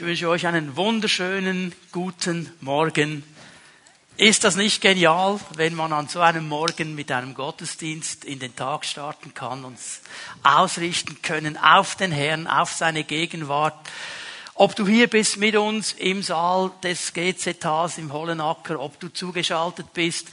Ich 0.00 0.06
wünsche 0.06 0.30
euch 0.30 0.46
einen 0.46 0.76
wunderschönen 0.76 1.74
guten 1.92 2.50
Morgen. 2.62 3.22
Ist 4.16 4.44
das 4.44 4.56
nicht 4.56 4.80
genial, 4.80 5.38
wenn 5.56 5.74
man 5.74 5.92
an 5.92 6.08
so 6.08 6.20
einem 6.20 6.48
Morgen 6.48 6.94
mit 6.94 7.12
einem 7.12 7.34
Gottesdienst 7.34 8.24
in 8.24 8.38
den 8.38 8.56
Tag 8.56 8.86
starten 8.86 9.34
kann, 9.34 9.62
uns 9.62 10.00
ausrichten 10.42 11.20
können 11.20 11.58
auf 11.58 11.96
den 11.96 12.12
Herrn, 12.12 12.46
auf 12.46 12.72
seine 12.72 13.04
Gegenwart? 13.04 13.76
Ob 14.54 14.74
du 14.74 14.86
hier 14.86 15.06
bist 15.06 15.36
mit 15.36 15.54
uns 15.54 15.92
im 15.92 16.22
Saal 16.22 16.70
des 16.82 17.12
GZHs 17.12 17.98
im 17.98 18.10
Hollenacker, 18.10 18.80
ob 18.80 18.98
du 19.00 19.12
zugeschaltet 19.12 19.92
bist 19.92 20.28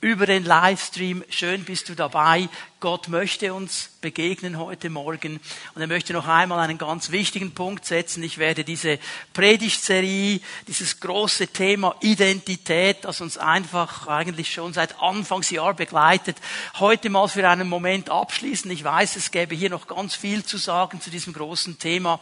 über 0.00 0.24
den 0.24 0.44
Livestream. 0.44 1.22
Schön 1.28 1.64
bist 1.64 1.90
du 1.90 1.94
dabei. 1.94 2.48
Gott 2.80 3.08
möchte 3.08 3.52
uns 3.52 3.90
begegnen 4.00 4.58
heute 4.58 4.88
Morgen. 4.88 5.38
Und 5.74 5.82
er 5.82 5.88
möchte 5.88 6.14
noch 6.14 6.26
einmal 6.26 6.58
einen 6.58 6.78
ganz 6.78 7.10
wichtigen 7.10 7.52
Punkt 7.52 7.84
setzen. 7.84 8.22
Ich 8.22 8.38
werde 8.38 8.64
diese 8.64 8.98
Predigtserie, 9.34 10.40
dieses 10.66 11.00
große 11.00 11.48
Thema 11.48 11.94
Identität, 12.00 12.98
das 13.02 13.20
uns 13.20 13.36
einfach 13.36 14.06
eigentlich 14.06 14.50
schon 14.54 14.72
seit 14.72 14.98
Anfangsjahr 15.02 15.74
begleitet, 15.74 16.38
heute 16.78 17.10
mal 17.10 17.28
für 17.28 17.46
einen 17.46 17.68
Moment 17.68 18.08
abschließen. 18.08 18.70
Ich 18.70 18.82
weiß, 18.82 19.16
es 19.16 19.30
gäbe 19.30 19.54
hier 19.54 19.68
noch 19.68 19.86
ganz 19.86 20.14
viel 20.14 20.44
zu 20.44 20.56
sagen 20.56 21.02
zu 21.02 21.10
diesem 21.10 21.34
großen 21.34 21.78
Thema. 21.78 22.20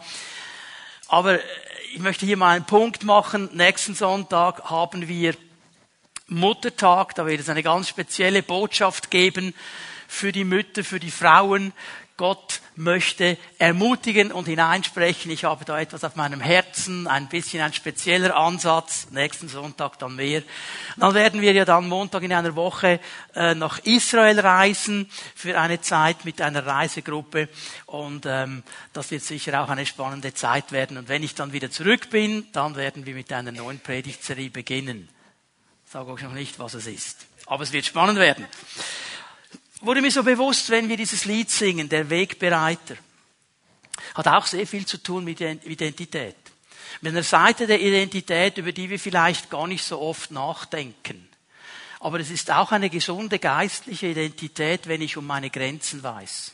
Aber 1.07 1.39
ich 1.93 1.99
möchte 1.99 2.25
hier 2.25 2.35
mal 2.35 2.57
einen 2.57 2.65
Punkt 2.65 3.05
machen. 3.05 3.49
Nächsten 3.53 3.95
Sonntag 3.95 4.69
haben 4.69 5.07
wir 5.07 5.33
Muttertag, 6.29 7.15
da 7.15 7.25
wird 7.25 7.41
es 7.41 7.49
eine 7.49 7.63
ganz 7.63 7.89
spezielle 7.89 8.43
Botschaft 8.43 9.11
geben 9.11 9.53
für 10.07 10.31
die 10.31 10.43
Mütter, 10.43 10.83
für 10.83 10.99
die 10.99 11.11
Frauen. 11.11 11.73
Gott 12.19 12.59
möchte 12.75 13.37
ermutigen 13.59 14.33
und 14.33 14.45
hineinsprechen. 14.45 15.31
Ich 15.31 15.45
habe 15.45 15.63
da 15.63 15.79
etwas 15.79 16.03
auf 16.03 16.17
meinem 16.17 16.41
Herzen, 16.41 17.07
ein 17.07 17.29
bisschen 17.29 17.61
ein 17.61 17.71
spezieller 17.71 18.35
Ansatz. 18.35 19.07
Nächsten 19.11 19.47
Sonntag 19.47 19.97
dann 19.99 20.17
mehr. 20.17 20.43
Dann 20.97 21.13
werden 21.13 21.39
wir 21.39 21.53
ja 21.53 21.63
dann 21.63 21.87
Montag 21.87 22.23
in 22.23 22.33
einer 22.33 22.57
Woche 22.57 22.99
äh, 23.35 23.55
nach 23.55 23.79
Israel 23.79 24.37
reisen 24.41 25.09
für 25.33 25.57
eine 25.57 25.79
Zeit 25.79 26.25
mit 26.25 26.41
einer 26.41 26.65
Reisegruppe 26.65 27.47
und 27.85 28.25
ähm, 28.25 28.63
das 28.91 29.11
wird 29.11 29.23
sicher 29.23 29.63
auch 29.63 29.69
eine 29.69 29.85
spannende 29.85 30.33
Zeit 30.33 30.73
werden. 30.73 30.97
Und 30.97 31.07
wenn 31.07 31.23
ich 31.23 31.35
dann 31.35 31.53
wieder 31.53 31.71
zurück 31.71 32.09
bin, 32.09 32.47
dann 32.51 32.75
werden 32.75 33.05
wir 33.05 33.15
mit 33.15 33.31
einer 33.31 33.53
neuen 33.53 33.79
Predigtserie 33.79 34.49
beginnen. 34.49 35.07
Sage 35.91 36.11
euch 36.11 36.21
noch 36.21 36.33
nicht, 36.33 36.59
was 36.59 36.75
es 36.75 36.85
ist. 36.85 37.25
Aber 37.47 37.63
es 37.63 37.71
wird 37.71 37.83
spannend 37.83 38.19
werden. 38.19 38.45
Wurde 39.81 40.01
mir 40.01 40.11
so 40.11 40.21
bewusst, 40.21 40.69
wenn 40.69 40.87
wir 40.87 40.97
dieses 40.97 41.25
Lied 41.25 41.49
singen, 41.49 41.89
der 41.89 42.11
Wegbereiter, 42.11 42.95
hat 44.13 44.27
auch 44.27 44.45
sehr 44.45 44.67
viel 44.67 44.85
zu 44.85 45.01
tun 45.01 45.23
mit 45.23 45.41
Identität. 45.41 46.35
Mit 47.01 47.13
einer 47.13 47.23
Seite 47.23 47.65
der 47.65 47.81
Identität, 47.81 48.59
über 48.59 48.71
die 48.71 48.87
wir 48.87 48.99
vielleicht 48.99 49.49
gar 49.49 49.65
nicht 49.65 49.83
so 49.83 49.99
oft 49.99 50.29
nachdenken. 50.29 51.27
Aber 52.01 52.19
es 52.19 52.29
ist 52.29 52.51
auch 52.51 52.71
eine 52.71 52.91
gesunde 52.91 53.39
geistliche 53.39 54.07
Identität, 54.07 54.87
wenn 54.87 55.01
ich 55.01 55.17
um 55.17 55.25
meine 55.25 55.49
Grenzen 55.49 56.03
weiß. 56.03 56.51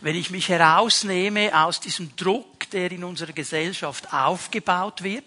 Wenn 0.00 0.16
ich 0.16 0.30
mich 0.30 0.48
herausnehme 0.48 1.62
aus 1.62 1.78
diesem 1.78 2.16
Druck, 2.16 2.70
der 2.70 2.90
in 2.90 3.04
unserer 3.04 3.32
Gesellschaft 3.32 4.14
aufgebaut 4.14 5.02
wird, 5.02 5.24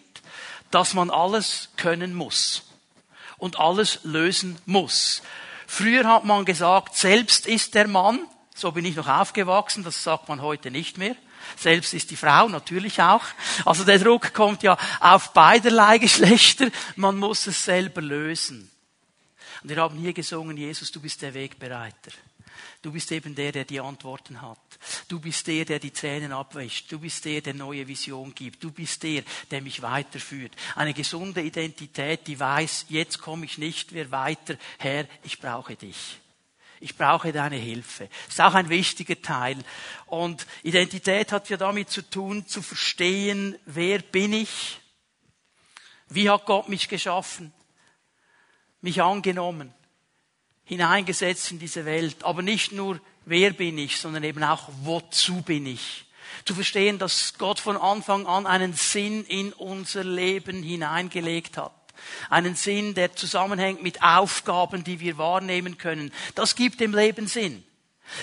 dass 0.71 0.95
man 0.95 1.11
alles 1.11 1.69
können 1.77 2.15
muss 2.15 2.63
und 3.41 3.59
alles 3.59 3.99
lösen 4.03 4.57
muss. 4.65 5.21
Früher 5.67 6.07
hat 6.07 6.25
man 6.25 6.45
gesagt, 6.45 6.95
selbst 6.95 7.47
ist 7.47 7.75
der 7.75 7.87
Mann, 7.87 8.19
so 8.55 8.71
bin 8.71 8.85
ich 8.85 8.95
noch 8.95 9.07
aufgewachsen, 9.07 9.83
das 9.83 10.03
sagt 10.03 10.29
man 10.29 10.41
heute 10.41 10.69
nicht 10.69 10.97
mehr. 10.97 11.15
Selbst 11.57 11.93
ist 11.93 12.11
die 12.11 12.15
Frau 12.15 12.47
natürlich 12.47 13.01
auch. 13.01 13.23
Also 13.65 13.83
der 13.83 13.97
Druck 13.97 14.33
kommt 14.33 14.63
ja 14.63 14.77
auf 14.99 15.33
beiderlei 15.33 15.97
Geschlechter. 15.97 16.67
Man 16.95 17.17
muss 17.17 17.47
es 17.47 17.65
selber 17.65 18.01
lösen. 18.01 18.69
Und 19.63 19.69
wir 19.69 19.77
haben 19.77 19.97
hier 19.97 20.13
gesungen, 20.13 20.55
Jesus, 20.55 20.91
du 20.91 21.01
bist 21.01 21.21
der 21.21 21.33
Wegbereiter. 21.33 22.11
Du 22.81 22.91
bist 22.91 23.11
eben 23.11 23.35
der, 23.35 23.51
der 23.51 23.65
die 23.65 23.79
Antworten 23.79 24.41
hat. 24.41 24.59
Du 25.07 25.19
bist 25.19 25.47
der, 25.47 25.65
der 25.65 25.79
die 25.79 25.91
Tränen 25.91 26.31
abwäscht. 26.31 26.91
Du 26.91 26.99
bist 26.99 27.25
der, 27.25 27.41
der 27.41 27.53
neue 27.53 27.87
Vision 27.87 28.33
gibt. 28.33 28.63
Du 28.63 28.71
bist 28.71 29.03
der, 29.03 29.23
der 29.49 29.61
mich 29.61 29.81
weiterführt. 29.81 30.53
Eine 30.75 30.93
gesunde 30.93 31.41
Identität, 31.41 32.27
die 32.27 32.39
weiß, 32.39 32.85
jetzt 32.89 33.19
komme 33.19 33.45
ich 33.45 33.57
nicht 33.57 33.91
mehr 33.91 34.11
weiter. 34.11 34.57
Herr, 34.77 35.07
ich 35.23 35.39
brauche 35.39 35.75
dich. 35.75 36.17
Ich 36.79 36.97
brauche 36.97 37.31
deine 37.31 37.57
Hilfe. 37.57 38.09
Das 38.25 38.33
ist 38.33 38.41
auch 38.41 38.55
ein 38.55 38.69
wichtiger 38.69 39.21
Teil. 39.21 39.57
Und 40.07 40.47
Identität 40.63 41.31
hat 41.31 41.47
ja 41.49 41.57
damit 41.57 41.91
zu 41.91 42.01
tun, 42.01 42.47
zu 42.47 42.63
verstehen, 42.63 43.55
wer 43.65 43.99
bin 43.99 44.33
ich? 44.33 44.79
Wie 46.09 46.29
hat 46.29 46.45
Gott 46.47 46.69
mich 46.69 46.89
geschaffen? 46.89 47.53
Mich 48.81 49.01
angenommen? 49.01 49.73
Hineingesetzt 50.71 51.51
in 51.51 51.59
diese 51.59 51.83
Welt. 51.83 52.23
Aber 52.23 52.41
nicht 52.41 52.71
nur, 52.71 53.01
wer 53.25 53.51
bin 53.51 53.77
ich, 53.77 53.97
sondern 53.97 54.23
eben 54.23 54.41
auch, 54.41 54.69
wozu 54.83 55.41
bin 55.41 55.65
ich. 55.65 56.05
Zu 56.45 56.55
verstehen, 56.55 56.97
dass 56.97 57.33
Gott 57.37 57.59
von 57.59 57.75
Anfang 57.75 58.25
an 58.25 58.47
einen 58.47 58.71
Sinn 58.71 59.25
in 59.25 59.51
unser 59.51 60.05
Leben 60.05 60.63
hineingelegt 60.63 61.57
hat. 61.57 61.73
Einen 62.29 62.55
Sinn, 62.55 62.93
der 62.93 63.13
zusammenhängt 63.13 63.83
mit 63.83 64.01
Aufgaben, 64.01 64.85
die 64.85 65.01
wir 65.01 65.17
wahrnehmen 65.17 65.77
können. 65.77 66.13
Das 66.35 66.55
gibt 66.55 66.79
dem 66.79 66.95
Leben 66.95 67.27
Sinn. 67.27 67.65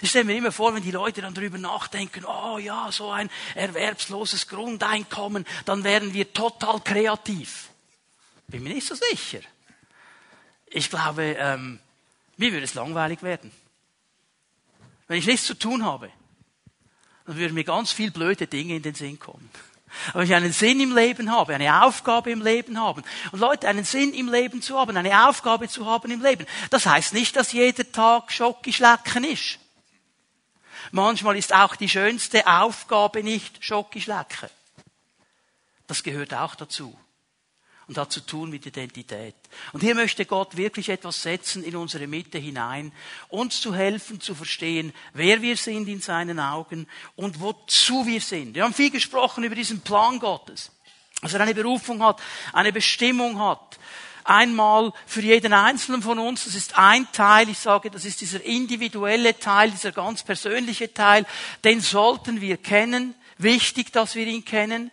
Ich 0.01 0.09
stelle 0.09 0.25
mir 0.25 0.37
immer 0.37 0.51
vor, 0.51 0.75
wenn 0.75 0.83
die 0.83 0.91
Leute 0.91 1.21
dann 1.21 1.35
darüber 1.35 1.59
nachdenken, 1.59 2.25
oh 2.25 2.57
ja, 2.57 2.91
so 2.91 3.11
ein 3.11 3.29
erwerbsloses 3.57 4.49
Grundeinkommen, 4.49 5.47
dann 5.67 5.85
wären 5.85 6.15
wir 6.15 6.33
total 6.33 6.81
kreativ. 6.81 7.69
Bin 8.47 8.63
mir 8.63 8.75
nicht 8.75 8.87
so 8.87 8.95
sicher. 8.95 9.41
Ich 10.67 10.89
glaube, 10.89 11.37
ähm, 11.39 11.79
mir 12.39 12.53
würde 12.53 12.65
es 12.65 12.75
langweilig 12.75 13.23
werden. 13.23 13.51
Wenn 15.09 15.19
ich 15.19 15.27
nichts 15.27 15.47
zu 15.47 15.55
tun 15.55 15.85
habe, 15.85 16.11
dann 17.27 17.37
würden 17.37 17.55
mir 17.55 17.65
ganz 17.65 17.93
viel 17.93 18.11
blöde 18.11 18.47
Dinge 18.47 18.77
in 18.77 18.83
den 18.83 18.95
Sinn 18.95 19.19
kommen. 19.19 19.51
Aber 20.09 20.21
wenn 20.21 20.29
ich 20.29 20.35
einen 20.35 20.53
Sinn 20.53 20.81
im 20.81 20.95
Leben 20.95 21.33
habe, 21.33 21.55
eine 21.55 21.83
Aufgabe 21.83 22.31
im 22.31 22.43
Leben 22.43 22.79
haben, 22.79 23.03
und 23.33 23.41
Leute, 23.41 23.69
einen 23.69 23.85
Sinn 23.85 24.15
im 24.15 24.31
Leben 24.31 24.63
zu 24.63 24.79
haben, 24.79 24.97
eine 24.97 25.29
Aufgabe 25.29 25.69
zu 25.69 25.87
haben 25.87 26.11
im 26.11 26.23
Leben, 26.23 26.47
das 26.71 26.87
heißt 26.87 27.13
nicht, 27.13 27.37
dass 27.37 27.53
jeder 27.53 27.91
Tag 27.91 28.31
Schokischlecken 28.31 29.25
ist. 29.25 29.59
Manchmal 30.93 31.37
ist 31.37 31.55
auch 31.55 31.75
die 31.75 31.89
schönste 31.89 32.47
Aufgabe 32.47 33.23
nicht 33.23 33.65
Schokischlecken. 33.65 34.49
Das 35.87 36.03
gehört 36.03 36.35
auch 36.35 36.55
dazu 36.55 36.97
und 37.89 37.97
hat 37.97 38.13
zu 38.13 38.21
tun 38.21 38.51
mit 38.51 38.67
Identität. 38.67 39.35
Und 39.73 39.83
hier 39.83 39.95
möchte 39.95 40.27
Gott 40.27 40.57
wirklich 40.57 40.91
etwas 40.91 41.23
setzen 41.23 41.65
in 41.65 41.75
unsere 41.75 42.07
Mitte 42.07 42.39
hinein, 42.39 42.93
uns 43.29 43.61
zu 43.61 43.75
helfen, 43.75 44.21
zu 44.21 44.35
verstehen, 44.35 44.93
wer 45.15 45.41
wir 45.41 45.57
sind 45.57 45.89
in 45.89 46.01
seinen 46.01 46.39
Augen 46.39 46.87
und 47.17 47.41
wozu 47.41 48.07
wir 48.07 48.21
sind. 48.21 48.55
Wir 48.55 48.65
haben 48.65 48.75
viel 48.75 48.91
gesprochen 48.91 49.43
über 49.43 49.55
diesen 49.55 49.81
Plan 49.81 50.19
Gottes, 50.19 50.71
dass 51.23 51.33
er 51.33 51.41
eine 51.41 51.55
Berufung 51.55 52.03
hat, 52.03 52.21
eine 52.53 52.73
Bestimmung 52.73 53.41
hat. 53.41 53.79
Einmal 54.23 54.93
für 55.07 55.23
jeden 55.23 55.55
Einzelnen 55.55 56.03
von 56.03 56.19
uns, 56.19 56.45
das 56.45 56.55
ist 56.55 56.77
ein 56.77 57.11
Teil, 57.13 57.49
ich 57.49 57.59
sage, 57.59 57.91
das 57.91 58.05
ist 58.05 58.21
dieser 58.21 58.45
individuelle 58.45 59.39
Teil, 59.39 59.71
dieser 59.71 59.93
ganz 59.93 60.23
persönliche 60.23 60.93
Teil, 60.93 61.25
den 61.65 61.81
sollten 61.81 62.43
wir 62.43 62.59
kennen, 62.59 63.15
wichtig, 63.39 63.91
dass 63.93 64.15
wir 64.15 64.27
ihn 64.27 64.45
kennen 64.45 64.91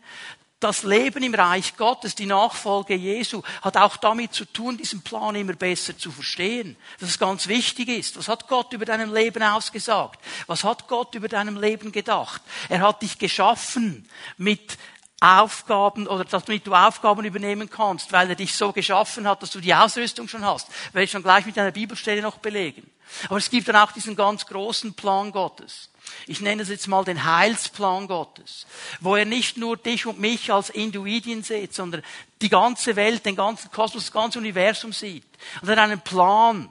das 0.59 0.83
Leben 0.83 1.21
im 1.21 1.35
Reich 1.35 1.75
Gottes, 1.75 2.15
die 2.15 2.25
Nachfolge 2.25 2.95
Jesu, 2.95 3.41
hat 3.61 3.77
auch 3.77 3.97
damit 3.97 4.33
zu 4.33 4.45
tun, 4.45 4.77
diesen 4.77 5.01
Plan 5.01 5.35
immer 5.35 5.53
besser 5.53 5.97
zu 5.97 6.11
verstehen. 6.11 6.77
Dass 6.99 7.09
es 7.09 7.19
ganz 7.19 7.47
wichtig 7.47 7.89
ist. 7.89 8.17
Was 8.17 8.27
hat 8.27 8.47
Gott 8.47 8.71
über 8.73 8.85
deinem 8.85 9.13
Leben 9.13 9.43
ausgesagt? 9.43 10.19
Was 10.47 10.63
hat 10.63 10.87
Gott 10.87 11.13
über 11.13 11.27
deinem 11.27 11.59
Leben 11.59 11.91
gedacht? 11.91 12.41
Er 12.69 12.81
hat 12.81 13.01
dich 13.01 13.19
geschaffen 13.19 14.07
mit 14.37 14.77
Aufgaben 15.19 16.07
oder 16.07 16.25
damit 16.25 16.67
du 16.67 16.73
Aufgaben 16.73 17.25
übernehmen 17.25 17.69
kannst, 17.69 18.11
weil 18.11 18.29
er 18.29 18.35
dich 18.35 18.53
so 18.53 18.71
geschaffen 18.71 19.27
hat, 19.27 19.41
dass 19.41 19.51
du 19.51 19.59
die 19.59 19.73
Ausrüstung 19.73 20.27
schon 20.27 20.45
hast. 20.45 20.67
Werde 20.93 21.03
ich 21.05 21.11
schon 21.11 21.23
gleich 21.23 21.45
mit 21.45 21.57
einer 21.57 21.71
Bibelstelle 21.71 22.21
noch 22.21 22.37
belegen. 22.37 22.89
Aber 23.27 23.37
es 23.37 23.49
gibt 23.49 23.67
dann 23.67 23.75
auch 23.75 23.91
diesen 23.91 24.15
ganz 24.15 24.45
großen 24.45 24.93
Plan 24.93 25.31
Gottes. 25.31 25.89
Ich 26.27 26.41
nenne 26.41 26.63
es 26.63 26.69
jetzt 26.69 26.87
mal 26.87 27.03
den 27.03 27.23
Heilsplan 27.23 28.07
Gottes, 28.07 28.65
wo 28.99 29.15
er 29.15 29.25
nicht 29.25 29.57
nur 29.57 29.77
dich 29.77 30.05
und 30.05 30.19
mich 30.19 30.51
als 30.51 30.69
Individuen 30.69 31.43
sieht, 31.43 31.73
sondern 31.73 32.03
die 32.41 32.49
ganze 32.49 32.95
Welt, 32.95 33.25
den 33.25 33.35
ganzen 33.35 33.71
Kosmos, 33.71 34.05
das 34.05 34.11
ganze 34.11 34.39
Universum 34.39 34.93
sieht. 34.93 35.25
Und 35.61 35.69
er 35.69 35.81
einen 35.81 36.01
Plan. 36.01 36.69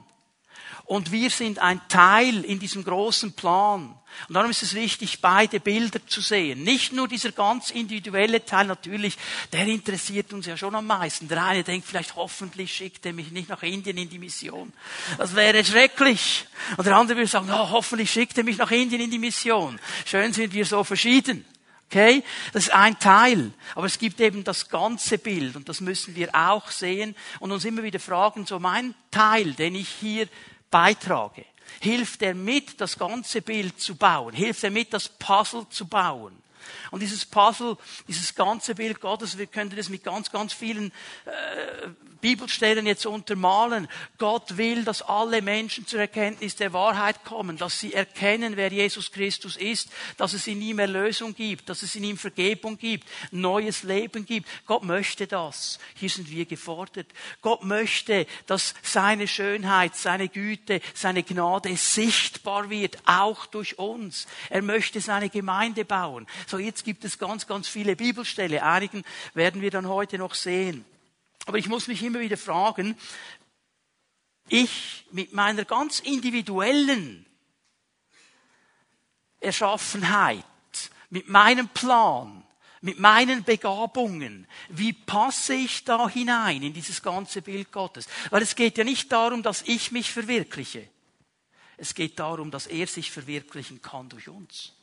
Und 0.85 1.11
wir 1.11 1.29
sind 1.29 1.59
ein 1.59 1.81
Teil 1.87 2.43
in 2.45 2.59
diesem 2.59 2.83
großen 2.83 3.33
Plan. 3.33 3.95
Und 4.27 4.35
darum 4.35 4.51
ist 4.51 4.63
es 4.63 4.73
wichtig, 4.73 5.19
beide 5.19 5.59
Bilder 5.59 5.99
zu 6.07 6.21
sehen. 6.21 6.63
Nicht 6.63 6.93
nur 6.93 7.07
dieser 7.07 7.31
ganz 7.31 7.71
individuelle 7.71 8.45
Teil, 8.45 8.67
natürlich, 8.67 9.17
der 9.51 9.67
interessiert 9.67 10.31
uns 10.33 10.45
ja 10.45 10.55
schon 10.55 10.75
am 10.75 10.87
meisten. 10.87 11.27
Der 11.27 11.43
eine 11.43 11.63
denkt 11.63 11.87
vielleicht, 11.87 12.15
hoffentlich 12.15 12.73
schickt 12.73 13.05
er 13.05 13.13
mich 13.13 13.31
nicht 13.31 13.49
nach 13.49 13.63
Indien 13.63 13.97
in 13.97 14.09
die 14.09 14.19
Mission. 14.19 14.71
Das 15.17 15.35
wäre 15.35 15.63
schrecklich. 15.65 16.45
Und 16.77 16.85
der 16.85 16.95
andere 16.95 17.17
würde 17.17 17.29
sagen, 17.29 17.49
oh, 17.51 17.71
hoffentlich 17.71 18.11
schickt 18.11 18.37
er 18.37 18.43
mich 18.43 18.57
nach 18.57 18.71
Indien 18.71 19.01
in 19.01 19.11
die 19.11 19.19
Mission. 19.19 19.79
Schön 20.05 20.33
sind 20.33 20.53
wir 20.53 20.65
so 20.65 20.83
verschieden. 20.83 21.45
Okay? 21.89 22.23
Das 22.53 22.67
ist 22.67 22.73
ein 22.73 22.97
Teil. 22.99 23.51
Aber 23.73 23.85
es 23.85 23.99
gibt 23.99 24.19
eben 24.21 24.43
das 24.43 24.69
ganze 24.69 25.17
Bild 25.17 25.55
und 25.55 25.69
das 25.69 25.81
müssen 25.81 26.15
wir 26.15 26.29
auch 26.33 26.69
sehen 26.71 27.15
und 27.39 27.51
uns 27.51 27.65
immer 27.65 27.83
wieder 27.83 27.99
fragen, 27.99 28.45
so 28.45 28.59
mein 28.59 28.95
Teil, 29.11 29.53
den 29.53 29.75
ich 29.75 29.89
hier 29.89 30.27
beitrage, 30.75 31.45
hilft 31.79 32.21
er 32.21 32.35
mit, 32.35 32.81
das 32.81 32.99
ganze 32.99 33.41
Bild 33.41 33.79
zu 33.79 33.95
bauen? 33.95 34.33
Hilft 34.33 34.61
er 34.61 34.71
mit, 34.71 34.91
das 34.91 35.07
Puzzle 35.07 35.65
zu 35.69 35.87
bauen? 35.87 36.35
Und 36.91 37.01
dieses 37.01 37.25
Puzzle, 37.25 37.77
dieses 38.07 38.35
ganze 38.35 38.75
Bild 38.75 38.99
Gottes, 38.99 39.37
wir 39.37 39.47
können 39.47 39.73
das 39.75 39.89
mit 39.89 40.03
ganz, 40.03 40.31
ganz 40.31 40.53
vielen 40.53 40.91
äh, 41.25 41.89
Bibelstellen 42.25 42.87
jetzt 42.87 43.05
untermalen. 43.05 43.87
Gott 44.17 44.57
will, 44.57 44.83
dass 44.83 45.03
alle 45.03 45.43
Menschen 45.43 45.85
zur 45.85 45.99
Erkenntnis 45.99 46.55
der 46.55 46.73
Wahrheit 46.73 47.23
kommen, 47.23 47.55
dass 47.55 47.79
sie 47.79 47.93
erkennen, 47.93 48.57
wer 48.57 48.71
Jesus 48.71 49.11
Christus 49.11 49.57
ist, 49.57 49.89
dass 50.17 50.33
es 50.33 50.47
in 50.47 50.59
ihm 50.59 50.79
Erlösung 50.79 51.35
gibt, 51.35 51.69
dass 51.69 51.83
es 51.83 51.95
in 51.95 52.03
ihm 52.03 52.17
Vergebung 52.17 52.79
gibt, 52.79 53.07
neues 53.29 53.83
Leben 53.83 54.25
gibt. 54.25 54.47
Gott 54.65 54.83
möchte 54.83 55.27
das. 55.27 55.77
Hier 55.93 56.09
sind 56.09 56.31
wir 56.31 56.45
gefordert. 56.45 57.05
Gott 57.41 57.63
möchte, 57.63 58.25
dass 58.47 58.73
seine 58.81 59.27
Schönheit, 59.27 59.95
seine 59.95 60.27
Güte, 60.27 60.81
seine 60.95 61.21
Gnade 61.21 61.77
sichtbar 61.77 62.71
wird, 62.71 62.97
auch 63.05 63.45
durch 63.45 63.77
uns. 63.77 64.25
Er 64.49 64.63
möchte 64.63 64.99
seine 64.99 65.29
Gemeinde 65.29 65.85
bauen. 65.85 66.25
So, 66.55 66.59
jetzt 66.59 66.85
gibt 66.85 67.03
es 67.03 67.19
ganz, 67.19 67.47
ganz 67.47 67.67
viele 67.67 67.97
Bibelstelle. 67.97 68.63
Einigen 68.63 69.03
werden 69.33 69.61
wir 69.61 69.71
dann 69.71 69.89
heute 69.89 70.17
noch 70.17 70.35
sehen. 70.35 70.85
Aber 71.47 71.57
ich 71.57 71.67
muss 71.67 71.87
mich 71.87 72.01
immer 72.01 72.21
wieder 72.21 72.37
fragen, 72.37 72.95
ich 74.47 75.05
mit 75.11 75.33
meiner 75.33 75.65
ganz 75.65 75.99
individuellen 75.99 77.25
Erschaffenheit, 79.41 80.45
mit 81.09 81.27
meinem 81.27 81.67
Plan, 81.67 82.45
mit 82.79 82.99
meinen 82.99 83.43
Begabungen, 83.43 84.47
wie 84.69 84.93
passe 84.93 85.55
ich 85.55 85.83
da 85.83 86.07
hinein 86.07 86.63
in 86.63 86.71
dieses 86.71 87.01
ganze 87.01 87.41
Bild 87.41 87.73
Gottes? 87.73 88.07
Weil 88.29 88.43
es 88.43 88.55
geht 88.55 88.77
ja 88.77 88.85
nicht 88.85 89.11
darum, 89.11 89.43
dass 89.43 89.61
ich 89.63 89.91
mich 89.91 90.09
verwirkliche. 90.09 90.87
Es 91.75 91.95
geht 91.95 92.17
darum, 92.17 92.49
dass 92.49 92.65
er 92.65 92.87
sich 92.87 93.11
verwirklichen 93.11 93.81
kann 93.81 94.07
durch 94.07 94.29
uns 94.29 94.74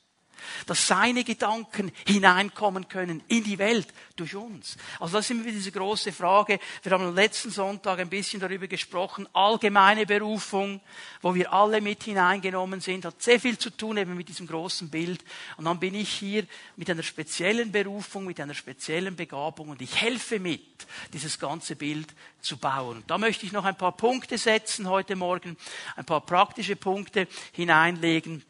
dass 0.66 0.86
seine 0.86 1.24
Gedanken 1.24 1.92
hineinkommen 2.06 2.88
können 2.88 3.22
in 3.28 3.44
die 3.44 3.58
Welt 3.58 3.88
durch 4.16 4.34
uns. 4.34 4.76
Also 5.00 5.16
das 5.16 5.26
ist 5.26 5.30
immer 5.30 5.44
wieder 5.44 5.56
diese 5.56 5.72
große 5.72 6.12
Frage. 6.12 6.58
Wir 6.82 6.92
haben 6.92 7.04
am 7.04 7.14
letzten 7.14 7.50
Sonntag 7.50 7.98
ein 7.98 8.08
bisschen 8.08 8.40
darüber 8.40 8.66
gesprochen. 8.66 9.28
Allgemeine 9.32 10.06
Berufung, 10.06 10.80
wo 11.20 11.34
wir 11.34 11.52
alle 11.52 11.80
mit 11.80 12.04
hineingenommen 12.04 12.80
sind, 12.80 13.04
hat 13.04 13.22
sehr 13.22 13.40
viel 13.40 13.58
zu 13.58 13.70
tun 13.70 13.96
eben 13.96 14.16
mit 14.16 14.28
diesem 14.28 14.46
großen 14.46 14.90
Bild. 14.90 15.24
Und 15.56 15.64
dann 15.64 15.80
bin 15.80 15.94
ich 15.94 16.10
hier 16.10 16.46
mit 16.76 16.90
einer 16.90 17.02
speziellen 17.02 17.72
Berufung, 17.72 18.24
mit 18.24 18.40
einer 18.40 18.54
speziellen 18.54 19.16
Begabung 19.16 19.70
und 19.70 19.82
ich 19.82 20.00
helfe 20.00 20.38
mit, 20.38 20.86
dieses 21.12 21.38
ganze 21.38 21.76
Bild 21.76 22.14
zu 22.40 22.56
bauen. 22.56 22.98
Und 22.98 23.10
da 23.10 23.18
möchte 23.18 23.46
ich 23.46 23.52
noch 23.52 23.64
ein 23.64 23.76
paar 23.76 23.92
Punkte 23.96 24.38
setzen 24.38 24.88
heute 24.88 25.16
Morgen, 25.16 25.56
ein 25.96 26.04
paar 26.04 26.20
praktische 26.20 26.76
Punkte 26.76 27.26
hineinlegen 27.52 28.44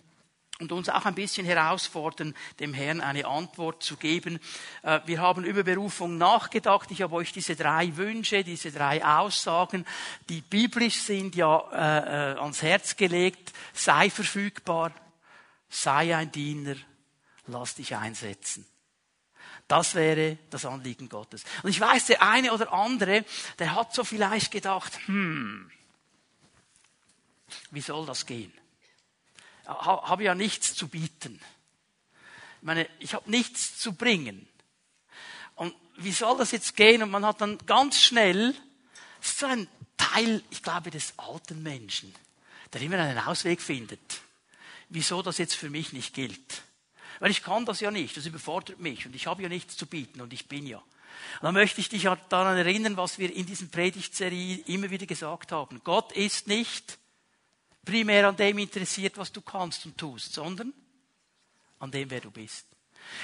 und 0.62 0.72
uns 0.72 0.88
auch 0.88 1.04
ein 1.04 1.14
bisschen 1.14 1.44
herausfordern, 1.44 2.34
dem 2.60 2.72
Herrn 2.72 3.00
eine 3.00 3.26
Antwort 3.26 3.82
zu 3.82 3.96
geben. 3.96 4.38
Äh, 4.82 5.00
wir 5.04 5.20
haben 5.20 5.44
über 5.44 5.64
Berufung 5.64 6.16
nachgedacht. 6.16 6.90
Ich 6.90 7.02
habe 7.02 7.16
euch 7.16 7.32
diese 7.32 7.56
drei 7.56 7.94
Wünsche, 7.96 8.44
diese 8.44 8.70
drei 8.70 9.04
Aussagen, 9.04 9.84
die 10.28 10.40
biblisch 10.40 11.00
sind, 11.00 11.34
ja 11.34 11.58
äh, 11.72 12.32
äh, 12.32 12.38
ans 12.38 12.62
Herz 12.62 12.96
gelegt. 12.96 13.52
Sei 13.74 14.08
verfügbar, 14.08 14.92
sei 15.68 16.16
ein 16.16 16.30
Diener, 16.30 16.76
lass 17.46 17.74
dich 17.74 17.96
einsetzen. 17.96 18.66
Das 19.68 19.94
wäre 19.94 20.38
das 20.50 20.64
Anliegen 20.64 21.08
Gottes. 21.08 21.44
Und 21.62 21.70
ich 21.70 21.80
weiß, 21.80 22.06
der 22.06 22.22
eine 22.22 22.52
oder 22.52 22.72
andere, 22.72 23.24
der 23.58 23.74
hat 23.74 23.94
so 23.94 24.04
vielleicht 24.04 24.50
gedacht, 24.50 24.98
hm, 25.06 25.70
wie 27.70 27.80
soll 27.80 28.06
das 28.06 28.26
gehen? 28.26 28.52
Habe 29.80 30.24
ja 30.24 30.34
nichts 30.34 30.74
zu 30.74 30.88
bieten. 30.88 31.40
Ich 32.58 32.66
meine, 32.66 32.88
ich 32.98 33.14
habe 33.14 33.30
nichts 33.30 33.78
zu 33.78 33.94
bringen. 33.94 34.46
Und 35.56 35.74
wie 35.96 36.12
soll 36.12 36.38
das 36.38 36.52
jetzt 36.52 36.76
gehen? 36.76 37.02
Und 37.02 37.10
man 37.10 37.26
hat 37.26 37.40
dann 37.40 37.58
ganz 37.66 38.00
schnell, 38.00 38.54
das 39.18 39.30
ist 39.30 39.38
so 39.38 39.46
ein 39.46 39.68
Teil, 39.96 40.42
ich 40.50 40.62
glaube, 40.62 40.90
des 40.90 41.14
alten 41.18 41.62
Menschen, 41.62 42.14
der 42.72 42.80
immer 42.82 42.98
einen 42.98 43.18
Ausweg 43.18 43.60
findet. 43.60 44.20
Wieso 44.88 45.22
das 45.22 45.38
jetzt 45.38 45.54
für 45.54 45.70
mich 45.70 45.92
nicht 45.92 46.14
gilt. 46.14 46.62
Weil 47.18 47.30
ich 47.30 47.42
kann 47.42 47.64
das 47.64 47.80
ja 47.80 47.90
nicht, 47.90 48.16
das 48.16 48.26
überfordert 48.26 48.80
mich 48.80 49.06
und 49.06 49.14
ich 49.14 49.26
habe 49.26 49.42
ja 49.42 49.48
nichts 49.48 49.76
zu 49.76 49.86
bieten 49.86 50.20
und 50.20 50.32
ich 50.32 50.48
bin 50.48 50.66
ja. 50.66 50.78
Und 50.78 51.42
dann 51.42 51.54
möchte 51.54 51.80
ich 51.80 51.88
dich 51.88 52.08
daran 52.28 52.56
erinnern, 52.56 52.96
was 52.96 53.18
wir 53.18 53.34
in 53.34 53.46
diesen 53.46 53.70
Predigtserie 53.70 54.56
immer 54.66 54.90
wieder 54.90 55.06
gesagt 55.06 55.52
haben. 55.52 55.80
Gott 55.84 56.12
ist 56.12 56.46
nicht 56.48 56.98
primär 57.84 58.28
an 58.28 58.36
dem 58.36 58.58
interessiert, 58.58 59.16
was 59.18 59.32
du 59.32 59.40
kannst 59.40 59.84
und 59.86 59.98
tust, 59.98 60.32
sondern 60.32 60.72
an 61.78 61.90
dem, 61.90 62.10
wer 62.10 62.20
du 62.20 62.30
bist. 62.30 62.66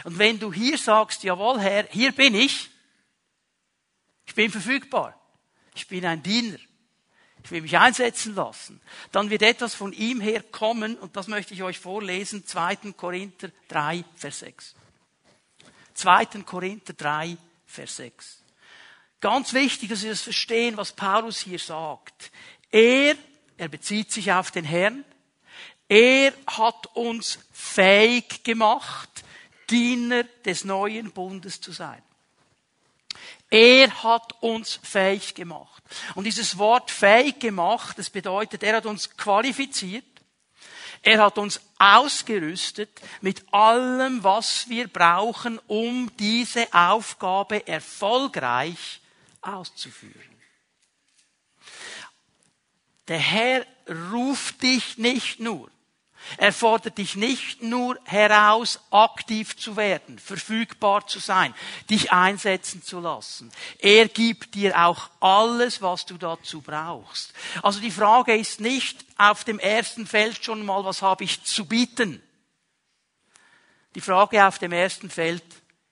Und 0.04 0.18
wenn 0.18 0.38
du 0.38 0.52
hier 0.52 0.76
sagst, 0.78 1.22
jawohl 1.22 1.60
Herr, 1.60 1.86
hier 1.90 2.12
bin 2.12 2.34
ich, 2.34 2.68
ich 4.26 4.34
bin 4.34 4.50
verfügbar, 4.50 5.18
ich 5.74 5.86
bin 5.86 6.04
ein 6.04 6.22
Diener, 6.22 6.58
ich 7.42 7.50
will 7.50 7.62
mich 7.62 7.78
einsetzen 7.78 8.34
lassen, 8.34 8.80
dann 9.12 9.30
wird 9.30 9.42
etwas 9.42 9.74
von 9.74 9.92
ihm 9.92 10.20
her 10.20 10.42
kommen 10.42 10.98
und 10.98 11.16
das 11.16 11.28
möchte 11.28 11.54
ich 11.54 11.62
euch 11.62 11.78
vorlesen, 11.78 12.46
2. 12.46 12.92
Korinther 12.96 13.50
3, 13.68 14.04
Vers 14.16 14.40
6. 14.40 14.74
2. 15.94 16.26
Korinther 16.44 16.92
3, 16.92 17.36
Vers 17.66 17.96
6. 17.96 18.42
Ganz 19.20 19.52
wichtig, 19.52 19.88
dass 19.88 20.02
wir 20.02 20.10
das 20.10 20.22
verstehen, 20.22 20.76
was 20.76 20.92
Paulus 20.92 21.38
hier 21.38 21.58
sagt. 21.58 22.30
Er 22.70 23.16
er 23.58 23.68
bezieht 23.68 24.10
sich 24.12 24.32
auf 24.32 24.50
den 24.50 24.64
Herrn. 24.64 25.04
Er 25.88 26.32
hat 26.46 26.86
uns 26.94 27.38
fähig 27.52 28.44
gemacht, 28.44 29.08
Diener 29.68 30.24
des 30.44 30.64
neuen 30.64 31.10
Bundes 31.10 31.60
zu 31.60 31.72
sein. 31.72 32.02
Er 33.50 34.02
hat 34.02 34.34
uns 34.42 34.78
fähig 34.82 35.34
gemacht. 35.34 35.82
Und 36.14 36.24
dieses 36.24 36.58
Wort 36.58 36.90
fähig 36.90 37.40
gemacht, 37.40 37.98
das 37.98 38.10
bedeutet, 38.10 38.62
er 38.62 38.76
hat 38.76 38.86
uns 38.86 39.16
qualifiziert. 39.16 40.04
Er 41.02 41.22
hat 41.22 41.38
uns 41.38 41.60
ausgerüstet 41.78 42.90
mit 43.20 43.42
allem, 43.52 44.22
was 44.22 44.68
wir 44.68 44.88
brauchen, 44.88 45.58
um 45.66 46.10
diese 46.18 46.72
Aufgabe 46.72 47.66
erfolgreich 47.66 49.00
auszuführen. 49.40 50.37
Der 53.08 53.18
Herr 53.18 53.66
ruft 54.12 54.62
dich 54.62 54.98
nicht 54.98 55.40
nur. 55.40 55.70
Er 56.36 56.52
fordert 56.52 56.98
dich 56.98 57.16
nicht 57.16 57.62
nur 57.62 57.98
heraus, 58.04 58.80
aktiv 58.90 59.56
zu 59.56 59.76
werden, 59.76 60.18
verfügbar 60.18 61.06
zu 61.06 61.20
sein, 61.20 61.54
dich 61.88 62.12
einsetzen 62.12 62.82
zu 62.82 63.00
lassen. 63.00 63.50
Er 63.78 64.08
gibt 64.08 64.54
dir 64.54 64.78
auch 64.78 65.10
alles, 65.20 65.80
was 65.80 66.04
du 66.06 66.18
dazu 66.18 66.60
brauchst. 66.60 67.32
Also 67.62 67.80
die 67.80 67.90
Frage 67.90 68.36
ist 68.36 68.60
nicht 68.60 69.06
auf 69.16 69.44
dem 69.44 69.58
ersten 69.58 70.06
Feld 70.06 70.44
schon 70.44 70.66
mal, 70.66 70.84
was 70.84 71.02
habe 71.02 71.24
ich 71.24 71.44
zu 71.44 71.64
bieten? 71.64 72.22
Die 73.94 74.00
Frage 74.00 74.46
auf 74.46 74.58
dem 74.58 74.72
ersten 74.72 75.08
Feld 75.08 75.44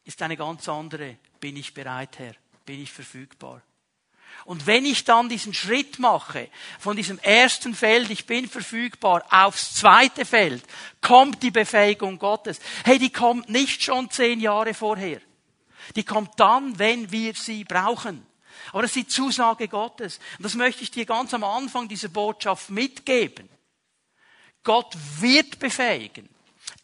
ist 0.05 0.21
eine 0.23 0.37
ganz 0.37 0.69
andere. 0.69 1.17
Bin 1.41 1.57
ich 1.57 1.73
bereit, 1.73 2.19
Herr? 2.19 2.35
Bin 2.65 2.83
ich 2.83 2.93
verfügbar? 2.93 3.63
Und 4.47 4.69
wenn 4.69 4.87
ich 4.87 5.03
dann 5.03 5.29
diesen 5.29 5.53
Schritt 5.53 5.99
mache, 5.99 6.49
von 6.79 6.97
diesem 6.97 7.19
ersten 7.19 7.75
Feld, 7.75 8.11
ich 8.11 8.27
bin 8.27 8.49
verfügbar, 8.49 9.25
aufs 9.29 9.75
zweite 9.75 10.25
Feld, 10.25 10.63
kommt 11.01 11.43
die 11.43 11.51
Befähigung 11.51 12.21
Gottes. 12.21 12.61
Hey, 12.85 13.01
die 13.01 13.11
kommt 13.11 13.49
nicht 13.49 13.83
schon 13.83 14.09
zehn 14.09 14.39
Jahre 14.39 14.73
vorher. 14.73 15.21
Die 15.97 16.05
kommt 16.05 16.31
dann, 16.39 16.79
wenn 16.79 17.11
wir 17.11 17.35
sie 17.35 17.65
brauchen. 17.65 18.25
Aber 18.71 18.83
das 18.83 18.93
ist 18.93 18.97
die 18.97 19.07
Zusage 19.09 19.67
Gottes. 19.67 20.21
Und 20.39 20.45
das 20.45 20.55
möchte 20.55 20.85
ich 20.85 20.93
dir 20.93 21.07
ganz 21.07 21.35
am 21.35 21.43
Anfang 21.43 21.89
dieser 21.89 22.09
Botschaft 22.09 22.71
mitgeben. 22.71 23.49
Gott 24.63 24.97
wird 25.19 25.59
befähigen. 25.59 26.29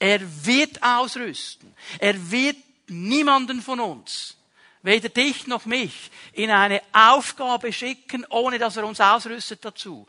Er 0.01 0.21
wird 0.45 0.83
ausrüsten. 0.83 1.73
Er 2.01 2.31
wird 2.33 2.57
niemanden 2.89 3.63
von 3.63 3.79
uns 3.79 4.37
weder 4.83 5.09
dich 5.09 5.47
noch 5.47 5.65
mich 5.65 6.11
in 6.33 6.51
eine 6.51 6.83
Aufgabe 6.93 7.73
schicken, 7.73 8.27
ohne 8.29 8.59
dass 8.59 8.77
er 8.77 8.87
uns 8.87 9.01
ausrüstet 9.01 9.65
dazu. 9.65 10.07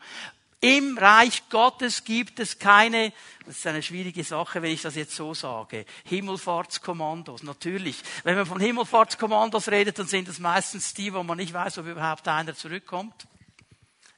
Im 0.60 0.96
Reich 0.96 1.42
Gottes 1.50 2.04
gibt 2.04 2.40
es 2.40 2.58
keine, 2.58 3.12
das 3.44 3.58
ist 3.58 3.66
eine 3.66 3.82
schwierige 3.82 4.24
Sache, 4.24 4.62
wenn 4.62 4.72
ich 4.72 4.80
das 4.80 4.94
jetzt 4.94 5.14
so 5.14 5.34
sage, 5.34 5.84
Himmelfahrtskommandos. 6.04 7.42
Natürlich, 7.42 7.98
wenn 8.22 8.36
man 8.36 8.46
von 8.46 8.60
Himmelfahrtskommandos 8.60 9.68
redet, 9.68 9.98
dann 9.98 10.06
sind 10.06 10.26
das 10.26 10.38
meistens 10.38 10.94
die, 10.94 11.12
wo 11.12 11.22
man 11.22 11.36
nicht 11.36 11.52
weiß, 11.52 11.76
ob 11.78 11.86
überhaupt 11.86 12.26
einer 12.28 12.54
zurückkommt. 12.54 13.26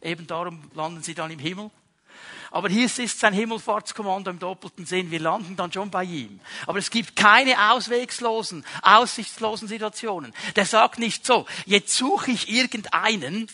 Eben 0.00 0.28
darum 0.28 0.70
landen 0.74 1.02
sie 1.02 1.14
dann 1.14 1.32
im 1.32 1.40
Himmel. 1.40 1.68
Aber 2.56 2.70
hier 2.70 2.86
ist 2.86 3.20
sein 3.20 3.34
Himmelfahrtskommando 3.34 4.30
im 4.30 4.38
doppelten 4.38 4.86
Sinn. 4.86 5.10
Wir 5.10 5.20
landen 5.20 5.56
dann 5.56 5.70
schon 5.70 5.90
bei 5.90 6.04
ihm. 6.04 6.40
Aber 6.66 6.78
es 6.78 6.90
gibt 6.90 7.14
keine 7.14 7.70
auswegslosen, 7.70 8.64
aussichtslosen 8.80 9.68
Situationen. 9.68 10.32
Der 10.56 10.64
sagt 10.64 10.98
nicht 10.98 11.26
so, 11.26 11.44
jetzt 11.66 11.94
suche 11.94 12.30
ich 12.30 12.48
irgendeinen. 12.48 13.50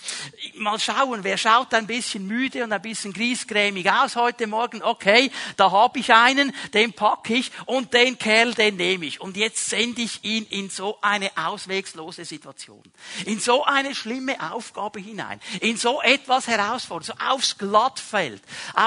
Mal 0.54 0.78
schauen, 0.78 1.24
wer 1.24 1.36
schaut 1.36 1.74
ein 1.74 1.88
bisschen 1.88 2.28
müde 2.28 2.62
und 2.62 2.72
ein 2.72 2.80
bisschen 2.80 3.12
griesgrämig 3.12 3.90
aus 3.90 4.14
heute 4.14 4.46
Morgen. 4.46 4.84
Okay, 4.84 5.32
da 5.56 5.72
habe 5.72 5.98
ich 5.98 6.14
einen, 6.14 6.54
den 6.72 6.92
packe 6.92 7.34
ich 7.34 7.50
und 7.66 7.92
den 7.94 8.20
Kerl, 8.20 8.54
den 8.54 8.76
nehme 8.76 9.06
ich. 9.06 9.20
Und 9.20 9.36
jetzt 9.36 9.68
sende 9.68 10.00
ich 10.00 10.22
ihn 10.22 10.46
in 10.48 10.70
so 10.70 10.98
eine 11.02 11.32
auswegslose 11.36 12.24
Situation. 12.24 12.84
In 13.26 13.40
so 13.40 13.64
eine 13.64 13.96
schlimme 13.96 14.52
Aufgabe 14.52 15.00
hinein. 15.00 15.40
In 15.58 15.76
so 15.76 16.00
etwas 16.02 16.46
herausforderndes. 16.46 17.16
So 17.18 17.26
aufs 17.26 17.58
Glattfeld 17.58 18.40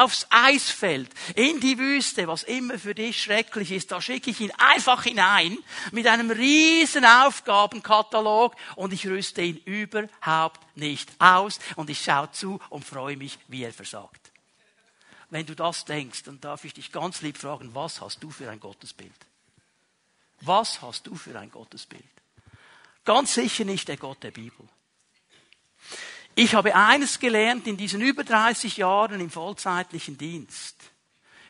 aufs 0.06 0.28
Eisfeld, 0.30 1.10
in 1.36 1.60
die 1.60 1.78
Wüste, 1.78 2.28
was 2.28 2.44
immer 2.44 2.80
für 2.80 2.96
dich 2.96 3.22
schrecklich 3.22 3.72
ist, 3.72 3.92
da 3.92 4.02
schicke 4.02 4.30
ich 4.30 4.40
ihn 4.40 4.52
einfach 4.58 5.04
hinein 5.04 5.58
mit 5.92 6.08
einem 6.08 6.30
riesen 6.30 7.04
Aufgabenkatalog 7.04 8.56
und 8.76 8.94
ich 8.94 9.08
rüste 9.08 9.42
ihn 9.42 9.58
überhaupt 9.66 10.62
nicht 10.78 11.10
aus 11.20 11.60
und 11.76 11.90
ich 11.90 12.04
schaue 12.04 12.32
zu 12.32 12.60
und 12.70 12.86
freue 12.86 13.18
mich, 13.18 13.38
wie 13.48 13.64
er 13.64 13.74
versagt. 13.74 14.32
Wenn 15.32 15.48
du 15.48 15.56
das 15.56 15.86
denkst, 15.86 16.24
dann 16.24 16.40
darf 16.40 16.64
ich 16.66 16.74
dich 16.74 16.92
ganz 16.92 17.22
lieb 17.22 17.38
fragen, 17.38 17.74
was 17.74 18.00
hast 18.00 18.24
du 18.24 18.30
für 18.30 18.50
ein 18.50 18.60
Gottesbild? 18.60 19.12
Was 20.42 20.82
hast 20.82 21.08
du 21.08 21.16
für 21.16 21.38
ein 21.40 21.50
Gottesbild? 21.50 22.04
Ganz 23.04 23.34
sicher 23.34 23.66
nicht 23.66 23.88
der 23.88 23.98
Gott 23.98 24.22
der 24.24 24.32
Bibel. 24.32 24.68
Ich 26.36 26.54
habe 26.54 26.76
eines 26.76 27.20
gelernt 27.20 27.66
in 27.66 27.78
diesen 27.78 28.02
über 28.02 28.26
30 28.26 28.78
Jahren 28.78 29.22
im 29.22 29.30
vollzeitlichen 29.30 30.18
Dienst. 30.18 30.76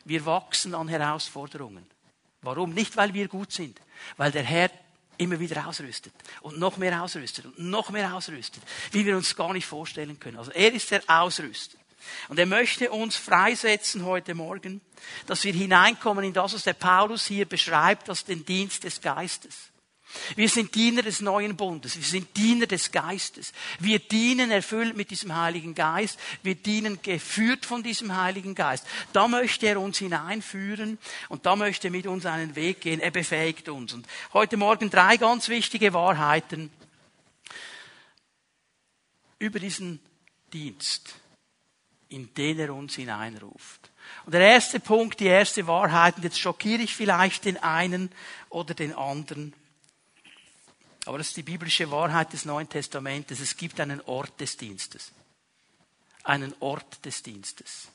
Wir 0.04 0.24
wachsen 0.24 0.76
an 0.76 0.86
Herausforderungen. 0.86 1.84
Warum? 2.42 2.72
Nicht, 2.72 2.96
weil 2.96 3.12
wir 3.12 3.26
gut 3.26 3.50
sind, 3.50 3.80
weil 4.16 4.30
der 4.30 4.44
Herr 4.44 4.70
immer 5.18 5.40
wieder 5.40 5.66
ausrüstet 5.66 6.12
und 6.42 6.58
noch 6.58 6.76
mehr 6.76 7.02
ausrüstet 7.02 7.46
und 7.46 7.58
noch 7.58 7.90
mehr 7.90 8.14
ausrüstet, 8.14 8.62
wie 8.92 9.04
wir 9.04 9.16
uns 9.16 9.34
gar 9.34 9.52
nicht 9.52 9.66
vorstellen 9.66 10.20
können. 10.20 10.36
Also 10.36 10.52
er 10.52 10.72
ist 10.72 10.90
der 10.92 11.02
Ausrüster. 11.08 11.78
Und 12.28 12.38
er 12.38 12.46
möchte 12.46 12.92
uns 12.92 13.16
freisetzen 13.16 14.04
heute 14.04 14.34
Morgen, 14.34 14.80
dass 15.26 15.42
wir 15.42 15.52
hineinkommen 15.52 16.24
in 16.24 16.32
das, 16.32 16.54
was 16.54 16.62
der 16.62 16.74
Paulus 16.74 17.26
hier 17.26 17.46
beschreibt, 17.46 18.08
als 18.08 18.24
den 18.24 18.44
Dienst 18.44 18.84
des 18.84 19.00
Geistes. 19.00 19.70
Wir 20.36 20.48
sind 20.48 20.74
Diener 20.74 21.02
des 21.02 21.20
neuen 21.20 21.56
Bundes. 21.56 21.96
Wir 21.96 22.04
sind 22.04 22.36
Diener 22.36 22.66
des 22.66 22.92
Geistes. 22.92 23.52
Wir 23.80 23.98
dienen 23.98 24.50
erfüllt 24.50 24.96
mit 24.96 25.10
diesem 25.10 25.34
Heiligen 25.34 25.74
Geist. 25.74 26.18
Wir 26.42 26.54
dienen 26.54 27.00
geführt 27.02 27.66
von 27.66 27.82
diesem 27.82 28.16
Heiligen 28.16 28.54
Geist. 28.54 28.86
Da 29.12 29.28
möchte 29.28 29.66
er 29.66 29.80
uns 29.80 29.98
hineinführen 29.98 30.98
und 31.28 31.46
da 31.46 31.56
möchte 31.56 31.88
er 31.88 31.90
mit 31.90 32.06
uns 32.06 32.24
einen 32.26 32.56
Weg 32.56 32.80
gehen. 32.80 33.00
Er 33.00 33.10
befähigt 33.10 33.68
uns. 33.68 33.92
Und 33.92 34.06
heute 34.32 34.56
Morgen 34.56 34.90
drei 34.90 35.16
ganz 35.16 35.48
wichtige 35.48 35.92
Wahrheiten 35.92 36.70
über 39.38 39.58
diesen 39.58 40.00
Dienst, 40.52 41.16
in 42.08 42.32
den 42.34 42.58
er 42.58 42.74
uns 42.74 42.94
hineinruft. 42.94 43.90
Und 44.24 44.32
der 44.32 44.40
erste 44.40 44.80
Punkt, 44.80 45.20
die 45.20 45.26
erste 45.26 45.66
Wahrheit, 45.66 46.16
und 46.16 46.22
jetzt 46.22 46.38
schockiere 46.38 46.82
ich 46.82 46.94
vielleicht 46.94 47.44
den 47.44 47.56
einen 47.56 48.10
oder 48.48 48.72
den 48.74 48.94
anderen. 48.94 49.52
Aber 51.06 51.18
das 51.18 51.28
ist 51.28 51.36
die 51.36 51.42
biblische 51.42 51.90
Wahrheit 51.90 52.32
des 52.32 52.44
Neuen 52.44 52.68
Testamentes. 52.68 53.40
Es 53.40 53.56
gibt 53.56 53.80
einen 53.80 54.00
Ort 54.02 54.40
des 54.40 54.56
Dienstes. 54.56 55.12
Einen 56.24 56.52
Ort 56.60 57.04
des 57.04 57.22
Dienstes. 57.22 57.88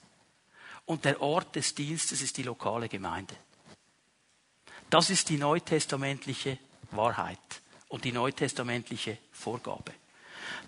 Und 0.86 1.03
der 1.03 1.22
Ort 1.22 1.56
des 1.56 1.75
Dienstes 1.75 2.22
ist 2.22 2.38
die 2.38 2.44
lokale 2.44 2.88
Gemeinde. 2.88 3.36
Das 4.89 5.10
ist 5.10 5.30
die 5.30 5.38
neutestamentliche 5.38 6.58
Wahrheit 6.91 7.38
und 7.89 8.06
die 8.06 8.13
neutestamentliche 8.13 9.18
Vorgabe. 9.32 9.94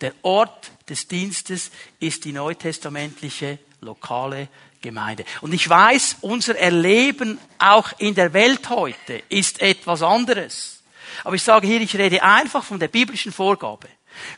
Der 0.02 0.14
Ort 0.24 0.72
des 0.90 1.08
Dienstes 1.08 1.72
ist 2.00 2.26
die 2.26 2.34
neutestamentliche 2.34 3.60
lokale 3.80 4.50
Gemeinde. 4.82 5.24
Und 5.42 5.54
ich 5.54 5.68
weiß, 5.70 6.18
unser 6.22 6.58
Erleben 6.58 7.40
auch 7.58 7.98
in 8.00 8.16
der 8.16 8.34
Welt 8.34 8.70
heute 8.70 9.24
ist 9.30 9.62
etwas 9.62 10.02
anderes. 10.02 10.83
Aber 11.24 11.36
ich 11.36 11.44
sage 11.44 11.68
hier, 11.68 11.82
ich 11.82 11.96
rede 11.96 12.24
einfach 12.24 12.64
von 12.64 12.80
der 12.80 12.88
biblischen 12.88 13.32
Vorgabe. 13.32 13.88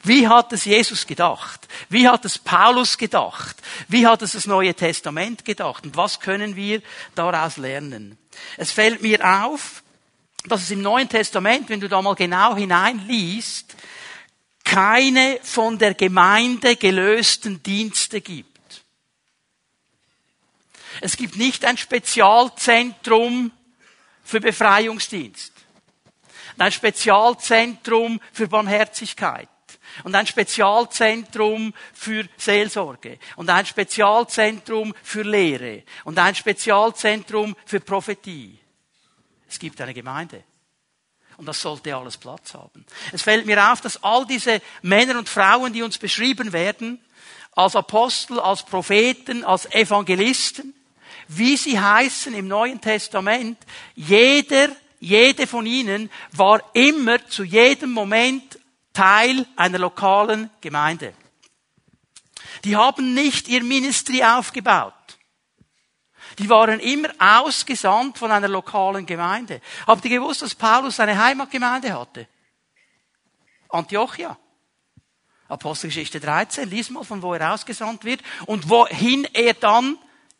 Wie 0.03 0.27
hat 0.27 0.53
es 0.53 0.65
Jesus 0.65 1.05
gedacht? 1.05 1.67
Wie 1.89 2.08
hat 2.08 2.25
es 2.25 2.38
Paulus 2.38 2.98
gedacht? 2.98 3.58
Wie 3.88 4.08
hat 4.08 4.22
es 4.22 4.32
das 4.32 4.48
Neue 4.48 4.74
Testament 4.74 5.46
gedacht? 5.46 5.86
Und 5.86 5.98
was 5.98 6.20
können 6.20 6.55
wir 6.55 6.82
daraus 7.13 7.58
lernen? 7.58 8.17
Es 8.58 8.72
fällt 8.72 9.01
mir 9.01 9.20
auf, 9.44 9.84
dass 10.46 10.62
es 10.62 10.72
im 10.72 10.82
Neuen 10.82 11.10
Testament, 11.10 11.70
wenn 11.70 11.79
du 11.79 11.89
da 11.89 12.01
mal 12.01 12.15
genau 12.15 12.55
hineinliest, 12.55 13.75
keine 14.63 15.39
von 15.44 15.77
der 15.77 15.94
Gemeinde 15.94 16.75
gelösten 16.75 17.62
Dienste 17.62 18.22
gibt. 18.22 18.55
Es 21.01 21.17
gibt 21.17 21.36
nicht 21.36 21.65
ein 21.65 21.77
Spezialzentrum 21.77 23.51
für 24.24 24.39
Befreiungsdienst 24.39 25.55
und 26.56 26.62
ein 26.62 26.72
Spezialzentrum 26.72 28.20
für 28.32 28.48
Barmherzigkeit 28.48 29.50
und 30.04 30.16
ein 30.16 30.28
Spezialzentrum 30.28 31.74
für 31.94 32.28
Seelsorge 32.38 33.20
und 33.36 33.50
ein 33.50 33.66
Spezialzentrum 33.66 34.94
für 35.04 35.24
Lehre 35.24 35.84
und 36.04 36.18
ein 36.18 36.36
Spezialzentrum 36.36 37.56
für 37.66 37.80
Prophetie. 37.80 38.60
Es 39.48 39.60
gibt 39.60 39.80
eine 39.82 39.94
Gemeinde. 39.94 40.44
Und 41.38 41.46
das 41.48 41.62
sollte 41.62 41.94
alles 41.94 42.16
Platz 42.16 42.54
haben. 42.54 42.86
Es 43.12 43.22
fällt 43.22 43.46
mir 43.46 43.72
auf, 43.72 43.82
dass 43.82 44.02
all 44.02 44.26
diese 44.26 44.62
Männer 44.82 45.20
und 45.20 45.28
Frauen, 45.28 45.74
die 45.74 45.84
uns 45.84 45.98
beschrieben 45.98 46.54
werden, 46.54 47.02
als 47.52 47.76
Apostel, 47.76 48.40
als 48.40 48.64
Propheten, 48.64 49.44
als 49.44 49.66
Evangelisten, 49.72 50.74
wie 51.28 51.58
sie 51.58 51.80
heißen 51.80 52.34
im 52.34 52.48
Neuen 52.48 52.80
Testament, 52.80 53.58
jeder 53.96 54.70
jede 55.00 55.48
von 55.48 55.66
ihnen 55.66 56.10
war 56.32 56.62
immer 56.74 57.25
zu 57.28 57.44
jedem 57.44 57.92
Moment 57.92 58.60
Teil 58.94 59.46
einer 59.56 59.80
lokalen 59.80 60.50
Gemeinde. 60.62 61.14
Die 62.64 62.75
haben 62.75 63.14
nicht 63.14 63.48
ihr 63.48 63.64
Ministry 63.64 64.24
aufgebaut. 64.24 64.94
Die 66.40 66.50
waren 66.50 66.80
immer 66.80 67.10
ausgesandt 67.20 68.18
von 68.18 68.32
einer 68.32 68.48
lokalen 68.48 69.06
Gemeinde. 69.06 69.62
Habt 69.88 70.04
ihr 70.06 70.20
gewusst, 70.20 70.42
dass 70.42 70.56
Paulus 70.56 71.00
eine 71.00 71.18
Heimatgemeinde 71.18 71.98
hatte? 71.98 72.28
Antiochia. 73.70 74.38
Apostelgeschichte 75.48 76.20
13, 76.20 76.70
lies 76.70 76.90
mal, 76.90 77.04
von 77.04 77.22
wo 77.22 77.34
er 77.34 77.54
ausgesandt 77.54 78.04
wird 78.04 78.22
und 78.48 78.68
wohin 78.68 79.25
er 79.34 79.54
dann 79.54 79.98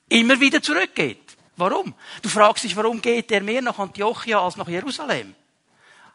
immer 0.10 0.40
wieder 0.40 0.62
zurückgeht. 0.62 1.25
Warum? 1.58 1.94
Du 2.22 2.30
fragst 2.30 2.64
dich, 2.64 2.76
warum 2.76 3.02
geht 3.02 3.32
er 3.32 3.42
mehr 3.42 3.62
nach 3.62 3.80
Antiochia 3.80 4.40
als 4.44 4.58
nach 4.58 4.68
Jerusalem? 4.68 5.36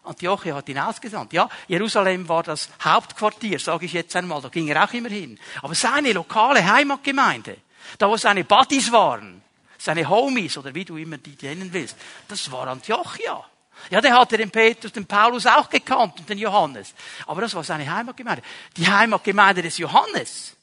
Antiochia 0.02 0.54
hat 0.54 0.68
ihn 0.68 0.78
ausgesandt. 0.78 1.32
Ja, 1.32 1.48
Jerusalem 1.68 2.28
war 2.28 2.42
das 2.42 2.68
Hauptquartier, 2.82 3.58
sage 3.58 3.86
ich 3.86 3.92
jetzt 3.92 4.16
einmal, 4.16 4.40
da 4.40 4.48
ging 4.48 4.68
er 4.68 4.84
auch 4.84 4.92
immer 4.92 5.08
hin. 5.08 5.38
Aber 5.62 5.74
seine 5.74 6.12
lokale 6.12 6.64
Heimatgemeinde, 6.64 7.58
da 7.98 8.08
wo 8.08 8.16
seine 8.16 8.44
Buddies 8.44 8.90
waren, 8.92 9.42
seine 9.78 10.08
Homies 10.08 10.56
oder 10.58 10.74
wie 10.74 10.84
du 10.84 10.96
immer 10.96 11.18
die 11.18 11.36
nennen 11.40 11.72
willst, 11.72 11.96
das 12.28 12.50
war 12.50 12.66
Antiochia. 12.68 13.44
Ja, 13.88 14.00
der 14.00 14.18
hatte 14.18 14.36
den 14.36 14.50
Petrus, 14.50 14.92
den 14.92 15.06
Paulus 15.06 15.46
auch 15.46 15.68
gekannt 15.70 16.18
und 16.18 16.28
den 16.28 16.38
Johannes. 16.38 16.94
Aber 17.26 17.40
das 17.40 17.54
war 17.54 17.64
seine 17.64 17.90
Heimatgemeinde. 17.90 18.42
Die 18.76 18.86
Heimatgemeinde 18.86 19.62
des 19.62 19.78
Johannes, 19.78 20.54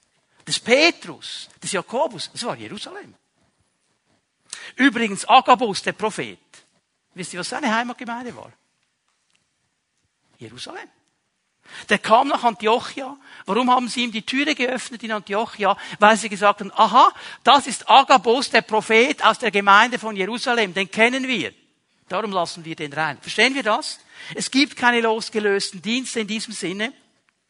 des 0.46 0.60
Petrus, 0.60 1.50
des 1.62 1.72
Jakobus, 1.72 2.30
das 2.32 2.44
war 2.46 2.56
Jerusalem. 2.56 3.16
Übrigens, 4.78 5.28
Agabus, 5.28 5.82
der 5.82 5.94
Prophet, 5.94 6.40
wisst 7.14 7.34
ihr, 7.34 7.40
was 7.40 7.50
seine 7.50 7.74
Heimatgemeinde 7.74 8.36
war? 8.36 8.52
Jerusalem. 10.38 10.88
Der 11.90 11.98
kam 11.98 12.30
nach 12.30 12.44
Antiochia. 12.44 13.18
Warum 13.46 13.70
haben 13.70 13.90
sie 13.90 14.04
ihm 14.04 14.12
die 14.12 14.22
Türe 14.22 14.56
geöffnet 14.56 15.04
in 15.04 15.12
Antiochia? 15.12 15.76
Weil 16.00 16.16
sie 16.16 16.30
gesagt 16.30 16.62
haben, 16.62 16.72
aha, 16.76 17.12
das 17.44 17.68
ist 17.68 17.90
Agabus, 17.90 18.50
der 18.50 18.62
Prophet 18.62 19.24
aus 19.26 19.40
der 19.40 19.52
Gemeinde 19.52 20.00
von 20.00 20.16
Jerusalem, 20.16 20.74
den 20.74 20.90
kennen 20.90 21.28
wir. 21.28 21.54
Darum 22.08 22.32
lassen 22.32 22.64
wir 22.64 22.76
den 22.76 22.94
rein. 22.94 23.18
Verstehen 23.20 23.54
wir 23.54 23.64
das? 23.64 24.00
Es 24.34 24.50
gibt 24.50 24.78
keine 24.78 25.02
losgelösten 25.02 25.82
Dienste 25.82 26.22
in 26.22 26.28
diesem 26.28 26.54
Sinne, 26.54 26.94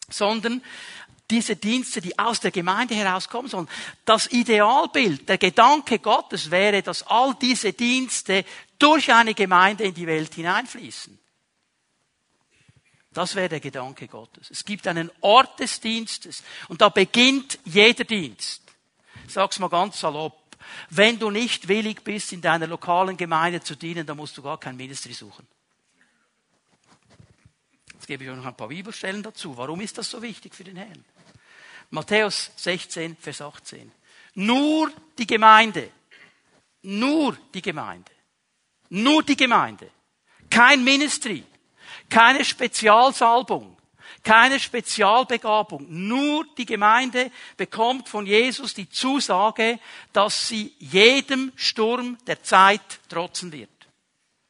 sondern 0.10 0.64
diese 1.30 1.56
Dienste, 1.56 2.02
die 2.02 2.18
aus 2.18 2.40
der 2.40 2.52
Gemeinde 2.52 2.96
herauskommen 2.96 3.50
sollen. 3.50 3.68
Das 4.06 4.28
Idealbild, 4.28 5.28
der 5.28 5.38
Gedanke 5.38 6.00
Gottes 6.00 6.52
wäre, 6.52 6.82
dass 6.82 7.04
all 7.04 7.36
diese 7.36 7.74
Dienste 7.74 8.46
durch 8.80 9.12
eine 9.12 9.34
Gemeinde 9.34 9.84
in 9.84 9.94
die 9.94 10.08
Welt 10.08 10.34
hineinfließen. 10.34 11.20
Das 13.12 13.36
wäre 13.36 13.50
der 13.50 13.60
Gedanke 13.60 14.08
Gottes. 14.08 14.52
Es 14.52 14.64
gibt 14.64 14.88
einen 14.88 15.10
Ort 15.22 15.60
des 15.60 15.80
Dienstes 15.80 16.44
und 16.68 16.82
da 16.82 16.90
beginnt 16.90 17.60
jeder 17.66 18.04
Dienst. 18.04 18.62
Sag's 19.28 19.60
mal 19.60 19.70
ganz 19.70 20.00
salopp. 20.00 20.38
Wenn 20.90 21.18
du 21.18 21.32
nicht 21.32 21.68
willig 21.68 22.04
bist, 22.04 22.32
in 22.32 22.42
deiner 22.42 22.68
lokalen 22.68 23.18
Gemeinde 23.18 23.62
zu 23.62 23.76
dienen, 23.76 24.06
dann 24.06 24.18
musst 24.18 24.38
du 24.38 24.42
gar 24.42 24.60
kein 24.60 24.78
Ministry 24.78 25.14
suchen. 25.14 25.48
Jetzt 27.94 28.06
gebe 28.06 28.24
ich 28.24 28.30
euch 28.30 28.38
noch 28.38 28.46
ein 28.46 28.56
paar 28.56 28.68
Bibelstellen 28.68 29.24
dazu. 29.24 29.58
Warum 29.58 29.82
ist 29.82 29.98
das 29.98 30.10
so 30.10 30.22
wichtig 30.22 30.54
für 30.54 30.64
den 30.64 30.76
Herrn? 30.76 31.04
Matthäus 31.90 32.52
16, 32.56 33.16
Vers 33.18 33.42
18. 33.42 33.92
Nur 34.36 34.92
die 35.18 35.28
Gemeinde, 35.28 35.90
nur 36.82 37.38
die 37.54 37.62
Gemeinde, 37.62 38.12
nur 38.90 39.24
die 39.24 39.38
Gemeinde, 39.38 39.90
kein 40.50 40.84
Ministry, 40.84 41.44
keine 42.10 42.44
Spezialsalbung, 42.46 43.78
keine 44.24 44.60
Spezialbegabung. 44.60 45.86
Nur 45.90 46.46
die 46.58 46.66
Gemeinde 46.66 47.32
bekommt 47.56 48.10
von 48.10 48.26
Jesus 48.26 48.74
die 48.74 48.90
Zusage, 48.90 49.80
dass 50.12 50.48
sie 50.48 50.74
jedem 50.80 51.52
Sturm 51.56 52.18
der 52.28 52.44
Zeit 52.44 53.00
trotzen 53.10 53.52
wird. 53.52 53.70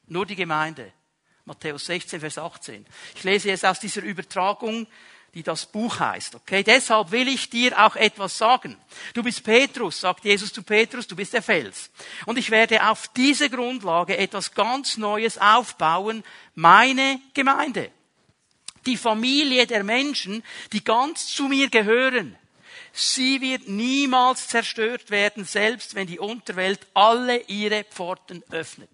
Nur 0.06 0.26
die 0.26 0.36
Gemeinde. 0.36 0.92
Matthäus 1.44 1.86
16, 1.86 2.20
Vers 2.20 2.38
18. 2.38 2.84
Ich 3.14 3.24
lese 3.24 3.48
jetzt 3.48 3.64
aus 3.64 3.80
dieser 3.80 4.02
Übertragung, 4.02 4.86
die 5.34 5.42
das 5.42 5.66
Buch 5.66 6.00
heißt. 6.00 6.34
Okay, 6.34 6.62
deshalb 6.62 7.10
will 7.10 7.28
ich 7.28 7.50
dir 7.50 7.78
auch 7.78 7.96
etwas 7.96 8.38
sagen. 8.38 8.76
Du 9.14 9.22
bist 9.22 9.44
Petrus, 9.44 10.00
sagt 10.00 10.24
Jesus 10.24 10.52
zu 10.52 10.62
Petrus, 10.62 11.06
du 11.06 11.16
bist 11.16 11.32
der 11.32 11.42
Fels. 11.42 11.90
Und 12.26 12.38
ich 12.38 12.50
werde 12.50 12.88
auf 12.88 13.08
diese 13.08 13.50
Grundlage 13.50 14.16
etwas 14.16 14.54
ganz 14.54 14.96
Neues 14.96 15.38
aufbauen, 15.38 16.24
meine 16.54 17.20
Gemeinde. 17.34 17.90
Die 18.86 18.96
Familie 18.96 19.66
der 19.66 19.84
Menschen, 19.84 20.42
die 20.72 20.82
ganz 20.82 21.26
zu 21.28 21.44
mir 21.44 21.68
gehören. 21.68 22.36
Sie 22.92 23.40
wird 23.40 23.68
niemals 23.68 24.48
zerstört 24.48 25.10
werden, 25.10 25.44
selbst 25.44 25.94
wenn 25.94 26.06
die 26.06 26.18
Unterwelt 26.18 26.80
alle 26.94 27.42
ihre 27.42 27.84
Pforten 27.84 28.42
öffnet. 28.50 28.88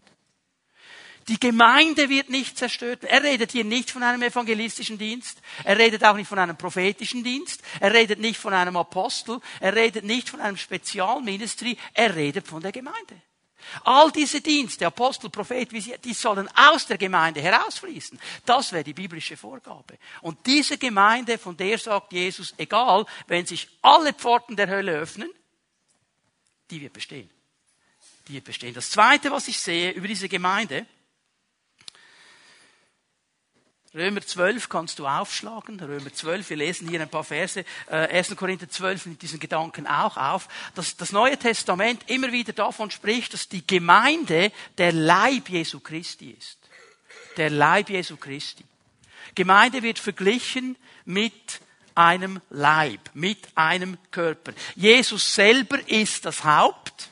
Die 1.28 1.40
Gemeinde 1.40 2.10
wird 2.10 2.28
nicht 2.28 2.58
zerstört. 2.58 3.04
Er 3.04 3.22
redet 3.22 3.52
hier 3.52 3.64
nicht 3.64 3.90
von 3.90 4.02
einem 4.02 4.22
evangelistischen 4.22 4.98
Dienst. 4.98 5.40
Er 5.64 5.78
redet 5.78 6.04
auch 6.04 6.16
nicht 6.16 6.28
von 6.28 6.38
einem 6.38 6.56
prophetischen 6.56 7.24
Dienst. 7.24 7.62
Er 7.80 7.94
redet 7.94 8.18
nicht 8.18 8.38
von 8.38 8.52
einem 8.52 8.76
Apostel. 8.76 9.40
Er 9.60 9.74
redet 9.74 10.04
nicht 10.04 10.28
von 10.28 10.40
einem 10.40 10.58
Spezialministry. 10.58 11.78
Er 11.94 12.14
redet 12.14 12.46
von 12.46 12.60
der 12.60 12.72
Gemeinde. 12.72 13.22
All 13.84 14.10
diese 14.12 14.42
Dienste, 14.42 14.86
Apostel, 14.86 15.30
Prophet, 15.30 15.70
die 16.04 16.12
sollen 16.12 16.48
aus 16.54 16.86
der 16.86 16.98
Gemeinde 16.98 17.40
herausfließen. 17.40 18.20
Das 18.44 18.72
wäre 18.72 18.84
die 18.84 18.92
biblische 18.92 19.36
Vorgabe. 19.36 19.98
Und 20.20 20.46
diese 20.46 20.78
Gemeinde, 20.78 21.38
von 21.38 21.56
der 21.56 21.78
sagt 21.78 22.12
Jesus, 22.12 22.54
egal, 22.58 23.06
wenn 23.26 23.46
sich 23.46 23.68
alle 23.80 24.12
Pforten 24.12 24.56
der 24.56 24.68
Hölle 24.68 24.92
öffnen, 24.92 25.30
die 26.70 26.80
wird 26.80 26.92
bestehen. 26.92 27.30
Die 28.28 28.34
wird 28.34 28.44
bestehen. 28.44 28.74
Das 28.74 28.90
zweite, 28.90 29.30
was 29.30 29.48
ich 29.48 29.58
sehe 29.58 29.92
über 29.92 30.08
diese 30.08 30.28
Gemeinde, 30.28 30.86
Römer 33.94 34.22
12 34.22 34.68
kannst 34.68 34.98
du 34.98 35.06
aufschlagen. 35.06 35.78
Römer 35.78 36.12
12, 36.12 36.50
wir 36.50 36.56
lesen 36.56 36.88
hier 36.88 37.00
ein 37.00 37.08
paar 37.08 37.22
Verse. 37.22 37.64
Äh, 37.86 37.94
1. 37.94 38.34
Korinther 38.34 38.68
12 38.68 39.06
nimmt 39.06 39.22
diesen 39.22 39.38
Gedanken 39.38 39.86
auch 39.86 40.16
auf, 40.16 40.48
dass 40.74 40.96
das 40.96 41.12
Neue 41.12 41.38
Testament 41.38 42.02
immer 42.08 42.32
wieder 42.32 42.52
davon 42.52 42.90
spricht, 42.90 43.34
dass 43.34 43.48
die 43.48 43.64
Gemeinde 43.64 44.50
der 44.78 44.92
Leib 44.92 45.48
Jesu 45.48 45.78
Christi 45.78 46.30
ist. 46.30 46.58
Der 47.36 47.50
Leib 47.50 47.88
Jesu 47.88 48.16
Christi. 48.16 48.64
Gemeinde 49.36 49.82
wird 49.82 50.00
verglichen 50.00 50.76
mit 51.04 51.60
einem 51.94 52.40
Leib, 52.50 53.10
mit 53.14 53.46
einem 53.54 53.96
Körper. 54.10 54.52
Jesus 54.74 55.34
selber 55.36 55.78
ist 55.88 56.24
das 56.24 56.42
Haupt. 56.42 57.10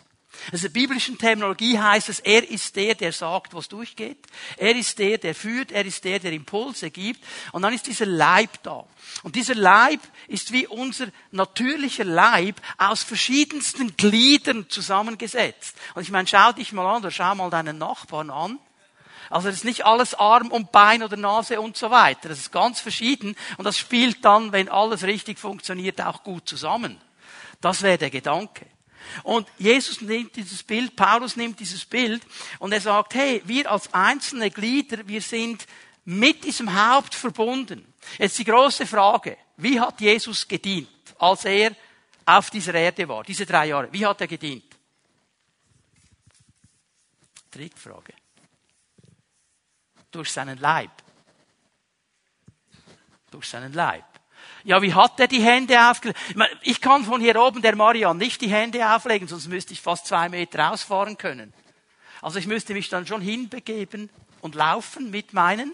Also 0.50 0.66
in 0.66 0.72
der 0.72 0.80
biblischen 0.80 1.18
Terminologie 1.18 1.78
heißt 1.78 2.08
es, 2.08 2.20
er 2.20 2.49
ist 2.49 2.75
der, 2.75 2.94
der 2.94 3.12
sagt, 3.12 3.54
was 3.54 3.68
durchgeht. 3.68 4.18
Er 4.56 4.75
ist 4.75 4.99
der, 4.99 5.18
der 5.18 5.34
führt. 5.34 5.70
Er 5.70 5.84
ist 5.84 6.04
der, 6.04 6.18
der 6.18 6.32
Impulse 6.32 6.90
gibt. 6.90 7.25
Und 7.52 7.62
dann 7.62 7.72
ist 7.72 7.87
dieser 7.87 8.06
Leib 8.06 8.62
da. 8.62 8.84
Und 9.22 9.37
dieser 9.37 9.54
Leib 9.54 10.00
ist 10.26 10.52
wie 10.52 10.66
unser 10.66 11.06
natürlicher 11.30 12.04
Leib 12.04 12.61
aus 12.78 13.02
verschiedensten 13.02 13.96
Gliedern 13.96 14.68
zusammengesetzt. 14.68 15.76
Und 15.94 16.02
ich 16.02 16.11
meine, 16.11 16.26
schau 16.26 16.52
dich 16.52 16.72
mal 16.72 16.87
an 16.87 17.02
oder 17.02 17.11
schau 17.11 17.35
mal 17.35 17.50
deinen 17.50 17.78
Nachbarn 17.78 18.31
an. 18.31 18.59
Also 19.31 19.48
das 19.48 19.59
ist 19.59 19.64
nicht 19.64 19.87
alles 19.87 20.14
Arm 20.14 20.48
und 20.48 20.72
Bein 20.72 21.02
oder 21.02 21.16
Nase 21.16 21.61
und 21.61 21.76
so 21.76 21.90
weiter. 21.90 22.28
Das 22.28 22.38
ist 22.38 22.52
ganz 22.52 22.81
verschieden 22.81 23.35
und 23.57 23.64
das 23.64 23.78
spielt 23.78 24.24
dann, 24.24 24.52
wenn 24.52 24.68
alles 24.68 25.05
richtig 25.05 25.38
funktioniert, 25.38 26.00
auch 26.02 26.22
gut 26.22 26.46
zusammen. 26.46 27.00
Das 27.62 27.81
wäre 27.81 27.96
der 27.96 28.11
Gedanke. 28.11 28.66
Und 29.23 29.49
Jesus 29.59 30.01
nimmt 30.01 30.37
dieses 30.37 30.62
Bild, 30.62 30.97
Paulus 30.97 31.37
nimmt 31.37 31.61
dieses 31.61 31.85
Bild 31.85 32.23
und 32.59 32.73
er 32.73 32.81
sagt, 32.81 33.15
hey, 33.15 33.43
wir 33.45 33.71
als 33.71 33.93
einzelne 33.93 34.51
Glieder, 34.51 35.07
wir 35.07 35.21
sind 35.21 35.67
mit 36.05 36.45
diesem 36.45 36.75
Haupt 36.75 37.15
verbunden. 37.15 37.93
Jetzt 38.19 38.38
die 38.38 38.45
große 38.45 38.87
Frage, 38.87 39.37
wie 39.57 39.79
hat 39.79 40.01
Jesus 40.01 40.47
gedient, 40.47 40.88
als 41.19 41.45
er 41.45 41.75
auf 42.25 42.51
dieser 42.51 42.75
Erde 42.75 43.09
war, 43.09 43.23
diese 43.23 43.47
drei 43.47 43.67
Jahre? 43.67 43.93
Wie 43.93 44.05
hat 44.05 44.21
er 44.21 44.27
gedient? 44.27 44.65
Trickfrage. 47.51 48.15
Durch 50.11 50.31
seinen 50.31 50.59
Leib. 50.59 50.91
Durch 53.31 53.47
seinen 53.47 53.73
Leib. 53.73 54.12
Ja, 54.65 54.81
wie 54.81 54.95
hat 54.95 55.19
er 55.19 55.27
die 55.27 55.43
Hände 55.43 55.91
aufgelegt? 55.91 56.19
Ich 56.62 56.81
kann 56.81 57.05
von 57.05 57.21
hier 57.21 57.41
oben 57.41 57.62
der 57.62 57.75
Marian 57.75 58.17
nicht 58.17 58.41
die 58.41 58.49
Hände 58.49 58.95
auflegen, 58.95 59.27
sonst 59.27 59.49
müsste 59.49 59.73
ich 59.73 59.81
fast 59.81 60.07
zwei 60.07 60.29
Meter 60.29 60.71
ausfahren 60.73 61.19
können. 61.19 61.53
Also 62.21 62.38
ich 62.38 62.47
müsste 62.47 62.73
mich 62.73 62.88
dann 62.88 63.07
schon 63.07 63.21
hinbegeben 63.21 64.09
und 64.41 64.55
laufen 64.55 65.11
mit 65.11 65.33
meinem 65.33 65.73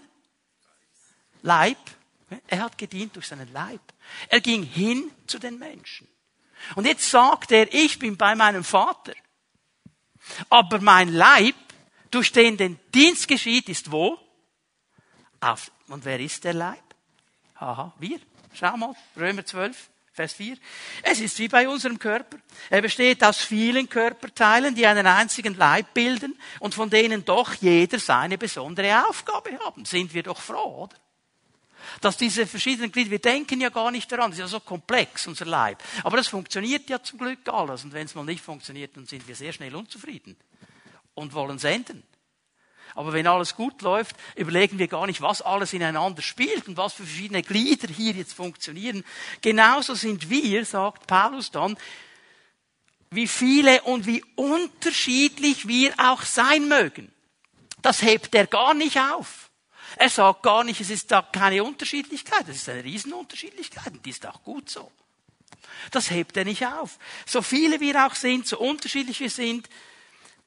Leib. 1.41 1.77
Er 2.47 2.61
hat 2.61 2.77
gedient 2.77 3.15
durch 3.15 3.27
seinen 3.27 3.51
Leib. 3.53 3.81
Er 4.27 4.41
ging 4.41 4.63
hin 4.63 5.11
zu 5.27 5.39
den 5.39 5.59
Menschen. 5.59 6.07
Und 6.75 6.85
jetzt 6.85 7.09
sagt 7.09 7.51
er, 7.51 7.71
ich 7.73 7.99
bin 7.99 8.17
bei 8.17 8.35
meinem 8.35 8.63
Vater. 8.63 9.13
Aber 10.49 10.79
mein 10.79 11.09
Leib, 11.13 11.55
durch 12.11 12.31
den 12.31 12.57
den 12.57 12.79
Dienst 12.93 13.27
geschieht, 13.27 13.69
ist 13.69 13.91
wo? 13.91 14.19
Auf. 15.39 15.71
Und 15.87 16.05
wer 16.05 16.19
ist 16.19 16.43
der 16.43 16.53
Leib? 16.53 16.83
Aha, 17.55 17.93
wir. 17.99 18.19
Schau 18.53 18.75
mal, 18.77 18.95
Römer 19.15 19.45
12, 19.45 19.89
Vers 20.13 20.33
4. 20.33 20.57
Es 21.03 21.19
ist 21.21 21.39
wie 21.39 21.47
bei 21.47 21.69
unserem 21.69 21.97
Körper. 21.97 22.37
Er 22.69 22.81
besteht 22.81 23.23
aus 23.23 23.37
vielen 23.37 23.87
Körperteilen, 23.87 24.75
die 24.75 24.85
einen 24.85 25.07
einzigen 25.07 25.55
Leib 25.55 25.93
bilden 25.93 26.37
und 26.59 26.73
von 26.73 26.89
denen 26.89 27.23
doch 27.23 27.53
jeder 27.53 27.99
seine 27.99 28.37
besondere 28.37 29.07
Aufgabe 29.07 29.57
haben. 29.59 29.85
Sind 29.85 30.13
wir 30.13 30.23
doch 30.23 30.41
froh, 30.41 30.83
oder? 30.83 30.95
Dass 32.01 32.17
diese 32.17 32.45
verschiedenen 32.45 32.91
Glieder, 32.91 33.11
wir 33.11 33.19
denken 33.19 33.61
ja 33.61 33.69
gar 33.69 33.91
nicht 33.91 34.11
daran, 34.11 34.31
das 34.31 34.39
ist 34.39 34.43
ja 34.43 34.47
so 34.47 34.59
komplex, 34.59 35.25
unser 35.27 35.45
Leib. 35.45 35.81
Aber 36.03 36.17
das 36.17 36.27
funktioniert 36.27 36.89
ja 36.89 37.01
zum 37.01 37.19
Glück 37.19 37.47
alles. 37.47 37.83
Und 37.83 37.93
wenn 37.93 38.05
es 38.05 38.15
mal 38.15 38.25
nicht 38.25 38.43
funktioniert, 38.43 38.97
dann 38.97 39.05
sind 39.05 39.27
wir 39.27 39.35
sehr 39.35 39.53
schnell 39.53 39.75
unzufrieden 39.75 40.35
und 41.13 41.33
wollen 41.33 41.59
senden. 41.59 42.03
Aber 42.95 43.13
wenn 43.13 43.27
alles 43.27 43.55
gut 43.55 43.81
läuft, 43.81 44.15
überlegen 44.35 44.79
wir 44.79 44.87
gar 44.87 45.07
nicht, 45.07 45.21
was 45.21 45.41
alles 45.41 45.73
ineinander 45.73 46.21
spielt 46.21 46.67
und 46.67 46.77
was 46.77 46.93
für 46.93 47.03
verschiedene 47.03 47.43
Glieder 47.43 47.87
hier 47.87 48.13
jetzt 48.13 48.33
funktionieren. 48.33 49.03
Genauso 49.41 49.93
sind 49.93 50.29
wir, 50.29 50.65
sagt 50.65 51.07
Paulus 51.07 51.51
dann, 51.51 51.77
wie 53.11 53.27
viele 53.27 53.81
und 53.83 54.05
wie 54.05 54.23
unterschiedlich 54.35 55.67
wir 55.67 55.93
auch 55.97 56.23
sein 56.23 56.67
mögen. 56.67 57.11
Das 57.81 58.01
hebt 58.01 58.35
er 58.35 58.47
gar 58.47 58.73
nicht 58.73 58.99
auf. 58.99 59.49
Er 59.95 60.09
sagt 60.09 60.43
gar 60.43 60.63
nicht, 60.63 60.81
es 60.81 60.89
ist 60.89 61.11
da 61.11 61.21
keine 61.21 61.63
Unterschiedlichkeit. 61.63 62.47
Das 62.47 62.57
ist 62.57 62.69
eine 62.69 62.83
Riesenunterschiedlichkeit 62.83 63.93
und 63.93 64.05
die 64.05 64.11
ist 64.11 64.25
auch 64.25 64.43
gut 64.43 64.69
so. 64.69 64.91
Das 65.91 66.11
hebt 66.11 66.37
er 66.37 66.45
nicht 66.45 66.65
auf. 66.65 66.99
So 67.25 67.41
viele 67.41 67.79
wir 67.79 68.05
auch 68.05 68.15
sind, 68.15 68.47
so 68.47 68.59
unterschiedlich 68.59 69.19
wir 69.19 69.29
sind, 69.29 69.69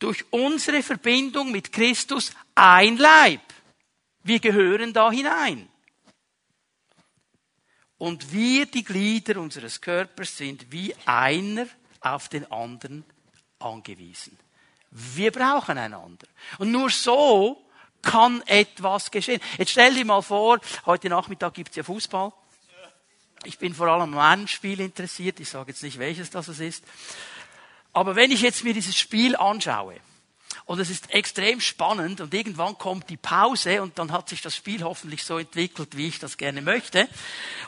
durch 0.02 0.24
unsere 0.30 0.82
Verbindung 0.82 1.52
mit 1.52 1.72
Christus 1.72 2.32
ein 2.54 2.96
Leib. 2.96 3.40
Wir 4.24 4.40
gehören 4.40 4.92
da 4.92 5.10
hinein. 5.10 5.68
Und 7.98 8.32
wir, 8.32 8.66
die 8.66 8.82
Glieder 8.82 9.40
unseres 9.40 9.80
Körpers, 9.80 10.36
sind 10.36 10.72
wie 10.72 10.94
einer 11.06 11.66
auf 12.00 12.28
den 12.28 12.50
anderen 12.50 13.04
angewiesen. 13.60 14.36
Wir 14.90 15.30
brauchen 15.30 15.78
einander. 15.78 16.26
Und 16.58 16.72
nur 16.72 16.90
so 16.90 17.64
kann 18.02 18.42
etwas 18.46 19.10
geschehen. 19.10 19.40
Jetzt 19.56 19.70
stell 19.70 19.94
dir 19.94 20.04
mal 20.04 20.22
vor, 20.22 20.60
heute 20.84 21.08
Nachmittag 21.08 21.54
gibt's 21.54 21.76
ja 21.76 21.84
Fußball. 21.84 22.32
Ich 23.44 23.58
bin 23.58 23.74
vor 23.74 23.86
allem 23.86 24.14
an 24.14 24.18
einem 24.18 24.48
Spiel 24.48 24.80
interessiert. 24.80 25.38
Ich 25.38 25.48
sage 25.48 25.70
jetzt 25.70 25.82
nicht, 25.82 25.98
welches 25.98 26.30
das 26.30 26.48
ist. 26.48 26.84
Aber 27.92 28.16
wenn 28.16 28.30
ich 28.30 28.42
jetzt 28.42 28.64
mir 28.64 28.74
dieses 28.74 28.98
Spiel 28.98 29.36
anschaue 29.36 30.00
Und 30.64 30.78
es 30.78 30.90
ist 30.90 31.12
extrem 31.12 31.60
spannend 31.60 32.20
und 32.20 32.32
irgendwann 32.32 32.78
kommt 32.78 33.10
die 33.10 33.16
Pause 33.16 33.82
und 33.82 33.98
dann 33.98 34.12
hat 34.12 34.28
sich 34.28 34.40
das 34.40 34.54
Spiel 34.54 34.82
hoffentlich 34.84 35.24
so 35.24 35.38
entwickelt, 35.38 35.96
wie 35.96 36.08
ich 36.08 36.18
das 36.18 36.36
gerne 36.36 36.62
möchte. 36.62 37.08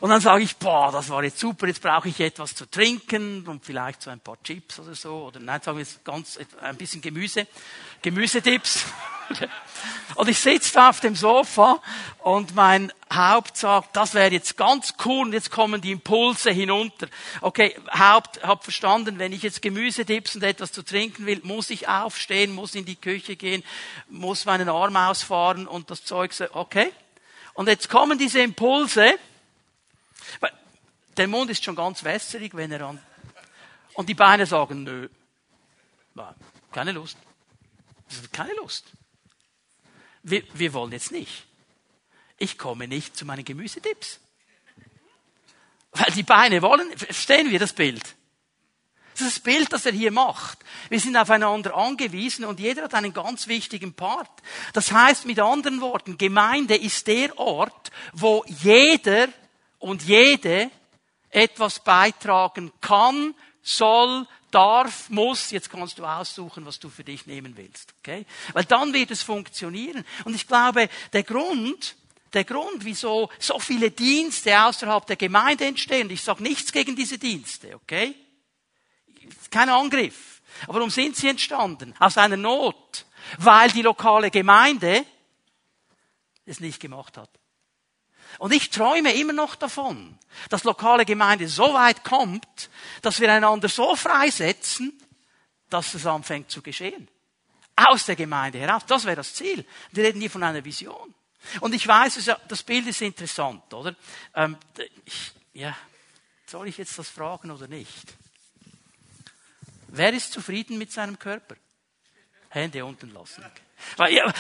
Und 0.01 0.11
dann 0.11 0.21
sage 0.21 0.45
ich, 0.45 0.57
boah, 0.57 0.93
das 0.93 1.11
war 1.11 1.25
jetzt 1.25 1.39
super, 1.39 1.67
jetzt 1.67 1.83
brauche 1.83 2.09
ich 2.09 2.21
etwas 2.21 2.55
zu 2.55 2.71
trinken 2.71 3.47
und 3.47 3.65
vielleicht 3.65 4.03
so 4.03 4.11
ein 4.11 4.21
paar 4.21 4.43
Chips 4.43 4.79
oder 4.79 4.95
so. 4.95 5.27
Oder 5.27 5.41
nein, 5.41 5.61
sagen 5.61 5.77
wir 5.77 5.85
jetzt 5.85 6.05
ganz, 6.05 6.39
ein 6.61 6.77
bisschen 6.77 7.03
Gemüse. 7.03 7.47
Gemüsetipps. 8.01 8.85
Und 10.15 10.29
ich 10.29 10.39
sitze 10.39 10.73
da 10.75 10.91
auf 10.91 11.01
dem 11.01 11.17
Sofa 11.17 11.81
und 12.21 12.55
mein 12.55 12.93
Haupt 13.13 13.57
sagt, 13.57 13.97
das 13.97 14.15
wäre 14.15 14.31
jetzt 14.31 14.57
ganz 14.57 14.95
cool 15.05 15.27
und 15.27 15.33
jetzt 15.33 15.51
kommen 15.51 15.81
die 15.81 15.93
Impulse 15.93 16.51
hinunter. 16.51 17.09
Okay, 17.41 17.77
Haupt, 17.91 18.43
hab 18.45 18.63
verstanden, 18.63 19.19
wenn 19.19 19.33
ich 19.33 19.43
jetzt 19.43 19.61
Gemüse 19.61 20.05
dips 20.05 20.37
und 20.37 20.43
etwas 20.43 20.73
zu 20.73 20.83
trinken 20.83 21.27
will, 21.27 21.41
muss 21.43 21.71
ich 21.71 21.89
aufstehen, 21.89 22.55
muss 22.55 22.75
in 22.75 22.85
die 22.85 22.97
Küche 22.97 23.37
gehen, 23.37 23.65
muss 24.09 24.45
meinen 24.45 24.69
Arm 24.69 24.97
ausfahren 24.97 25.67
und 25.67 25.91
das 25.91 26.05
Zeug 26.05 26.33
okay. 26.53 26.93
Und 27.55 27.69
jetzt 27.69 27.89
kommen 27.89 28.19
diese 28.19 28.41
Impulse. 28.41 29.19
Der 31.17 31.29
Mund 31.29 31.51
ist 31.51 31.65
schon 31.65 31.77
ganz 31.77 32.03
wässrig, 32.05 32.55
wenn 32.55 32.73
er 32.73 32.83
an, 32.83 33.01
und 33.95 34.09
die 34.09 34.15
Beine 34.15 34.47
sagen, 34.47 34.83
nö, 34.83 35.09
keine 36.73 36.93
Lust. 36.93 37.17
Keine 38.33 38.55
Lust 38.55 38.93
wir, 40.25 40.43
wir 40.55 40.73
wollen 40.73 40.93
jetzt 40.93 41.13
nicht. 41.13 41.45
Ich 42.39 42.59
komme 42.59 42.89
nicht 42.89 43.17
zu 43.17 43.25
meinen 43.25 43.45
Gemüsetipps. 43.45 44.19
Weil 45.93 46.11
die 46.13 46.25
Beine 46.25 46.61
wollen, 46.63 46.91
verstehen 46.99 47.51
wir 47.51 47.61
das 47.61 47.73
Bild? 47.73 48.03
Das 49.13 49.29
ist 49.29 49.37
das 49.37 49.41
Bild, 49.45 49.73
das 49.73 49.87
er 49.87 49.93
hier 49.93 50.11
macht. 50.11 50.59
Wir 50.89 50.99
sind 50.99 51.17
aufeinander 51.17 51.77
angewiesen 51.77 52.45
und 52.45 52.59
jeder 52.59 52.83
hat 52.83 52.95
einen 52.95 53.13
ganz 53.13 53.47
wichtigen 53.47 53.95
Part. 53.95 54.31
Das 54.73 54.91
heißt 54.91 55.25
mit 55.25 55.39
anderen 55.39 55.81
Worten, 55.81 56.19
Gemeinde 56.19 56.75
ist 56.75 57.07
der 57.07 57.39
Ort, 57.39 57.93
wo 58.13 58.45
jeder 58.49 59.29
und 59.79 60.03
jede 60.03 60.69
etwas 61.31 61.79
beitragen 61.79 62.73
kann, 62.81 63.37
soll, 63.63 64.27
darf, 64.55 65.11
muss, 65.11 65.51
jetzt 65.51 65.71
kannst 65.71 65.99
du 65.99 66.05
aussuchen, 66.05 66.65
was 66.65 66.79
du 66.79 66.89
für 66.89 67.05
dich 67.05 67.27
nehmen 67.27 67.57
willst. 67.57 67.95
Okay? 67.99 68.25
Weil 68.53 68.65
dann 68.65 68.93
wird 68.93 69.11
es 69.11 69.23
funktionieren. 69.23 70.05
Und 70.25 70.35
ich 70.35 70.47
glaube, 70.47 70.89
der 71.13 71.23
Grund, 71.23 71.97
der 72.33 72.45
Grund, 72.45 72.85
wieso 72.85 73.31
so 73.39 73.59
viele 73.59 73.91
Dienste 73.91 74.63
außerhalb 74.65 75.07
der 75.07 75.17
Gemeinde 75.17 75.67
entstehen, 75.67 76.11
ich 76.11 76.23
sage 76.23 76.43
nichts 76.43 76.73
gegen 76.73 76.97
diese 76.97 77.19
Dienste, 77.19 77.75
okay? 77.75 78.15
Kein 79.51 79.69
Angriff. 79.69 80.43
Aber 80.65 80.75
warum 80.75 80.91
sind 80.91 81.17
sie 81.17 81.29
entstanden? 81.29 81.95
Aus 81.99 82.19
einer 82.19 82.37
Not. 82.37 83.07
Weil 83.39 83.71
die 83.71 83.83
lokale 83.83 84.31
Gemeinde 84.31 85.05
es 86.47 86.61
nicht 86.61 86.81
gemacht 86.81 87.17
hat. 87.17 87.31
Und 88.39 88.53
ich 88.53 88.71
träume 88.71 89.15
immer 89.15 89.33
noch 89.33 89.55
davon, 89.55 90.19
dass 90.49 90.65
lokale 90.65 91.05
Gemeinde 91.05 91.49
so 91.49 91.75
weit 91.75 92.05
kommt, 92.05 92.71
dass 93.03 93.21
wir 93.21 93.33
einander 93.33 93.69
so 93.69 93.95
freisetzen, 93.97 94.93
dass 95.71 95.95
es 95.95 96.07
anfängt 96.07 96.51
zu 96.51 96.63
geschehen. 96.63 97.09
Aus 97.77 98.07
der 98.07 98.17
Gemeinde 98.17 98.59
heraus. 98.59 98.83
Das 98.87 99.05
wäre 99.05 99.17
das 99.17 99.35
Ziel. 99.35 99.67
Wir 99.93 100.05
reden 100.05 100.21
hier 100.21 100.31
von 100.31 100.43
einer 100.43 100.65
Vision. 100.65 101.15
Und 101.61 101.75
ich 101.75 101.87
weiß, 101.87 102.31
das 102.49 102.63
Bild 102.63 102.87
ist 102.87 103.03
interessant, 103.03 103.73
oder? 103.75 103.95
Ähm, 104.35 104.57
ich, 105.05 105.33
ja, 105.53 105.77
soll 106.47 106.69
ich 106.69 106.79
jetzt 106.79 106.99
das 106.99 107.09
fragen 107.09 107.51
oder 107.51 107.69
nicht? 107.69 108.15
Wer 109.89 110.13
ist 110.13 110.33
zufrieden 110.33 110.79
mit 110.79 110.93
seinem 110.93 111.19
Körper? 111.19 111.57
Hände 112.49 112.85
unten 112.85 113.11
lassen. 113.13 113.45
Weil, 113.97 114.15
ja, 114.15 114.33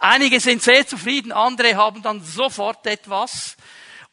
einige 0.00 0.40
sind 0.40 0.62
sehr 0.62 0.86
zufrieden, 0.86 1.32
andere 1.32 1.76
haben 1.76 2.02
dann 2.02 2.22
sofort 2.22 2.86
etwas. 2.86 3.56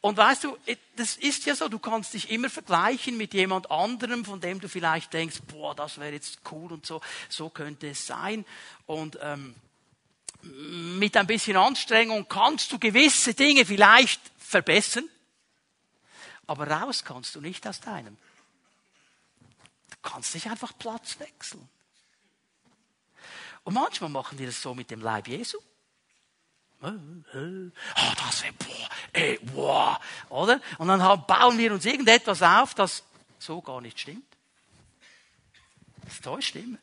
Und 0.01 0.17
weißt 0.17 0.43
du, 0.43 0.57
das 0.95 1.17
ist 1.17 1.45
ja 1.45 1.55
so, 1.55 1.67
du 1.69 1.79
kannst 1.79 2.13
dich 2.13 2.29
immer 2.29 2.49
vergleichen 2.49 3.17
mit 3.17 3.33
jemand 3.33 3.71
anderem, 3.71 4.25
von 4.25 4.39
dem 4.39 4.61
du 4.61 4.69
vielleicht 4.69 5.11
denkst, 5.13 5.39
boah, 5.47 5.75
das 5.75 5.97
wäre 5.97 6.13
jetzt 6.13 6.39
cool 6.51 6.71
und 6.71 6.85
so, 6.85 7.01
so 7.29 7.49
könnte 7.49 7.89
es 7.89 8.05
sein. 8.05 8.45
Und 8.85 9.17
ähm, 9.21 9.55
mit 10.41 11.17
ein 11.17 11.27
bisschen 11.27 11.57
Anstrengung 11.57 12.27
kannst 12.29 12.71
du 12.71 12.79
gewisse 12.79 13.33
Dinge 13.33 13.65
vielleicht 13.65 14.21
verbessern, 14.37 15.09
aber 16.45 16.67
raus 16.67 17.03
kannst 17.03 17.35
du 17.35 17.41
nicht 17.41 17.67
aus 17.67 17.81
deinem. 17.81 18.17
Du 19.89 19.97
kannst 20.09 20.35
nicht 20.35 20.47
einfach 20.47 20.71
Platz 20.77 21.19
wechseln. 21.19 21.67
Und 23.67 23.73
manchmal 23.73 24.09
machen 24.09 24.37
die 24.37 24.45
das 24.45 24.61
so 24.61 24.73
mit 24.73 24.89
dem 24.91 25.01
Leib 25.01 25.27
Jesu. 25.27 25.57
Oh, 26.81 26.89
das 28.15 28.41
wäre, 28.41 28.53
boah, 28.53 28.89
ey, 29.11 29.39
boah, 29.39 29.99
oder? 30.29 30.61
Und 30.77 30.87
dann 30.87 31.01
bauen 31.27 31.57
wir 31.57 31.73
uns 31.73 31.83
irgendetwas 31.83 32.41
auf, 32.41 32.75
das 32.75 33.03
so 33.39 33.61
gar 33.61 33.81
nicht 33.81 33.99
stimmt. 33.99 34.23
Das 36.05 36.21
täuscht 36.21 36.55
immer. 36.55 36.77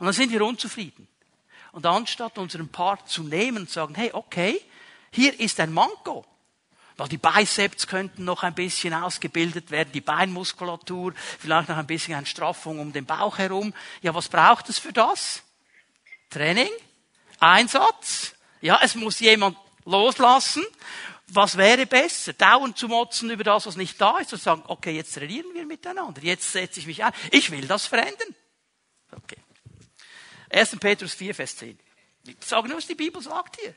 Und 0.00 0.06
dann 0.06 0.12
sind 0.12 0.32
wir 0.32 0.44
unzufrieden. 0.44 1.06
Und 1.70 1.86
anstatt 1.86 2.38
unseren 2.38 2.70
Part 2.70 3.08
zu 3.08 3.22
nehmen 3.22 3.58
und 3.58 3.70
sagen, 3.70 3.94
hey, 3.94 4.10
okay, 4.12 4.60
hier 5.12 5.38
ist 5.38 5.60
ein 5.60 5.72
Manko. 5.72 6.26
Weil 6.96 7.06
die 7.06 7.18
Biceps 7.18 7.86
könnten 7.86 8.24
noch 8.24 8.42
ein 8.42 8.56
bisschen 8.56 8.94
ausgebildet 8.94 9.70
werden, 9.70 9.92
die 9.92 10.00
Beinmuskulatur, 10.00 11.14
vielleicht 11.38 11.68
noch 11.68 11.76
ein 11.76 11.86
bisschen 11.86 12.16
eine 12.16 12.26
Straffung 12.26 12.80
um 12.80 12.92
den 12.92 13.06
Bauch 13.06 13.38
herum. 13.38 13.72
Ja, 14.02 14.12
was 14.12 14.28
braucht 14.28 14.68
es 14.68 14.80
für 14.80 14.92
das? 14.92 15.44
Training, 16.30 16.70
Einsatz. 17.40 18.34
Ja, 18.60 18.80
es 18.82 18.94
muss 18.94 19.20
jemand 19.20 19.56
loslassen. 19.84 20.64
Was 21.28 21.56
wäre 21.56 21.86
besser? 21.86 22.32
Dauernd 22.32 22.78
zu 22.78 22.88
motzen 22.88 23.30
über 23.30 23.42
das, 23.44 23.66
was 23.66 23.76
nicht 23.76 24.00
da 24.00 24.18
ist 24.18 24.32
und 24.32 24.40
sagen, 24.40 24.62
okay, 24.66 24.92
jetzt 24.92 25.14
trainieren 25.14 25.52
wir 25.54 25.66
miteinander. 25.66 26.22
Jetzt 26.22 26.52
setze 26.52 26.78
ich 26.80 26.86
mich 26.86 27.02
ein. 27.02 27.12
Ich 27.32 27.50
will 27.50 27.66
das 27.66 27.86
verändern. 27.86 28.34
Okay. 29.10 29.38
1. 30.50 30.76
Petrus 30.78 31.14
4, 31.14 31.34
Vers 31.34 31.56
10. 31.56 31.78
Ich 32.26 32.36
sage 32.40 32.68
nur, 32.68 32.78
was 32.78 32.86
die 32.86 32.94
Bibel 32.94 33.20
sagt 33.20 33.58
hier. 33.60 33.74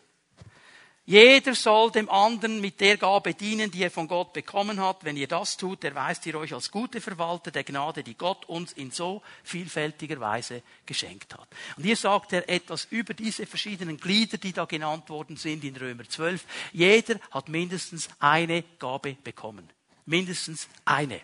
Jeder 1.10 1.56
soll 1.56 1.90
dem 1.90 2.08
anderen 2.08 2.62
mit 2.62 2.80
der 2.80 2.96
Gabe 2.96 3.34
dienen, 3.34 3.72
die 3.72 3.82
er 3.82 3.90
von 3.90 4.08
Gott 4.08 4.32
bekommen 4.32 4.80
hat. 4.80 5.04
Wenn 5.04 5.18
ihr 5.18 5.28
das 5.28 5.58
tut, 5.58 5.84
erweist 5.84 6.24
ihr 6.28 6.36
euch 6.36 6.54
als 6.54 6.70
gute 6.70 7.02
Verwalter 7.02 7.50
der 7.50 7.64
Gnade, 7.64 8.04
die 8.04 8.14
Gott 8.14 8.46
uns 8.46 8.74
in 8.74 8.92
so 8.92 9.24
vielfältiger 9.44 10.20
Weise 10.20 10.62
geschenkt 10.86 11.34
hat. 11.34 11.48
Und 11.78 11.84
hier 11.84 11.96
sagt 11.96 12.34
er 12.34 12.48
etwas 12.48 12.86
über 12.92 13.16
diese 13.16 13.48
verschiedenen 13.48 13.98
Glieder, 13.98 14.38
die 14.38 14.54
da 14.54 14.66
genannt 14.66 15.10
worden 15.10 15.36
sind 15.36 15.64
in 15.64 15.76
Römer 15.78 16.08
12. 16.08 16.46
Jeder 16.74 17.20
hat 17.32 17.50
mindestens 17.50 18.08
eine 18.20 18.64
Gabe 18.78 19.18
bekommen. 19.24 19.68
Mindestens 20.06 20.68
eine. 20.86 21.22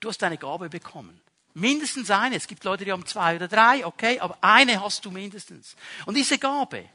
Du 0.00 0.08
hast 0.08 0.20
eine 0.24 0.36
Gabe 0.36 0.68
bekommen. 0.68 1.20
Mindestens 1.54 2.10
eine. 2.10 2.34
Es 2.34 2.48
gibt 2.48 2.64
Leute, 2.64 2.84
die 2.84 2.90
haben 2.90 3.06
zwei 3.06 3.36
oder 3.36 3.46
drei, 3.46 3.86
okay, 3.86 4.18
aber 4.18 4.36
eine 4.40 4.82
hast 4.82 5.04
du 5.04 5.12
mindestens. 5.12 5.76
Und 6.06 6.16
diese 6.16 6.38
Gabe, 6.38 6.86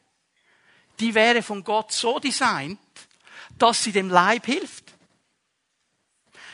die 1.02 1.16
wäre 1.16 1.42
von 1.42 1.64
Gott 1.64 1.92
so 1.92 2.20
designt, 2.20 2.80
dass 3.58 3.84
sie 3.84 3.92
dem 3.92 4.10
Leib 4.10 4.46
hilft. 4.46 4.94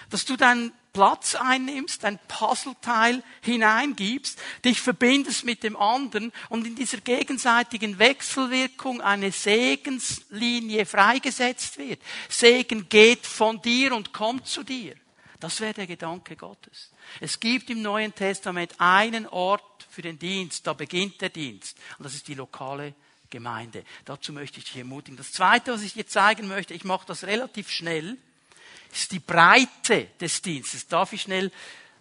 Dass 0.10 0.26
du 0.26 0.38
deinen 0.38 0.72
Platz 0.94 1.36
einnimmst, 1.36 2.06
ein 2.06 2.18
Puzzleteil 2.28 3.22
hineingibst, 3.42 4.40
dich 4.66 4.82
verbindest 4.82 5.44
mit 5.44 5.62
dem 5.62 5.76
anderen 5.76 6.32
und 6.50 6.66
in 6.66 6.76
dieser 6.76 6.98
gegenseitigen 7.00 8.00
Wechselwirkung 8.00 9.02
eine 9.02 9.32
Segenslinie 9.32 10.88
freigesetzt 10.88 11.78
wird. 11.78 12.02
Segen 12.30 12.90
geht 12.90 13.28
von 13.28 13.62
dir 13.62 13.94
und 13.94 14.12
kommt 14.12 14.48
zu 14.48 14.64
dir. 14.64 14.96
Das 15.40 15.62
wäre 15.62 15.76
der 15.76 15.88
Gedanke 15.88 16.36
Gottes. 16.36 16.90
Es 17.20 17.40
gibt 17.40 17.70
im 17.70 17.84
Neuen 17.84 18.16
Testament 18.16 18.74
einen 18.80 19.28
Ort 19.28 19.86
für 19.88 20.02
den 20.02 20.18
Dienst, 20.18 20.66
da 20.66 20.74
beginnt 20.74 21.22
der 21.22 21.30
Dienst. 21.30 21.78
Und 22.00 22.06
das 22.06 22.16
ist 22.16 22.28
die 22.28 22.34
lokale 22.34 22.96
Gemeinde. 23.30 23.84
Dazu 24.06 24.34
möchte 24.34 24.60
ich 24.60 24.66
dich 24.66 24.78
ermutigen. 24.78 25.18
Das 25.18 25.32
Zweite, 25.32 25.74
was 25.74 25.82
ich 25.82 25.94
dir 25.94 26.08
zeigen 26.08 26.48
möchte, 26.48 26.74
ich 26.74 26.84
mache 26.84 27.06
das 27.08 27.24
relativ 27.24 27.70
schnell, 27.70 28.18
ist 28.92 29.12
die 29.12 29.20
Breite 29.20 30.08
des 30.20 30.42
Dienstes. 30.42 30.88
Darf 30.88 31.14
ich 31.14 31.22
schnell, 31.22 31.52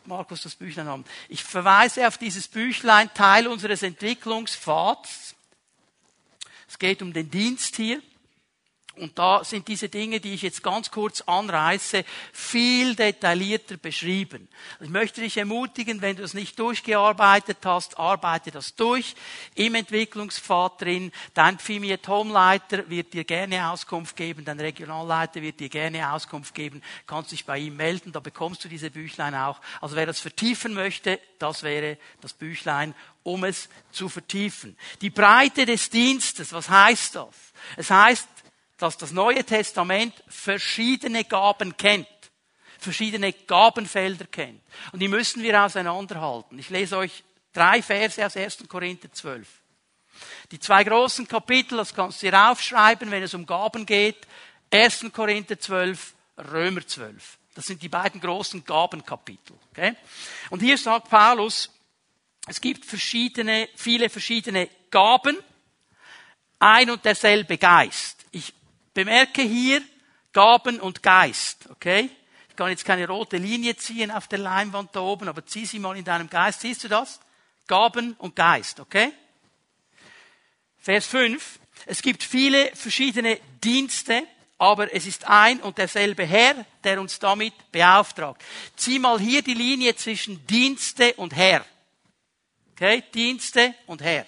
Markus, 0.04 0.42
das 0.42 0.54
Büchlein 0.54 0.86
haben? 0.86 1.04
Ich 1.28 1.42
verweise 1.42 2.06
auf 2.06 2.18
dieses 2.18 2.48
Büchlein, 2.48 3.12
Teil 3.14 3.48
unseres 3.48 3.82
Entwicklungspfads. 3.82 5.34
Es 6.68 6.78
geht 6.78 7.02
um 7.02 7.12
den 7.12 7.30
Dienst 7.30 7.76
hier. 7.76 8.02
Und 8.96 9.18
da 9.18 9.44
sind 9.44 9.68
diese 9.68 9.88
Dinge, 9.90 10.20
die 10.20 10.32
ich 10.32 10.42
jetzt 10.42 10.62
ganz 10.62 10.90
kurz 10.90 11.20
anreiße, 11.20 12.04
viel 12.32 12.94
detaillierter 12.94 13.76
beschrieben. 13.76 14.48
Ich 14.80 14.88
möchte 14.88 15.20
dich 15.20 15.36
ermutigen, 15.36 16.00
wenn 16.00 16.16
du 16.16 16.22
es 16.22 16.32
nicht 16.32 16.58
durchgearbeitet 16.58 17.58
hast, 17.64 17.98
arbeite 17.98 18.50
das 18.50 18.74
durch 18.74 19.14
im 19.54 19.74
Entwicklungspfad 19.74 20.80
drin. 20.80 21.12
Dein 21.34 21.58
Pfimiet 21.58 22.08
Homeleiter 22.08 22.88
wird 22.88 23.12
dir 23.12 23.24
gerne 23.24 23.70
Auskunft 23.70 24.16
geben, 24.16 24.46
dein 24.46 24.60
Regionalleiter 24.60 25.42
wird 25.42 25.60
dir 25.60 25.68
gerne 25.68 26.10
Auskunft 26.12 26.54
geben, 26.54 26.82
kannst 27.06 27.32
dich 27.32 27.44
bei 27.44 27.58
ihm 27.58 27.76
melden, 27.76 28.12
da 28.12 28.20
bekommst 28.20 28.64
du 28.64 28.68
diese 28.68 28.90
Büchlein 28.90 29.34
auch. 29.34 29.60
Also 29.82 29.94
wer 29.96 30.06
das 30.06 30.20
vertiefen 30.20 30.72
möchte, 30.72 31.20
das 31.38 31.62
wäre 31.62 31.98
das 32.22 32.32
Büchlein, 32.32 32.94
um 33.22 33.44
es 33.44 33.68
zu 33.90 34.08
vertiefen. 34.08 34.76
Die 35.00 35.10
Breite 35.10 35.66
des 35.66 35.90
Dienstes, 35.90 36.52
was 36.52 36.70
heißt 36.70 37.16
das? 37.16 37.34
Es 37.76 37.90
heißt, 37.90 38.28
dass 38.78 38.98
das 38.98 39.12
Neue 39.12 39.44
Testament 39.44 40.14
verschiedene 40.28 41.24
Gaben 41.24 41.76
kennt, 41.76 42.06
verschiedene 42.78 43.32
Gabenfelder 43.32 44.26
kennt. 44.26 44.62
Und 44.92 45.00
die 45.00 45.08
müssen 45.08 45.42
wir 45.42 45.62
auseinanderhalten. 45.62 46.58
Ich 46.58 46.70
lese 46.70 46.98
euch 46.98 47.24
drei 47.52 47.82
Verse 47.82 48.24
aus 48.24 48.36
1. 48.36 48.64
Korinther 48.68 49.10
12. 49.10 49.48
Die 50.50 50.60
zwei 50.60 50.84
großen 50.84 51.26
Kapitel, 51.26 51.78
das 51.78 51.94
kannst 51.94 52.22
du 52.22 52.30
dir 52.30 52.50
aufschreiben, 52.50 53.10
wenn 53.10 53.22
es 53.22 53.34
um 53.34 53.46
Gaben 53.46 53.86
geht. 53.86 54.26
1. 54.70 55.06
Korinther 55.12 55.58
12, 55.58 56.14
Römer 56.52 56.86
12. 56.86 57.38
Das 57.54 57.66
sind 57.66 57.82
die 57.82 57.88
beiden 57.88 58.20
großen 58.20 58.64
Gabenkapitel. 58.64 59.56
Okay? 59.70 59.94
Und 60.50 60.60
hier 60.60 60.76
sagt 60.76 61.08
Paulus, 61.08 61.70
es 62.46 62.60
gibt 62.60 62.84
verschiedene, 62.84 63.68
viele 63.74 64.08
verschiedene 64.08 64.68
Gaben, 64.90 65.38
ein 66.58 66.90
und 66.90 67.04
derselbe 67.04 67.58
Geist. 67.58 68.24
Ich 68.30 68.52
bemerke 68.96 69.42
hier 69.42 69.82
Gaben 70.32 70.80
und 70.80 71.02
Geist, 71.02 71.68
okay? 71.70 72.08
Ich 72.48 72.56
kann 72.56 72.70
jetzt 72.70 72.86
keine 72.86 73.06
rote 73.06 73.36
Linie 73.36 73.76
ziehen 73.76 74.10
auf 74.10 74.26
der 74.26 74.38
Leinwand 74.38 74.96
da 74.96 75.00
oben, 75.00 75.28
aber 75.28 75.44
zieh 75.44 75.66
sie 75.66 75.78
mal 75.78 75.98
in 75.98 76.04
deinem 76.04 76.30
Geist. 76.30 76.62
Siehst 76.62 76.82
du 76.82 76.88
das? 76.88 77.20
Gaben 77.66 78.14
und 78.14 78.34
Geist, 78.34 78.80
okay? 78.80 79.12
Vers 80.78 81.06
5. 81.08 81.58
Es 81.84 82.00
gibt 82.00 82.22
viele 82.22 82.74
verschiedene 82.74 83.38
Dienste, 83.62 84.22
aber 84.56 84.94
es 84.94 85.04
ist 85.04 85.28
ein 85.28 85.60
und 85.60 85.76
derselbe 85.76 86.24
Herr, 86.24 86.64
der 86.82 86.98
uns 86.98 87.18
damit 87.18 87.52
beauftragt. 87.70 88.42
Zieh 88.76 88.98
mal 88.98 89.20
hier 89.20 89.42
die 89.42 89.52
Linie 89.52 89.94
zwischen 89.94 90.46
Dienste 90.46 91.12
und 91.14 91.36
Herr. 91.36 91.66
Okay? 92.72 93.04
Dienste 93.12 93.74
und 93.84 94.00
Herr. 94.00 94.24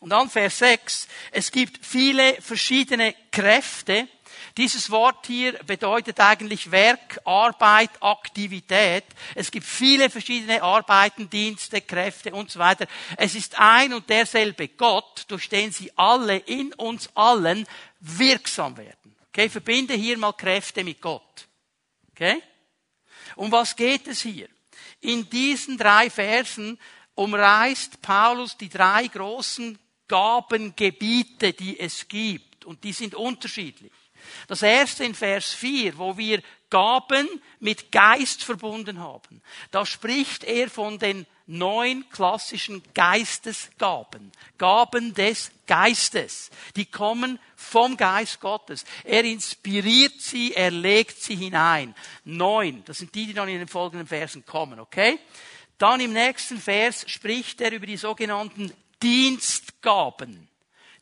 Und 0.00 0.10
dann 0.10 0.30
Vers 0.30 0.58
6. 0.58 1.08
Es 1.32 1.50
gibt 1.50 1.84
viele 1.84 2.40
verschiedene 2.40 3.14
Kräfte. 3.32 4.08
Dieses 4.56 4.90
Wort 4.90 5.26
hier 5.26 5.52
bedeutet 5.64 6.20
eigentlich 6.20 6.70
Werk, 6.70 7.20
Arbeit, 7.24 7.90
Aktivität. 8.00 9.04
Es 9.34 9.50
gibt 9.50 9.66
viele 9.66 10.10
verschiedene 10.10 10.62
Arbeiten, 10.62 11.28
Dienste, 11.28 11.80
Kräfte 11.80 12.32
und 12.32 12.50
so 12.50 12.58
weiter. 12.58 12.86
Es 13.16 13.34
ist 13.34 13.58
ein 13.58 13.92
und 13.92 14.08
derselbe 14.08 14.68
Gott, 14.68 15.24
durch 15.28 15.48
den 15.48 15.72
sie 15.72 15.90
alle 15.96 16.36
in 16.38 16.72
uns 16.74 17.08
allen 17.14 17.66
wirksam 18.00 18.76
werden. 18.76 19.16
Okay, 19.28 19.48
verbinde 19.48 19.94
hier 19.94 20.18
mal 20.18 20.32
Kräfte 20.32 20.82
mit 20.84 21.00
Gott. 21.00 21.46
Okay? 22.10 22.42
Um 23.36 23.52
was 23.52 23.76
geht 23.76 24.08
es 24.08 24.22
hier? 24.22 24.48
In 25.00 25.28
diesen 25.30 25.78
drei 25.78 26.10
Versen 26.10 26.78
umreißt 27.14 28.02
Paulus 28.02 28.56
die 28.56 28.68
drei 28.68 29.06
großen 29.06 29.78
Gabengebiete, 30.08 31.52
die 31.52 31.78
es 31.78 32.08
gibt. 32.08 32.64
Und 32.64 32.82
die 32.84 32.92
sind 32.92 33.14
unterschiedlich. 33.14 33.92
Das 34.46 34.62
erste 34.62 35.04
in 35.04 35.14
Vers 35.14 35.52
4, 35.54 35.96
wo 35.96 36.16
wir 36.16 36.42
Gaben 36.70 37.26
mit 37.60 37.90
Geist 37.90 38.44
verbunden 38.44 38.98
haben. 38.98 39.40
Da 39.70 39.86
spricht 39.86 40.44
er 40.44 40.68
von 40.68 40.98
den 40.98 41.26
neun 41.46 42.04
klassischen 42.10 42.82
Geistesgaben. 42.92 44.30
Gaben 44.58 45.14
des 45.14 45.50
Geistes. 45.66 46.50
Die 46.76 46.84
kommen 46.84 47.38
vom 47.56 47.96
Geist 47.96 48.40
Gottes. 48.40 48.84
Er 49.04 49.24
inspiriert 49.24 50.20
sie, 50.20 50.52
er 50.54 50.70
legt 50.70 51.22
sie 51.22 51.36
hinein. 51.36 51.94
Neun. 52.24 52.84
Das 52.84 52.98
sind 52.98 53.14
die, 53.14 53.26
die 53.26 53.34
dann 53.34 53.48
in 53.48 53.58
den 53.58 53.68
folgenden 53.68 54.06
Versen 54.06 54.44
kommen, 54.44 54.78
okay? 54.78 55.18
Dann 55.78 56.00
im 56.00 56.12
nächsten 56.12 56.60
Vers 56.60 57.04
spricht 57.08 57.60
er 57.62 57.72
über 57.72 57.86
die 57.86 57.96
sogenannten 57.96 58.72
Dienstgaben. 59.02 60.48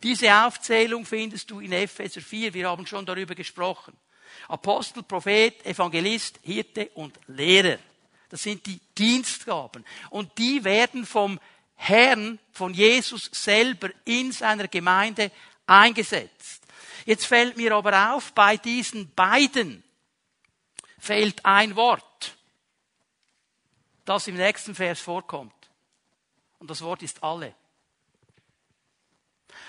Diese 0.03 0.33
Aufzählung 0.35 1.05
findest 1.05 1.51
du 1.51 1.61
in 1.61 1.73
Epheser 1.73 2.21
4. 2.21 2.55
Wir 2.55 2.69
haben 2.69 2.87
schon 2.87 3.07
darüber 3.07 3.35
gesprochen. 3.35 3.97
Apostel, 4.49 5.03
Prophet, 5.03 5.65
Evangelist, 5.65 6.39
Hirte 6.43 6.91
und 6.95 7.19
Lehrer. 7.27 7.79
Das 8.29 8.43
sind 8.43 8.67
die 8.67 8.81
Dienstgaben. 8.97 9.85
Und 10.11 10.37
die 10.39 10.63
werden 10.65 11.07
vom 11.07 11.41
Herrn, 11.75 12.39
von 12.53 12.75
Jesus 12.75 13.31
selber 13.33 13.91
in 14.05 14.33
seiner 14.33 14.69
Gemeinde 14.69 15.31
eingesetzt. 15.67 16.63
Jetzt 17.05 17.27
fällt 17.27 17.57
mir 17.57 17.73
aber 17.73 18.15
auf, 18.15 18.33
bei 18.33 18.57
diesen 18.57 19.13
beiden 19.15 19.85
fehlt 20.99 21.45
ein 21.45 21.77
Wort, 21.77 22.37
das 24.05 24.27
im 24.27 24.37
nächsten 24.37 24.75
Vers 24.75 25.01
vorkommt. 25.01 25.53
Und 26.59 26.71
das 26.71 26.83
Wort 26.83 27.03
ist 27.03 27.23
alle. 27.23 27.55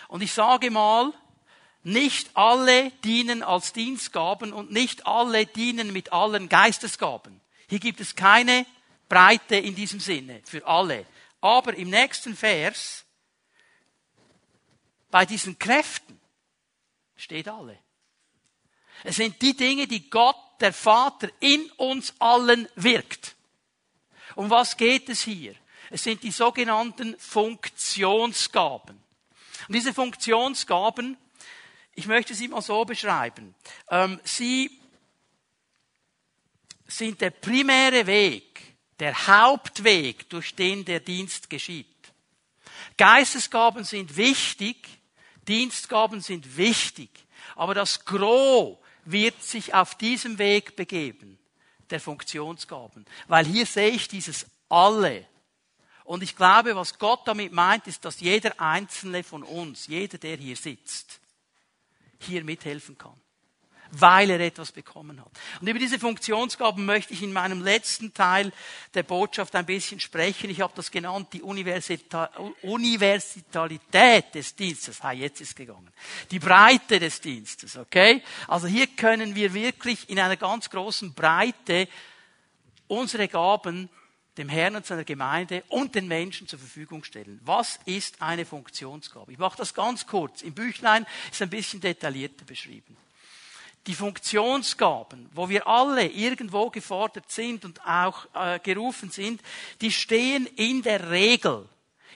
Und 0.07 0.21
ich 0.21 0.31
sage 0.31 0.71
mal, 0.71 1.13
nicht 1.83 2.35
alle 2.35 2.91
dienen 3.03 3.43
als 3.43 3.71
Dienstgaben 3.73 4.51
und 4.51 4.71
nicht 4.71 5.07
alle 5.07 5.45
dienen 5.45 5.93
mit 5.93 6.11
allen 6.11 6.49
Geistesgaben. 6.49 7.39
Hier 7.69 7.79
gibt 7.79 8.01
es 8.01 8.15
keine 8.15 8.65
Breite 9.09 9.55
in 9.55 9.75
diesem 9.75 9.99
Sinne 9.99 10.41
für 10.43 10.65
alle. 10.65 11.05
Aber 11.39 11.73
im 11.75 11.89
nächsten 11.89 12.35
Vers, 12.35 13.05
bei 15.11 15.25
diesen 15.25 15.57
Kräften, 15.59 16.19
steht 17.15 17.47
alle. 17.47 17.77
Es 19.03 19.17
sind 19.17 19.41
die 19.41 19.55
Dinge, 19.55 19.87
die 19.87 20.09
Gott, 20.09 20.35
der 20.59 20.73
Vater, 20.73 21.29
in 21.39 21.69
uns 21.77 22.13
allen 22.19 22.67
wirkt. 22.75 23.35
Um 24.35 24.49
was 24.49 24.75
geht 24.75 25.07
es 25.09 25.21
hier? 25.21 25.55
Es 25.89 26.03
sind 26.03 26.23
die 26.23 26.31
sogenannten 26.31 27.17
Funktionsgaben. 27.17 29.01
Und 29.67 29.75
diese 29.75 29.93
Funktionsgaben, 29.93 31.17
ich 31.93 32.07
möchte 32.07 32.33
sie 32.33 32.47
mal 32.47 32.61
so 32.61 32.85
beschreiben. 32.85 33.55
Ähm, 33.89 34.19
sie 34.23 34.71
sind 36.87 37.19
der 37.21 37.31
primäre 37.31 38.07
Weg, 38.07 38.61
der 38.99 39.27
Hauptweg, 39.27 40.29
durch 40.29 40.55
den 40.55 40.85
der 40.85 40.99
Dienst 40.99 41.49
geschieht. 41.49 41.87
Geistesgaben 42.97 43.83
sind 43.83 44.15
wichtig, 44.15 44.87
Dienstgaben 45.47 46.21
sind 46.21 46.57
wichtig, 46.57 47.09
aber 47.55 47.73
das 47.73 48.05
Gros 48.05 48.77
wird 49.05 49.41
sich 49.43 49.73
auf 49.73 49.95
diesem 49.95 50.37
Weg 50.37 50.75
begeben, 50.75 51.39
der 51.89 51.99
Funktionsgaben. 51.99 53.05
Weil 53.27 53.45
hier 53.45 53.65
sehe 53.65 53.89
ich 53.89 54.07
dieses 54.07 54.45
alle. 54.69 55.25
Und 56.07 56.23
ich 56.23 56.35
glaube, 56.37 56.75
was 56.77 56.97
Gott 56.99 57.27
damit 57.27 57.51
meint, 57.51 57.85
ist, 57.85 58.05
dass 58.05 58.21
jeder 58.21 58.61
einzelne 58.61 59.25
von 59.25 59.43
uns, 59.43 59.87
jeder, 59.87 60.17
der 60.17 60.37
hier 60.37 60.55
sitzt, 60.55 61.19
hier 62.17 62.45
mithelfen 62.45 62.97
kann. 62.97 63.19
Weil 63.91 64.29
er 64.29 64.39
etwas 64.39 64.71
bekommen 64.71 65.19
hat. 65.19 65.29
Und 65.59 65.67
über 65.67 65.79
diese 65.79 65.99
Funktionsgaben 65.99 66.85
möchte 66.85 67.11
ich 67.11 67.23
in 67.23 67.33
meinem 67.33 67.61
letzten 67.61 68.13
Teil 68.13 68.53
der 68.93 69.03
Botschaft 69.03 69.53
ein 69.55 69.65
bisschen 69.65 69.99
sprechen. 69.99 70.49
Ich 70.49 70.61
habe 70.61 70.71
das 70.77 70.91
genannt, 70.91 71.33
die 71.33 71.41
Universalität 71.41 74.33
des 74.33 74.55
Dienstes. 74.55 75.03
Ha, 75.03 75.11
jetzt 75.11 75.41
ist 75.41 75.57
gegangen. 75.57 75.91
Die 76.31 76.39
Breite 76.39 76.99
des 76.99 77.19
Dienstes, 77.19 77.75
okay? 77.75 78.23
Also 78.47 78.67
hier 78.67 78.87
können 78.87 79.35
wir 79.35 79.53
wirklich 79.53 80.09
in 80.09 80.19
einer 80.19 80.37
ganz 80.37 80.69
großen 80.69 81.13
Breite 81.13 81.89
unsere 82.87 83.27
Gaben 83.27 83.89
dem 84.37 84.49
Herrn 84.49 84.75
und 84.75 84.85
seiner 84.85 85.03
Gemeinde 85.03 85.63
und 85.69 85.95
den 85.95 86.07
Menschen 86.07 86.47
zur 86.47 86.59
Verfügung 86.59 87.03
stellen. 87.03 87.39
Was 87.43 87.79
ist 87.85 88.21
eine 88.21 88.45
Funktionsgabe? 88.45 89.31
Ich 89.31 89.37
mache 89.37 89.57
das 89.57 89.73
ganz 89.73 90.05
kurz. 90.05 90.41
Im 90.41 90.53
Büchlein 90.53 91.05
ist 91.31 91.41
ein 91.41 91.49
bisschen 91.49 91.81
detaillierter 91.81 92.45
beschrieben. 92.45 92.95
Die 93.87 93.93
Funktionsgaben, 93.95 95.29
wo 95.33 95.47
wir 95.47 95.65
alle 95.67 96.05
irgendwo 96.07 96.69
gefordert 96.69 97.31
sind 97.31 97.63
und 97.63 97.85
auch 97.85 98.27
äh, 98.33 98.59
gerufen 98.59 99.11
sind, 99.11 99.41
die 99.81 99.91
stehen 99.91 100.45
in 100.45 100.81
der 100.81 101.09
Regel 101.09 101.67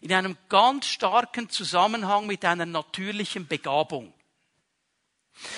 in 0.02 0.12
einem 0.12 0.36
ganz 0.50 0.88
starken 0.88 1.50
Zusammenhang 1.50 2.28
mit 2.28 2.44
einer 2.44 2.66
natürlichen 2.66 3.48
Begabung. 3.48 4.12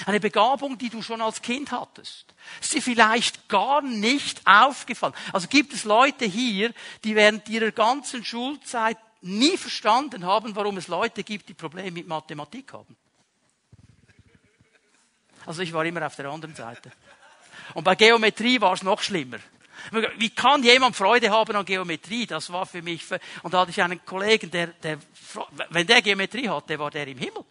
Eine 0.06 0.20
Begabung, 0.20 0.78
die 0.78 0.90
du 0.90 1.02
schon 1.02 1.22
als 1.22 1.42
Kind 1.42 1.72
hattest. 1.72 2.34
Ist 2.62 2.74
dir 2.74 2.82
vielleicht 2.82 3.48
gar 3.50 3.82
nicht 3.82 4.42
aufgefallen. 4.46 5.14
Also 5.32 5.48
gibt 5.48 5.74
es 5.74 5.84
Leute 5.84 6.26
hier, 6.26 6.74
die 7.04 7.16
während 7.16 7.48
ihrer 7.50 7.72
ganzen 7.72 8.24
Schulzeit 8.24 8.98
nie 9.22 9.58
verstanden 9.58 10.26
haben, 10.26 10.56
warum 10.56 10.78
es 10.78 10.88
Leute 10.88 11.24
gibt, 11.24 11.50
die 11.50 11.54
Probleme 11.54 11.92
mit 11.92 12.08
Mathematik 12.08 12.74
haben. 12.74 12.96
Also 15.46 15.62
ich 15.62 15.74
war 15.74 15.86
immer 15.86 16.06
auf 16.06 16.16
der 16.16 16.30
anderen 16.30 16.56
Seite. 16.56 16.92
Und 17.74 17.84
bei 17.84 17.96
Geometrie 17.96 18.60
war 18.62 18.74
es 18.74 18.84
noch 18.84 19.02
schlimmer. 19.02 19.40
Wie 20.18 20.30
kann 20.30 20.64
jemand 20.64 20.96
Freude 20.96 21.30
haben 21.30 21.56
an 21.56 21.66
Geometrie? 21.66 22.26
Das 22.26 22.52
war 22.52 22.66
für 22.66 22.82
mich, 22.82 23.04
und 23.42 23.54
da 23.54 23.62
hatte 23.62 23.72
ich 23.72 23.82
einen 23.82 24.04
Kollegen, 24.06 24.50
der, 24.50 24.68
der, 24.68 24.98
wenn 25.70 25.88
der 25.88 26.02
Geometrie 26.02 26.48
hatte, 26.48 26.80
war 26.80 26.92
der 26.92 27.08
im 27.08 27.18
Himmel. 27.18 27.44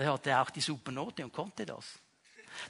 Er 0.00 0.14
hatte 0.14 0.38
auch 0.38 0.48
die 0.48 0.62
Supernote 0.62 1.22
und 1.24 1.32
konnte 1.32 1.66
das. 1.66 1.84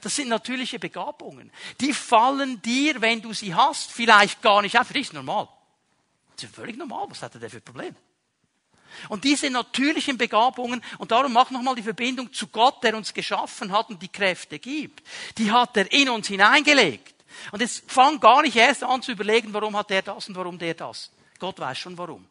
Das 0.01 0.15
sind 0.15 0.27
natürliche 0.27 0.79
Begabungen. 0.79 1.51
Die 1.79 1.93
fallen 1.93 2.61
dir, 2.61 2.99
wenn 3.01 3.21
du 3.21 3.33
sie 3.33 3.55
hast, 3.55 3.91
vielleicht 3.91 4.41
gar 4.41 4.61
nicht 4.61 4.77
auf. 4.77 4.91
Dich 4.91 5.07
ist 5.07 5.13
normal. 5.13 5.47
Das 6.35 6.43
ist 6.43 6.55
völlig 6.55 6.77
normal. 6.77 7.05
Was 7.09 7.23
hat 7.23 7.33
er 7.35 7.39
denn 7.39 7.49
für 7.49 7.57
ein 7.57 7.63
Problem? 7.63 7.95
Und 9.07 9.23
diese 9.23 9.49
natürlichen 9.49 10.17
Begabungen, 10.17 10.83
und 10.97 11.11
darum 11.11 11.31
mach 11.31 11.49
nochmal 11.51 11.75
die 11.75 11.83
Verbindung 11.83 12.33
zu 12.33 12.47
Gott, 12.47 12.83
der 12.83 12.97
uns 12.97 13.13
geschaffen 13.13 13.71
hat 13.71 13.89
und 13.89 14.01
die 14.01 14.09
Kräfte 14.09 14.59
gibt, 14.59 15.07
die 15.37 15.49
hat 15.49 15.77
er 15.77 15.89
in 15.91 16.09
uns 16.09 16.27
hineingelegt. 16.27 17.15
Und 17.53 17.61
jetzt 17.61 17.89
fang 17.89 18.19
gar 18.19 18.41
nicht 18.41 18.57
erst 18.57 18.83
an 18.83 19.01
zu 19.01 19.13
überlegen, 19.13 19.53
warum 19.53 19.77
hat 19.77 19.89
der 19.89 20.01
das 20.01 20.27
und 20.27 20.35
warum 20.35 20.59
der 20.59 20.73
das. 20.73 21.11
Gott 21.39 21.57
weiß 21.57 21.77
schon 21.77 21.97
warum. 21.97 22.27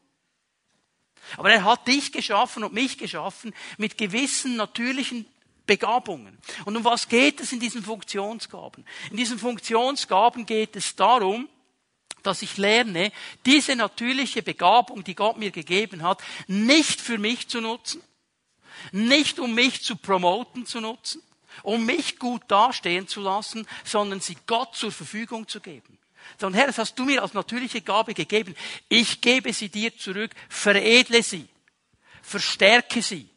Aber 1.37 1.51
er 1.51 1.65
hat 1.65 1.87
dich 1.87 2.13
geschaffen 2.13 2.65
und 2.65 2.73
mich 2.73 2.99
geschaffen 2.99 3.55
mit 3.79 3.99
gewissen 3.99 4.57
natürlichen 4.57 5.27
Begabungen. 5.67 6.37
Und 6.65 6.77
um 6.77 6.85
was 6.85 7.09
geht 7.09 7.41
es 7.41 7.53
in 7.53 7.61
diesen 7.61 7.85
Funktionsgaben? 7.85 8.85
In 9.11 9.17
diesen 9.17 9.39
Funktionsgaben 9.39 10.45
geht 10.45 10.75
es 10.75 10.97
darum, 10.97 11.49
dass 12.23 12.43
ich 12.43 12.57
lerne, 12.57 13.13
diese 13.47 13.77
natürliche 13.77 14.43
Begabung, 14.43 15.05
die 15.05 15.15
Gott 15.15 15.39
mir 15.39 15.53
gegeben 15.53 16.03
hat, 16.03 16.21
nicht 16.49 17.01
für 17.01 17.19
mich 17.19 17.49
zu 17.49 17.61
nutzen, 17.61 18.03
nicht 18.91 19.39
um 19.39 19.55
mich 19.55 19.83
zu 19.83 19.95
promoten 19.95 20.67
zu 20.67 20.81
nutzen, 20.81 21.23
um 21.63 21.87
mich 21.87 22.19
gut 22.19 22.43
dastehen 22.49 23.07
zu 23.07 23.21
lassen, 23.21 23.65
sondern 23.85 24.21
sie 24.21 24.37
Gott 24.49 24.75
zur 24.75 24.91
Verfügung 24.91 25.47
zu 25.47 25.61
geben. 25.61 26.00
Sondern 26.39 26.59
Herr, 26.59 26.67
das 26.69 26.79
hast 26.79 26.99
du 26.99 27.05
mir 27.05 27.23
als 27.23 27.35
natürliche 27.35 27.81
Gabe 27.81 28.15
gegeben. 28.15 28.55
Ich 28.89 29.21
gebe 29.21 29.53
sie 29.53 29.69
dir 29.69 29.97
zurück, 29.97 30.31
veredle 30.49 31.23
sie, 31.23 31.49
verstärke 32.23 33.03
sie, 33.03 33.29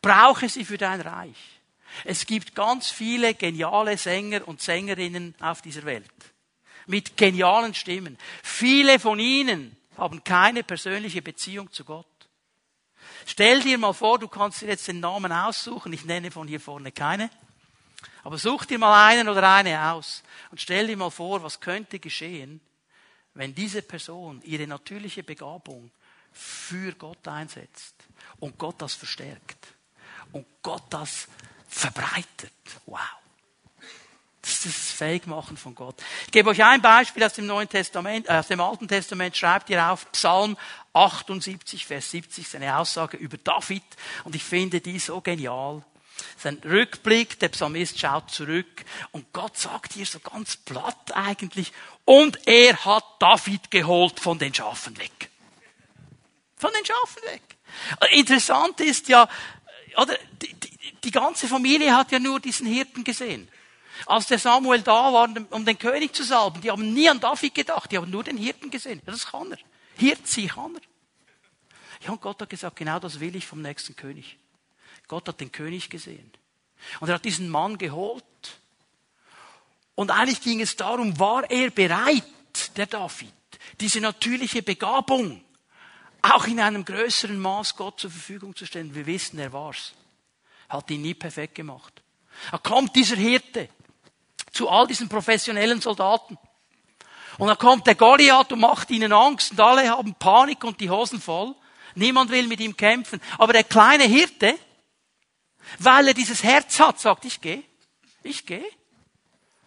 brauche 0.00 0.48
sie 0.48 0.64
für 0.64 0.78
dein 0.78 1.00
Reich. 1.00 1.36
Es 2.04 2.26
gibt 2.26 2.54
ganz 2.54 2.90
viele 2.90 3.34
geniale 3.34 3.96
Sänger 3.98 4.46
und 4.48 4.60
Sängerinnen 4.60 5.34
auf 5.40 5.62
dieser 5.62 5.84
Welt. 5.84 6.10
Mit 6.86 7.16
genialen 7.16 7.74
Stimmen. 7.74 8.18
Viele 8.42 8.98
von 8.98 9.18
ihnen 9.18 9.76
haben 9.96 10.24
keine 10.24 10.64
persönliche 10.64 11.22
Beziehung 11.22 11.70
zu 11.70 11.84
Gott. 11.84 12.06
Stell 13.26 13.60
dir 13.60 13.78
mal 13.78 13.92
vor, 13.92 14.18
du 14.18 14.26
kannst 14.28 14.62
dir 14.62 14.68
jetzt 14.68 14.88
den 14.88 15.00
Namen 15.00 15.32
aussuchen. 15.32 15.92
Ich 15.92 16.04
nenne 16.04 16.30
von 16.30 16.48
hier 16.48 16.60
vorne 16.60 16.92
keine. 16.92 17.30
Aber 18.24 18.38
such 18.38 18.64
dir 18.66 18.78
mal 18.78 19.08
einen 19.08 19.28
oder 19.28 19.52
eine 19.52 19.90
aus 19.92 20.22
und 20.50 20.60
stell 20.60 20.86
dir 20.86 20.96
mal 20.96 21.10
vor, 21.10 21.42
was 21.42 21.60
könnte 21.60 21.98
geschehen, 21.98 22.60
wenn 23.34 23.54
diese 23.54 23.82
Person 23.82 24.40
ihre 24.42 24.66
natürliche 24.66 25.22
Begabung 25.22 25.90
für 26.32 26.92
Gott 26.92 27.26
einsetzt 27.26 27.94
und 28.38 28.58
Gott 28.58 28.80
das 28.80 28.94
verstärkt 28.94 29.74
und 30.32 30.46
Gott 30.62 30.84
das 30.90 31.28
verbreitet. 31.68 32.52
Wow. 32.86 33.00
Das 34.42 34.66
ist 34.66 34.76
das 34.76 34.90
Fähigmachen 34.90 35.56
von 35.56 35.74
Gott. 35.74 36.02
Ich 36.26 36.32
gebe 36.32 36.50
euch 36.50 36.64
ein 36.64 36.82
Beispiel 36.82 37.22
aus 37.22 37.34
dem 37.34 37.46
Neuen 37.46 37.68
Testament, 37.68 38.28
äh, 38.28 38.32
aus 38.32 38.48
dem 38.48 38.60
Alten 38.60 38.88
Testament. 38.88 39.36
Schreibt 39.36 39.70
ihr 39.70 39.88
auf 39.88 40.10
Psalm 40.10 40.56
78, 40.94 41.86
Vers 41.86 42.10
70, 42.10 42.44
ist 42.44 42.56
eine 42.56 42.76
Aussage 42.76 43.16
über 43.16 43.38
David. 43.38 43.84
Und 44.24 44.34
ich 44.34 44.42
finde 44.42 44.80
die 44.80 44.98
so 44.98 45.20
genial. 45.20 45.84
Sein 46.42 46.60
Rückblick, 46.64 47.38
der 47.38 47.50
Psalmist 47.50 48.00
schaut 48.00 48.28
zurück 48.32 48.84
und 49.12 49.32
Gott 49.32 49.56
sagt 49.56 49.92
hier 49.92 50.04
so 50.04 50.18
ganz 50.18 50.56
platt 50.56 51.12
eigentlich, 51.14 51.72
und 52.04 52.48
er 52.48 52.84
hat 52.84 53.04
David 53.20 53.70
geholt 53.70 54.18
von 54.18 54.40
den 54.40 54.52
Schafen 54.52 54.98
weg. 54.98 55.30
Von 56.56 56.72
den 56.72 56.84
Schafen 56.84 57.22
weg. 57.30 57.42
Interessant 58.10 58.80
ist 58.80 59.06
ja, 59.06 59.28
oder, 59.96 60.18
die, 60.40 60.52
die, 60.52 60.94
die 61.04 61.10
ganze 61.12 61.46
Familie 61.46 61.94
hat 61.96 62.10
ja 62.10 62.18
nur 62.18 62.40
diesen 62.40 62.66
Hirten 62.66 63.04
gesehen. 63.04 63.48
Als 64.06 64.26
der 64.26 64.40
Samuel 64.40 64.82
da 64.82 65.12
war, 65.12 65.28
um 65.50 65.64
den 65.64 65.78
König 65.78 66.12
zu 66.12 66.24
salben, 66.24 66.60
die 66.60 66.72
haben 66.72 66.92
nie 66.92 67.08
an 67.08 67.20
David 67.20 67.54
gedacht, 67.54 67.92
die 67.92 67.98
haben 67.98 68.10
nur 68.10 68.24
den 68.24 68.36
Hirten 68.36 68.68
gesehen. 68.68 69.00
Ja, 69.06 69.12
das 69.12 69.26
kann 69.26 69.52
er. 69.52 69.58
Hirt 69.96 70.26
sie 70.26 70.48
kann 70.48 70.74
er. 70.74 70.80
Ja, 72.04 72.10
und 72.10 72.20
Gott 72.20 72.40
hat 72.42 72.50
gesagt, 72.50 72.74
genau 72.74 72.98
das 72.98 73.20
will 73.20 73.36
ich 73.36 73.46
vom 73.46 73.62
nächsten 73.62 73.94
König. 73.94 74.38
Gott 75.12 75.28
hat 75.28 75.42
den 75.42 75.52
König 75.52 75.90
gesehen. 75.90 76.32
Und 76.98 77.10
er 77.10 77.16
hat 77.16 77.24
diesen 77.26 77.50
Mann 77.50 77.76
geholt. 77.76 78.24
Und 79.94 80.10
eigentlich 80.10 80.40
ging 80.40 80.62
es 80.62 80.74
darum, 80.74 81.18
war 81.18 81.50
er 81.50 81.68
bereit, 81.68 82.24
der 82.76 82.86
David, 82.86 83.30
diese 83.78 84.00
natürliche 84.00 84.62
Begabung 84.62 85.44
auch 86.22 86.46
in 86.46 86.60
einem 86.60 86.82
größeren 86.86 87.38
Maß 87.38 87.76
Gott 87.76 88.00
zur 88.00 88.10
Verfügung 88.10 88.56
zu 88.56 88.64
stellen. 88.64 88.94
Wir 88.94 89.04
wissen, 89.04 89.38
er 89.38 89.52
war's. 89.52 89.92
Hat 90.70 90.90
ihn 90.90 91.02
nie 91.02 91.12
perfekt 91.12 91.56
gemacht. 91.56 91.92
Da 92.50 92.56
kommt 92.56 92.96
dieser 92.96 93.16
Hirte 93.16 93.68
zu 94.50 94.70
all 94.70 94.86
diesen 94.86 95.10
professionellen 95.10 95.82
Soldaten. 95.82 96.38
Und 97.36 97.48
dann 97.48 97.58
kommt 97.58 97.86
der 97.86 97.96
Goliath 97.96 98.50
und 98.50 98.60
macht 98.60 98.90
ihnen 98.90 99.12
Angst 99.12 99.50
und 99.50 99.60
alle 99.60 99.90
haben 99.90 100.14
Panik 100.14 100.64
und 100.64 100.80
die 100.80 100.88
Hosen 100.88 101.20
voll. 101.20 101.54
Niemand 101.96 102.30
will 102.30 102.46
mit 102.46 102.60
ihm 102.60 102.74
kämpfen. 102.74 103.20
Aber 103.36 103.52
der 103.52 103.64
kleine 103.64 104.04
Hirte, 104.04 104.58
weil 105.78 106.08
er 106.08 106.14
dieses 106.14 106.42
Herz 106.42 106.78
hat, 106.80 107.00
sagt, 107.00 107.24
ich 107.24 107.40
gehe, 107.40 107.62
ich 108.22 108.46
gehe. 108.46 108.64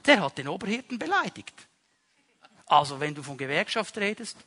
Der 0.05 0.21
hat 0.21 0.37
den 0.37 0.47
Oberhirten 0.47 0.99
beleidigt. 0.99 1.53
Also 2.67 2.99
wenn 2.99 3.15
du 3.15 3.23
von 3.23 3.37
Gewerkschaft 3.37 3.97
redest, 3.97 4.37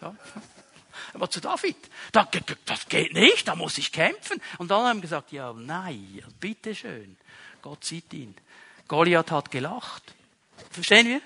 ja, 0.00 0.14
aber 1.14 1.30
zu 1.30 1.40
David, 1.40 1.76
das 2.12 2.88
geht 2.88 3.12
nicht, 3.12 3.48
da 3.48 3.56
muss 3.56 3.78
ich 3.78 3.92
kämpfen. 3.92 4.40
Und 4.58 4.70
dann 4.70 4.84
haben 4.84 5.00
gesagt, 5.00 5.32
ja, 5.32 5.52
nein, 5.52 6.22
bitteschön, 6.38 7.16
Gott 7.62 7.84
sieht 7.84 8.12
ihn. 8.12 8.34
Goliath 8.88 9.30
hat 9.30 9.50
gelacht. 9.50 10.14
Verstehen 10.70 11.06
wir? 11.06 11.20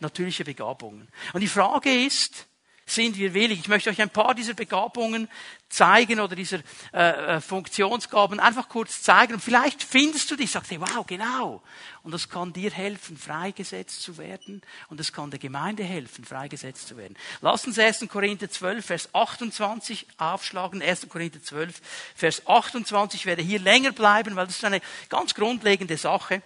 Natürliche 0.00 0.44
Begabungen. 0.44 1.08
Und 1.32 1.40
die 1.40 1.48
Frage 1.48 2.04
ist, 2.04 2.46
sind 2.90 3.16
wir 3.16 3.34
willig? 3.34 3.60
Ich 3.60 3.68
möchte 3.68 3.90
euch 3.90 4.00
ein 4.00 4.10
paar 4.10 4.34
dieser 4.34 4.54
Begabungen 4.54 5.28
zeigen 5.68 6.20
oder 6.20 6.34
dieser 6.34 6.60
äh, 6.92 7.36
äh, 7.36 7.40
Funktionsgaben 7.40 8.40
einfach 8.40 8.68
kurz 8.68 9.02
zeigen. 9.02 9.34
Und 9.34 9.40
vielleicht 9.40 9.82
findest 9.82 10.30
du 10.30 10.36
dich, 10.36 10.50
sagst, 10.50 10.70
hey, 10.70 10.80
wow, 10.80 11.06
genau. 11.06 11.62
Und 12.02 12.12
das 12.12 12.28
kann 12.28 12.52
dir 12.52 12.70
helfen, 12.70 13.16
freigesetzt 13.16 14.02
zu 14.02 14.16
werden. 14.16 14.62
Und 14.88 15.00
es 15.00 15.12
kann 15.12 15.30
der 15.30 15.38
Gemeinde 15.38 15.84
helfen, 15.84 16.24
freigesetzt 16.24 16.88
zu 16.88 16.96
werden. 16.96 17.16
Lass 17.40 17.66
uns 17.66 17.78
1. 17.78 18.06
Korinther 18.08 18.50
12, 18.50 18.84
Vers 18.84 19.08
28 19.14 20.06
aufschlagen. 20.16 20.82
1. 20.82 21.08
Korinther 21.08 21.42
12, 21.42 21.80
Vers 22.14 22.46
28. 22.46 23.20
Ich 23.20 23.26
werde 23.26 23.42
hier 23.42 23.58
länger 23.58 23.92
bleiben, 23.92 24.36
weil 24.36 24.46
das 24.46 24.56
ist 24.56 24.64
eine 24.64 24.80
ganz 25.08 25.34
grundlegende 25.34 25.96
Sache. 25.96 26.42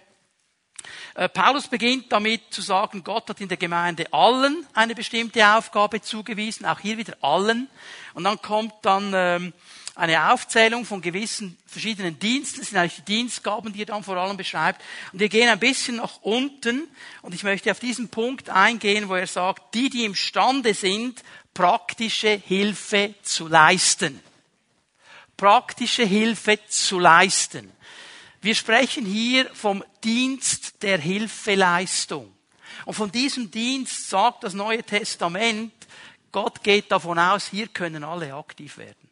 Äh, 1.15 1.29
Paulus 1.29 1.67
beginnt 1.67 2.11
damit 2.11 2.53
zu 2.53 2.61
sagen, 2.61 3.03
Gott 3.03 3.29
hat 3.29 3.41
in 3.41 3.47
der 3.47 3.57
Gemeinde 3.57 4.11
allen 4.11 4.65
eine 4.73 4.95
bestimmte 4.95 5.47
Aufgabe 5.55 6.01
zugewiesen, 6.01 6.65
auch 6.65 6.79
hier 6.79 6.97
wieder 6.97 7.15
allen. 7.21 7.69
Und 8.13 8.23
dann 8.23 8.41
kommt 8.41 8.73
dann 8.81 9.11
ähm, 9.15 9.53
eine 9.95 10.31
Aufzählung 10.31 10.85
von 10.85 11.01
gewissen 11.01 11.57
verschiedenen 11.67 12.17
Diensten, 12.17 12.59
das 12.59 12.69
sind 12.69 12.77
eigentlich 12.79 13.03
die 13.03 13.13
Dienstgaben, 13.13 13.73
die 13.73 13.83
er 13.83 13.87
dann 13.87 14.03
vor 14.03 14.17
allem 14.17 14.37
beschreibt. 14.37 14.81
Und 15.11 15.19
wir 15.19 15.29
gehen 15.29 15.49
ein 15.49 15.59
bisschen 15.59 15.97
nach 15.97 16.21
unten 16.21 16.87
und 17.21 17.35
ich 17.35 17.43
möchte 17.43 17.69
auf 17.69 17.79
diesen 17.79 18.09
Punkt 18.09 18.49
eingehen, 18.49 19.07
wo 19.07 19.15
er 19.15 19.27
sagt, 19.27 19.75
die, 19.75 19.89
die 19.89 20.05
imstande 20.05 20.73
sind, 20.73 21.23
praktische 21.53 22.29
Hilfe 22.29 23.13
zu 23.21 23.47
leisten. 23.47 24.19
Praktische 25.37 26.03
Hilfe 26.03 26.59
zu 26.67 26.99
leisten. 26.99 27.71
Wir 28.43 28.55
sprechen 28.55 29.05
hier 29.05 29.49
vom 29.55 29.85
Dienst 30.03 30.83
der 30.83 30.97
Hilfeleistung. 30.97 32.35
Und 32.83 32.93
von 32.93 33.09
diesem 33.09 33.49
Dienst 33.49 34.09
sagt 34.09 34.43
das 34.43 34.53
Neue 34.53 34.83
Testament, 34.83 35.71
Gott 36.29 36.61
geht 36.61 36.91
davon 36.91 37.17
aus, 37.17 37.47
hier 37.47 37.69
können 37.69 38.03
alle 38.03 38.33
aktiv 38.33 38.77
werden. 38.77 39.02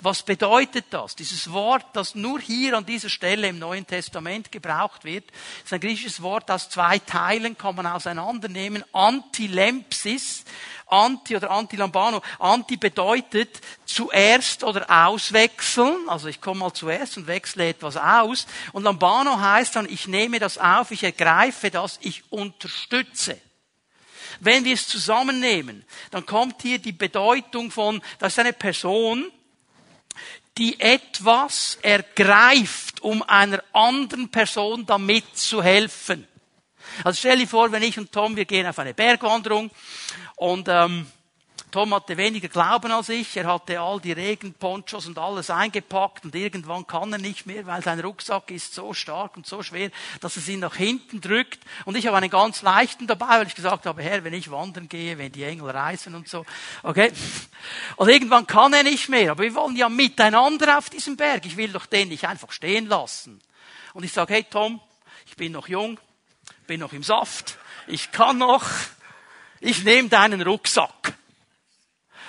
Was 0.00 0.22
bedeutet 0.22 0.86
das? 0.90 1.16
Dieses 1.16 1.52
Wort, 1.52 1.84
das 1.94 2.14
nur 2.14 2.40
hier 2.40 2.76
an 2.76 2.86
dieser 2.86 3.08
Stelle 3.08 3.48
im 3.48 3.58
Neuen 3.58 3.86
Testament 3.86 4.52
gebraucht 4.52 5.04
wird, 5.04 5.24
ist 5.64 5.72
ein 5.72 5.80
griechisches 5.80 6.22
Wort 6.22 6.50
aus 6.50 6.68
zwei 6.68 6.98
Teilen, 6.98 7.56
kann 7.56 7.74
man 7.76 7.86
auseinandernehmen. 7.86 8.84
Antilempsis 8.92 10.44
Anti 10.86 11.36
oder 11.36 11.50
Anti-Lambano. 11.50 12.22
Anti 12.38 12.76
bedeutet 12.76 13.60
zuerst 13.84 14.62
oder 14.62 14.86
auswechseln. 14.88 16.08
Also 16.08 16.28
ich 16.28 16.40
komme 16.40 16.60
mal 16.60 16.72
zuerst 16.72 17.16
und 17.16 17.26
wechsle 17.26 17.68
etwas 17.68 17.96
aus. 17.96 18.46
Und 18.72 18.84
Lambano 18.84 19.38
heißt 19.38 19.76
dann, 19.76 19.88
ich 19.88 20.06
nehme 20.06 20.38
das 20.38 20.58
auf, 20.58 20.92
ich 20.92 21.02
ergreife 21.02 21.70
das, 21.70 21.98
ich 22.02 22.22
unterstütze. 22.30 23.40
Wenn 24.38 24.64
wir 24.64 24.74
es 24.74 24.86
zusammennehmen, 24.86 25.84
dann 26.10 26.26
kommt 26.26 26.62
hier 26.62 26.78
die 26.78 26.92
Bedeutung 26.92 27.70
von, 27.70 28.02
das 28.18 28.34
ist 28.34 28.38
eine 28.38 28.52
Person, 28.52 29.30
die 30.58 30.80
etwas 30.80 31.78
ergreift, 31.82 33.02
um 33.02 33.22
einer 33.22 33.62
anderen 33.72 34.30
Person 34.30 34.86
damit 34.86 35.36
zu 35.36 35.62
helfen. 35.62 36.26
Also 37.04 37.18
stell 37.18 37.38
dir 37.38 37.48
vor, 37.48 37.72
wenn 37.72 37.82
ich 37.82 37.98
und 37.98 38.12
Tom, 38.12 38.36
wir 38.36 38.44
gehen 38.44 38.66
auf 38.66 38.78
eine 38.78 38.94
Bergwanderung 38.94 39.70
und 40.36 40.68
ähm, 40.68 41.06
Tom 41.76 41.92
hatte 41.92 42.16
weniger 42.16 42.48
Glauben 42.48 42.90
als 42.90 43.10
ich. 43.10 43.36
Er 43.36 43.52
hatte 43.52 43.78
all 43.78 44.00
die 44.00 44.12
Regenponchos 44.12 45.08
und 45.08 45.18
alles 45.18 45.50
eingepackt 45.50 46.24
und 46.24 46.34
irgendwann 46.34 46.86
kann 46.86 47.12
er 47.12 47.18
nicht 47.18 47.44
mehr, 47.44 47.66
weil 47.66 47.82
sein 47.82 48.00
Rucksack 48.00 48.50
ist 48.50 48.72
so 48.72 48.94
stark 48.94 49.36
und 49.36 49.46
so 49.46 49.62
schwer, 49.62 49.90
dass 50.22 50.38
es 50.38 50.48
ihn 50.48 50.60
nach 50.60 50.76
hinten 50.76 51.20
drückt. 51.20 51.60
Und 51.84 51.94
ich 51.94 52.06
habe 52.06 52.16
einen 52.16 52.30
ganz 52.30 52.62
leichten 52.62 53.06
dabei, 53.06 53.40
weil 53.40 53.46
ich 53.46 53.54
gesagt 53.54 53.84
habe, 53.84 54.02
Herr, 54.02 54.24
wenn 54.24 54.32
ich 54.32 54.50
wandern 54.50 54.88
gehe, 54.88 55.18
wenn 55.18 55.30
die 55.30 55.44
Engel 55.44 55.68
reisen 55.68 56.14
und 56.14 56.26
so. 56.26 56.46
Okay? 56.82 57.12
Und 57.96 58.08
irgendwann 58.08 58.46
kann 58.46 58.72
er 58.72 58.82
nicht 58.82 59.10
mehr. 59.10 59.32
Aber 59.32 59.42
wir 59.42 59.54
wollen 59.54 59.76
ja 59.76 59.90
miteinander 59.90 60.78
auf 60.78 60.88
diesem 60.88 61.18
Berg. 61.18 61.44
Ich 61.44 61.58
will 61.58 61.72
doch 61.72 61.84
den 61.84 62.08
nicht 62.08 62.26
einfach 62.26 62.52
stehen 62.52 62.86
lassen. 62.86 63.38
Und 63.92 64.02
ich 64.02 64.14
sage, 64.14 64.32
hey 64.32 64.46
Tom, 64.48 64.80
ich 65.26 65.36
bin 65.36 65.52
noch 65.52 65.68
jung, 65.68 66.00
bin 66.66 66.80
noch 66.80 66.94
im 66.94 67.02
Saft, 67.02 67.58
ich 67.86 68.12
kann 68.12 68.38
noch, 68.38 68.64
ich 69.60 69.84
nehme 69.84 70.08
deinen 70.08 70.40
Rucksack. 70.40 71.12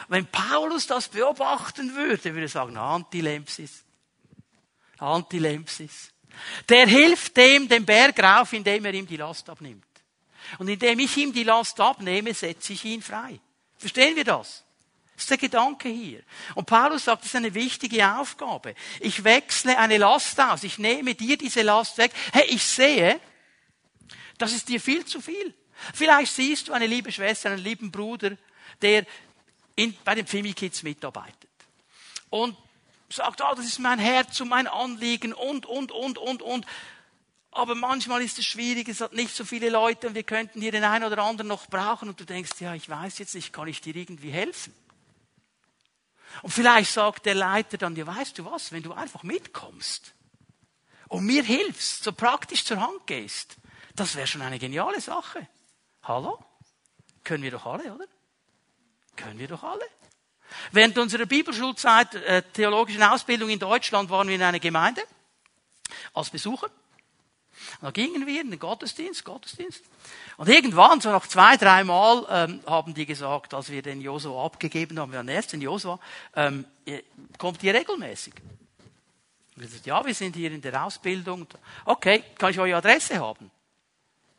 Wenn 0.08 0.26
Paulus 0.28 0.88
das 0.88 1.10
beobachten 1.10 1.96
würde, 1.96 2.24
würde 2.24 2.42
er 2.42 2.50
sagen, 2.50 2.78
Antilempsis. 2.78 3.84
Antilempsis. 4.98 6.12
Der 6.70 6.88
hilft 6.88 7.36
dem 7.36 7.68
den 7.68 7.86
Berg 7.86 8.22
rauf, 8.22 8.54
indem 8.54 8.86
er 8.86 8.94
ihm 8.94 9.08
die 9.08 9.18
Last 9.18 9.50
abnimmt. 9.50 9.84
Und 10.60 10.70
indem 10.70 11.00
ich 11.00 11.18
ihm 11.18 11.34
die 11.34 11.44
Last 11.44 11.80
abnehme, 11.80 12.34
setze 12.34 12.74
ich 12.74 12.86
ihn 12.86 13.02
frei. 13.02 13.40
Verstehen 13.78 14.16
wir 14.16 14.24
das? 14.24 14.64
Das 15.16 15.24
ist 15.24 15.30
der 15.32 15.38
Gedanke 15.38 15.90
hier. 15.90 16.22
Und 16.54 16.68
Paulus 16.68 17.06
sagt, 17.06 17.24
das 17.24 17.30
ist 17.30 17.36
eine 17.36 17.54
wichtige 17.54 18.08
Aufgabe. 18.08 18.76
Ich 19.00 19.24
wechsle 19.24 19.78
eine 19.78 19.98
Last 19.98 20.40
aus. 20.40 20.64
Ich 20.64 20.78
nehme 20.78 21.16
dir 21.16 21.38
diese 21.38 21.64
Last 21.64 21.98
weg. 21.98 22.12
Hey, 22.32 22.46
ich 22.50 22.64
sehe, 22.64 23.20
das 24.38 24.54
ist 24.54 24.70
dir 24.70 24.80
viel 24.80 25.06
zu 25.06 25.20
viel. 25.20 25.54
Vielleicht 25.94 26.34
siehst 26.34 26.68
du 26.68 26.74
eine 26.74 26.88
liebe 26.88 27.12
Schwester, 27.12 27.50
einen 27.50 27.64
lieben 27.64 27.92
Bruder, 27.92 28.38
der 28.82 29.06
in, 29.78 29.96
bei 30.04 30.16
den 30.16 30.28
Fimi 30.28 30.54
Kids 30.54 30.84
mitarbeitet. 30.84 31.50
Und 32.30 32.58
sagt, 33.10 33.42
ah, 33.42 33.52
oh, 33.52 33.56
das 33.56 33.66
ist 33.66 33.80
mein 33.80 34.00
Herz 34.00 34.42
und 34.42 34.50
mein 34.50 34.68
Anliegen 34.68 35.34
und, 35.34 35.66
und, 35.66 35.92
und, 35.94 36.18
und, 36.18 36.42
und. 36.42 36.66
Aber 37.52 37.74
manchmal 37.76 38.22
ist 38.22 38.38
es 38.38 38.46
schwierig, 38.46 38.90
es 38.90 39.00
hat 39.00 39.14
nicht 39.14 39.34
so 39.34 39.46
viele 39.46 39.70
Leute 39.70 40.08
und 40.08 40.16
wir 40.16 40.24
könnten 40.24 40.60
hier 40.62 40.72
den 40.72 40.84
einen 40.84 41.06
oder 41.06 41.24
anderen 41.24 41.48
noch 41.48 41.68
brauchen 41.68 42.10
und 42.10 42.20
du 42.20 42.26
denkst, 42.26 42.60
ja, 42.60 42.74
ich 42.74 42.90
weiß 42.90 43.20
jetzt 43.20 43.36
nicht, 43.36 43.54
kann 43.54 43.68
ich 43.68 43.80
dir 43.80 43.96
irgendwie 43.96 44.32
helfen? 44.32 44.74
Und 46.42 46.52
vielleicht 46.52 46.92
sagt 46.92 47.26
der 47.26 47.36
Leiter 47.36 47.78
dann, 47.78 47.96
ja, 47.96 48.06
weißt 48.06 48.38
du 48.38 48.46
was, 48.46 48.72
wenn 48.72 48.84
du 48.84 48.94
einfach 48.94 49.24
mitkommst 49.24 50.14
und 51.08 51.26
mir 51.26 51.44
hilfst, 51.44 52.04
so 52.04 52.12
praktisch 52.12 52.66
zur 52.66 52.82
Hand 52.82 53.08
gehst, 53.08 53.56
das 53.96 54.16
wäre 54.16 54.28
schon 54.28 54.42
eine 54.42 54.60
geniale 54.60 55.00
Sache. 55.00 55.48
Hallo? 56.04 56.44
Können 57.24 57.44
wir 57.44 57.52
doch 57.52 57.66
alle, 57.66 57.94
oder? 57.94 58.06
Können 59.18 59.40
wir 59.40 59.50
doch 59.50 59.64
alle. 59.64 59.84
Während 60.72 60.98
unserer 60.98 61.26
Bibelschulzeit, 61.26 62.16
äh, 62.16 62.42
theologischen 62.54 63.04
Ausbildung 63.04 63.50
in 63.50 63.60
Deutschland, 63.60 64.10
waren 64.10 64.28
wir 64.30 64.36
in 64.36 64.42
einer 64.42 64.60
Gemeinde 64.60 65.02
als 66.14 66.30
Besucher. 66.30 66.70
Da 67.82 67.92
gingen 67.92 68.26
wir 68.26 68.42
in 68.42 68.52
den 68.52 68.60
Gottesdienst, 68.60 69.26
Gottesdienst. 69.26 69.84
Und 70.38 70.48
irgendwann, 70.48 71.02
so 71.02 71.12
nach 71.12 71.28
zwei, 71.28 71.58
drei 71.58 71.84
Mal, 71.84 72.26
ähm, 72.30 72.62
haben 72.66 72.94
die 72.94 73.06
gesagt, 73.06 73.54
als 73.54 73.70
wir 73.70 73.82
den 73.82 74.00
Josua 74.00 74.46
abgegeben 74.46 75.00
haben, 75.00 75.12
wir 75.12 75.20
haben 75.20 75.28
erst 75.28 75.54
den 75.54 75.62
Josua, 75.62 76.00
ähm, 76.36 76.66
kommt 77.38 77.64
ihr 77.64 77.74
regelmäßig? 77.74 78.36
Und 78.36 79.62
wir 79.62 79.68
gesagt, 79.68 79.86
ja, 79.86 80.06
wir 80.06 80.14
sind 80.14 80.36
hier 80.36 80.52
in 80.52 80.62
der 80.62 80.86
Ausbildung. 80.86 81.48
Okay, 81.84 82.24
kann 82.38 82.52
ich 82.52 82.60
eure 82.60 82.78
Adresse 82.78 83.20
haben? 83.20 83.46
Und 83.46 83.52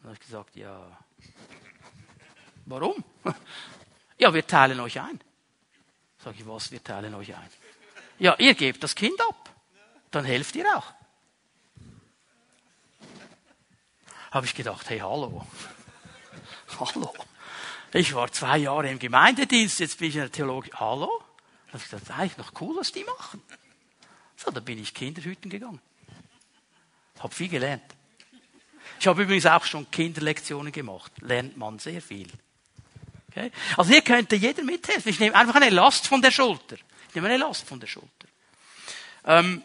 dann 0.01 0.11
habe 0.11 0.14
ich 0.14 0.20
gesagt, 0.20 0.57
ja, 0.57 0.99
warum? 2.66 3.05
Ja, 4.19 4.35
wir 4.35 4.47
teilen 4.47 4.81
euch 4.81 5.01
ein. 5.01 5.21
Sag 6.23 6.35
ich, 6.39 6.47
was, 6.47 6.73
wir 6.73 6.83
teilen 6.83 7.14
euch 7.14 7.35
ein? 7.35 7.51
Ja, 8.19 8.35
ihr 8.39 8.55
gebt 8.55 8.83
das 8.83 8.95
Kind 8.95 9.21
ab. 9.21 9.51
Dann 10.11 10.25
helft 10.25 10.57
ihr 10.57 10.66
auch. 10.77 10.93
Habe 14.33 14.47
ich 14.47 14.55
gedacht, 14.55 14.91
hey, 14.91 14.99
hallo. 14.99 15.47
hallo. 16.81 17.14
Ich 17.93 18.14
war 18.14 18.31
zwei 18.33 18.59
Jahre 18.59 18.91
im 18.91 18.99
Gemeindedienst, 18.99 19.81
jetzt 19.81 19.99
bin 19.99 20.09
ich 20.09 20.16
in 20.16 20.23
der 20.23 20.33
Theologie. 20.33 20.71
Hallo? 20.75 21.23
Da 21.66 21.75
habe 21.75 21.83
ich 21.83 21.91
gedacht, 21.91 22.11
eigentlich 22.11 22.37
noch 22.37 22.61
cool, 22.61 22.77
was 22.77 22.93
die 22.93 23.05
machen. 23.05 23.43
So, 24.37 24.51
da 24.51 24.61
bin 24.61 24.79
ich 24.79 24.93
Kinderhüten 24.93 25.51
gegangen. 25.51 25.81
Hab 27.21 27.33
viel 27.33 27.49
gelernt. 27.49 27.83
Ich 29.01 29.07
habe 29.07 29.23
übrigens 29.23 29.47
auch 29.47 29.64
schon 29.64 29.91
Kinderlektionen 29.91 30.73
gemacht. 30.73 31.12
Lernt 31.21 31.57
man 31.57 31.79
sehr 31.79 32.03
viel. 32.03 32.29
Okay? 33.39 33.53
Also 33.76 33.91
hier 33.91 34.03
könnte 34.03 34.36
jeder 34.36 34.62
mithelfen. 34.62 35.11
Ich 35.11 35.20
nehme 35.20 35.34
einfach 35.34 35.55
eine 35.55 35.70
Last 35.70 36.07
von 36.07 36.20
der 36.20 36.30
Schulter. 36.30 36.76
Ich 37.09 37.14
nehme 37.14 37.28
eine 37.28 37.36
Last 37.36 37.66
von 37.66 37.80
der 37.80 37.86
Schulter. 37.86 38.09
Ähm, 39.24 39.62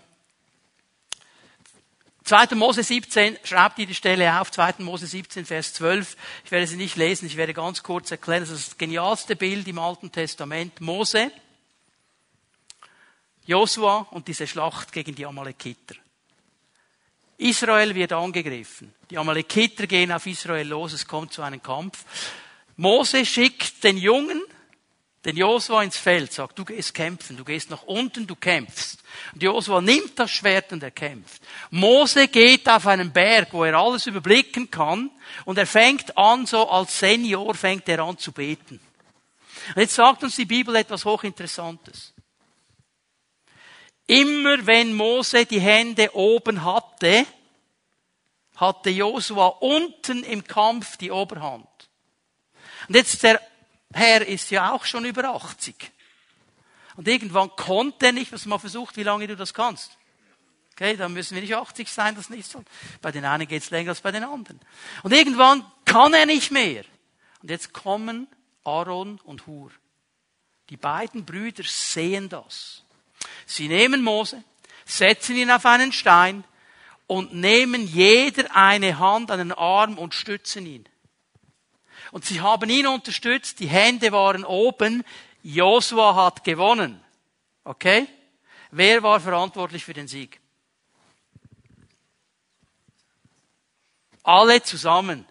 2. 2.25 2.55
Mose 2.55 2.83
17, 2.83 3.37
schreibt 3.43 3.79
ihr 3.79 3.85
die 3.85 3.95
Stelle 3.95 4.39
auf, 4.39 4.49
2. 4.49 4.75
Mose 4.79 5.07
17, 5.07 5.45
Vers 5.45 5.73
12. 5.73 6.15
Ich 6.45 6.51
werde 6.51 6.67
sie 6.67 6.77
nicht 6.77 6.95
lesen, 6.95 7.25
ich 7.25 7.35
werde 7.35 7.53
ganz 7.53 7.83
kurz 7.83 8.11
erklären. 8.11 8.41
Das 8.41 8.49
ist 8.49 8.67
das 8.69 8.77
genialste 8.77 9.35
Bild 9.35 9.67
im 9.67 9.79
Alten 9.79 10.11
Testament. 10.11 10.79
Mose, 10.79 11.31
Josua 13.45 14.07
und 14.11 14.27
diese 14.27 14.47
Schlacht 14.47 14.93
gegen 14.93 15.15
die 15.15 15.25
Amalekiter. 15.25 15.95
Israel 17.37 17.93
wird 17.93 18.13
angegriffen. 18.13 18.93
Die 19.09 19.17
Amalekiter 19.17 19.85
gehen 19.85 20.11
auf 20.13 20.25
Israel 20.25 20.67
los, 20.67 20.93
es 20.93 21.05
kommt 21.05 21.33
zu 21.33 21.41
einem 21.41 21.61
Kampf. 21.61 22.05
Mose 22.75 23.25
schickt 23.25 23.83
den 23.83 23.97
Jungen, 23.97 24.41
den 25.25 25.37
Josua 25.37 25.83
ins 25.83 25.97
Feld, 25.97 26.33
sagt, 26.33 26.59
du 26.59 26.65
gehst 26.65 26.93
kämpfen, 26.93 27.37
du 27.37 27.45
gehst 27.45 27.69
nach 27.69 27.83
unten, 27.83 28.27
du 28.27 28.35
kämpfst. 28.35 29.01
Und 29.33 29.41
Josua 29.41 29.79
nimmt 29.79 30.19
das 30.19 30.31
Schwert 30.31 30.73
und 30.73 30.83
er 30.83 30.91
kämpft. 30.91 31.41
Mose 31.69 32.27
geht 32.27 32.67
auf 32.67 32.87
einen 32.87 33.13
Berg, 33.13 33.53
wo 33.53 33.63
er 33.63 33.75
alles 33.75 34.05
überblicken 34.07 34.69
kann, 34.69 35.11
und 35.45 35.57
er 35.57 35.67
fängt 35.67 36.17
an, 36.17 36.45
so 36.45 36.69
als 36.69 36.99
Senior 36.99 37.55
fängt 37.55 37.87
er 37.87 37.99
an 37.99 38.17
zu 38.17 38.31
beten. 38.31 38.81
Und 39.75 39.81
jetzt 39.81 39.95
sagt 39.95 40.23
uns 40.23 40.35
die 40.35 40.45
Bibel 40.45 40.75
etwas 40.75 41.05
hochinteressantes. 41.05 42.13
Immer 44.07 44.65
wenn 44.65 44.93
Mose 44.93 45.45
die 45.45 45.61
Hände 45.61 46.13
oben 46.13 46.65
hatte, 46.65 47.25
hatte 48.57 48.89
Josua 48.89 49.47
unten 49.47 50.23
im 50.23 50.43
Kampf 50.43 50.97
die 50.97 51.11
Oberhand. 51.11 51.67
Und 52.87 52.95
jetzt 52.95 53.21
der 53.23 53.41
Herr 53.93 54.25
ist 54.25 54.51
ja 54.51 54.71
auch 54.71 54.85
schon 54.85 55.05
über 55.05 55.23
80. 55.25 55.75
Und 56.95 57.07
irgendwann 57.07 57.49
konnte 57.55 58.07
er 58.07 58.11
nicht, 58.11 58.31
was 58.31 58.45
mal 58.45 58.59
versucht, 58.59 58.97
wie 58.97 59.03
lange 59.03 59.27
du 59.27 59.35
das 59.35 59.53
kannst. 59.53 59.97
Okay, 60.73 60.97
dann 60.97 61.13
müssen 61.13 61.35
wir 61.35 61.41
nicht 61.41 61.55
80 61.55 61.87
sein, 61.87 62.15
das 62.15 62.29
nicht 62.29 62.49
so. 62.49 62.63
Bei 63.01 63.11
den 63.11 63.25
einen 63.25 63.47
geht's 63.47 63.69
länger 63.69 63.89
als 63.89 64.01
bei 64.01 64.11
den 64.11 64.23
anderen. 64.23 64.59
Und 65.03 65.13
irgendwann 65.13 65.63
kann 65.85 66.13
er 66.13 66.25
nicht 66.25 66.51
mehr. 66.51 66.83
Und 67.41 67.51
jetzt 67.51 67.73
kommen 67.73 68.27
Aaron 68.63 69.19
und 69.23 69.45
Hur. 69.45 69.71
Die 70.69 70.77
beiden 70.77 71.25
Brüder 71.25 71.63
sehen 71.63 72.29
das. 72.29 72.83
Sie 73.45 73.67
nehmen 73.67 74.01
Mose, 74.01 74.43
setzen 74.85 75.35
ihn 75.35 75.51
auf 75.51 75.65
einen 75.65 75.91
Stein 75.91 76.43
und 77.05 77.33
nehmen 77.33 77.85
jeder 77.85 78.55
eine 78.55 78.97
Hand 78.97 79.29
an 79.29 79.39
den 79.39 79.51
Arm 79.51 79.97
und 79.97 80.13
stützen 80.13 80.65
ihn. 80.65 80.89
Und 82.13 82.25
sie 82.25 82.41
haben 82.41 82.69
ihn 82.69 82.85
unterstützt, 82.85 83.59
die 83.59 83.65
Hände 83.65 84.11
waren 84.11 84.45
oben, 84.45 85.03
Josua 85.41 86.13
hat 86.13 86.43
gewonnen. 86.43 87.03
Okay? 87.63 88.05
Wer 88.69 89.01
war 89.01 89.19
verantwortlich 89.19 89.83
für 89.83 89.95
den 89.95 90.07
Sieg? 90.07 90.39
Alle 94.21 94.61
zusammen. 94.61 95.25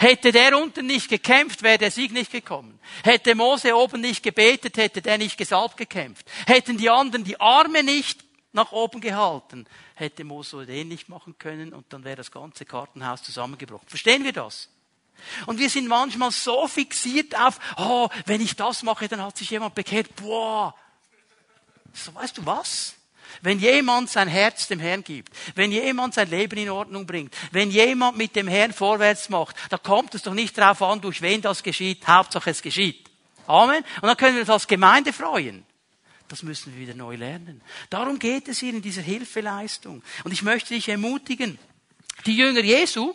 Hätte 0.00 0.32
der 0.32 0.58
unten 0.58 0.86
nicht 0.86 1.08
gekämpft, 1.10 1.62
wäre 1.62 1.78
der 1.78 1.92
Sieg 1.92 2.10
nicht 2.10 2.32
gekommen. 2.32 2.80
Hätte 3.04 3.36
Mose 3.36 3.76
oben 3.76 4.00
nicht 4.00 4.24
gebetet, 4.24 4.78
hätte 4.78 5.00
der 5.00 5.16
nicht 5.16 5.38
gesalbt 5.38 5.76
gekämpft. 5.76 6.26
Hätten 6.44 6.76
die 6.76 6.90
anderen 6.90 7.22
die 7.22 7.40
Arme 7.40 7.84
nicht 7.84 8.25
nach 8.56 8.72
oben 8.72 9.00
gehalten, 9.00 9.66
hätte 9.94 10.24
Mose 10.24 10.66
den 10.66 10.88
nicht 10.88 11.08
machen 11.08 11.38
können 11.38 11.72
und 11.72 11.92
dann 11.92 12.02
wäre 12.02 12.16
das 12.16 12.32
ganze 12.32 12.64
Kartenhaus 12.64 13.22
zusammengebrochen. 13.22 13.88
Verstehen 13.88 14.24
wir 14.24 14.32
das? 14.32 14.68
Und 15.46 15.58
wir 15.58 15.70
sind 15.70 15.88
manchmal 15.88 16.30
so 16.30 16.66
fixiert 16.66 17.38
auf, 17.38 17.58
oh, 17.76 18.08
wenn 18.26 18.40
ich 18.40 18.56
das 18.56 18.82
mache, 18.82 19.08
dann 19.08 19.22
hat 19.22 19.36
sich 19.36 19.50
jemand 19.50 19.74
bekehrt. 19.74 20.14
Boah. 20.16 20.74
So, 21.92 22.14
weißt 22.14 22.38
du 22.38 22.46
was? 22.46 22.94
Wenn 23.42 23.58
jemand 23.58 24.10
sein 24.10 24.28
Herz 24.28 24.68
dem 24.68 24.80
Herrn 24.80 25.04
gibt, 25.04 25.34
wenn 25.54 25.70
jemand 25.70 26.14
sein 26.14 26.30
Leben 26.30 26.58
in 26.58 26.70
Ordnung 26.70 27.06
bringt, 27.06 27.34
wenn 27.52 27.70
jemand 27.70 28.16
mit 28.16 28.34
dem 28.36 28.48
Herrn 28.48 28.72
vorwärts 28.72 29.28
macht, 29.28 29.56
da 29.68 29.78
kommt 29.78 30.14
es 30.14 30.22
doch 30.22 30.34
nicht 30.34 30.56
darauf 30.56 30.80
an, 30.82 31.00
durch 31.00 31.22
wen 31.22 31.42
das 31.42 31.62
geschieht. 31.62 32.06
Hauptsache 32.06 32.50
es 32.50 32.62
geschieht. 32.62 33.10
Amen. 33.46 33.84
Und 34.00 34.08
dann 34.08 34.16
können 34.16 34.34
wir 34.34 34.40
uns 34.40 34.50
als 34.50 34.66
Gemeinde 34.66 35.12
freuen. 35.12 35.64
Das 36.28 36.42
müssen 36.42 36.74
wir 36.74 36.80
wieder 36.80 36.94
neu 36.94 37.16
lernen. 37.16 37.60
Darum 37.90 38.18
geht 38.18 38.48
es 38.48 38.58
hier 38.58 38.74
in 38.74 38.82
dieser 38.82 39.02
Hilfeleistung. 39.02 40.02
Und 40.24 40.32
ich 40.32 40.42
möchte 40.42 40.74
dich 40.74 40.88
ermutigen, 40.88 41.58
die 42.24 42.36
Jünger 42.36 42.62
Jesu, 42.62 43.14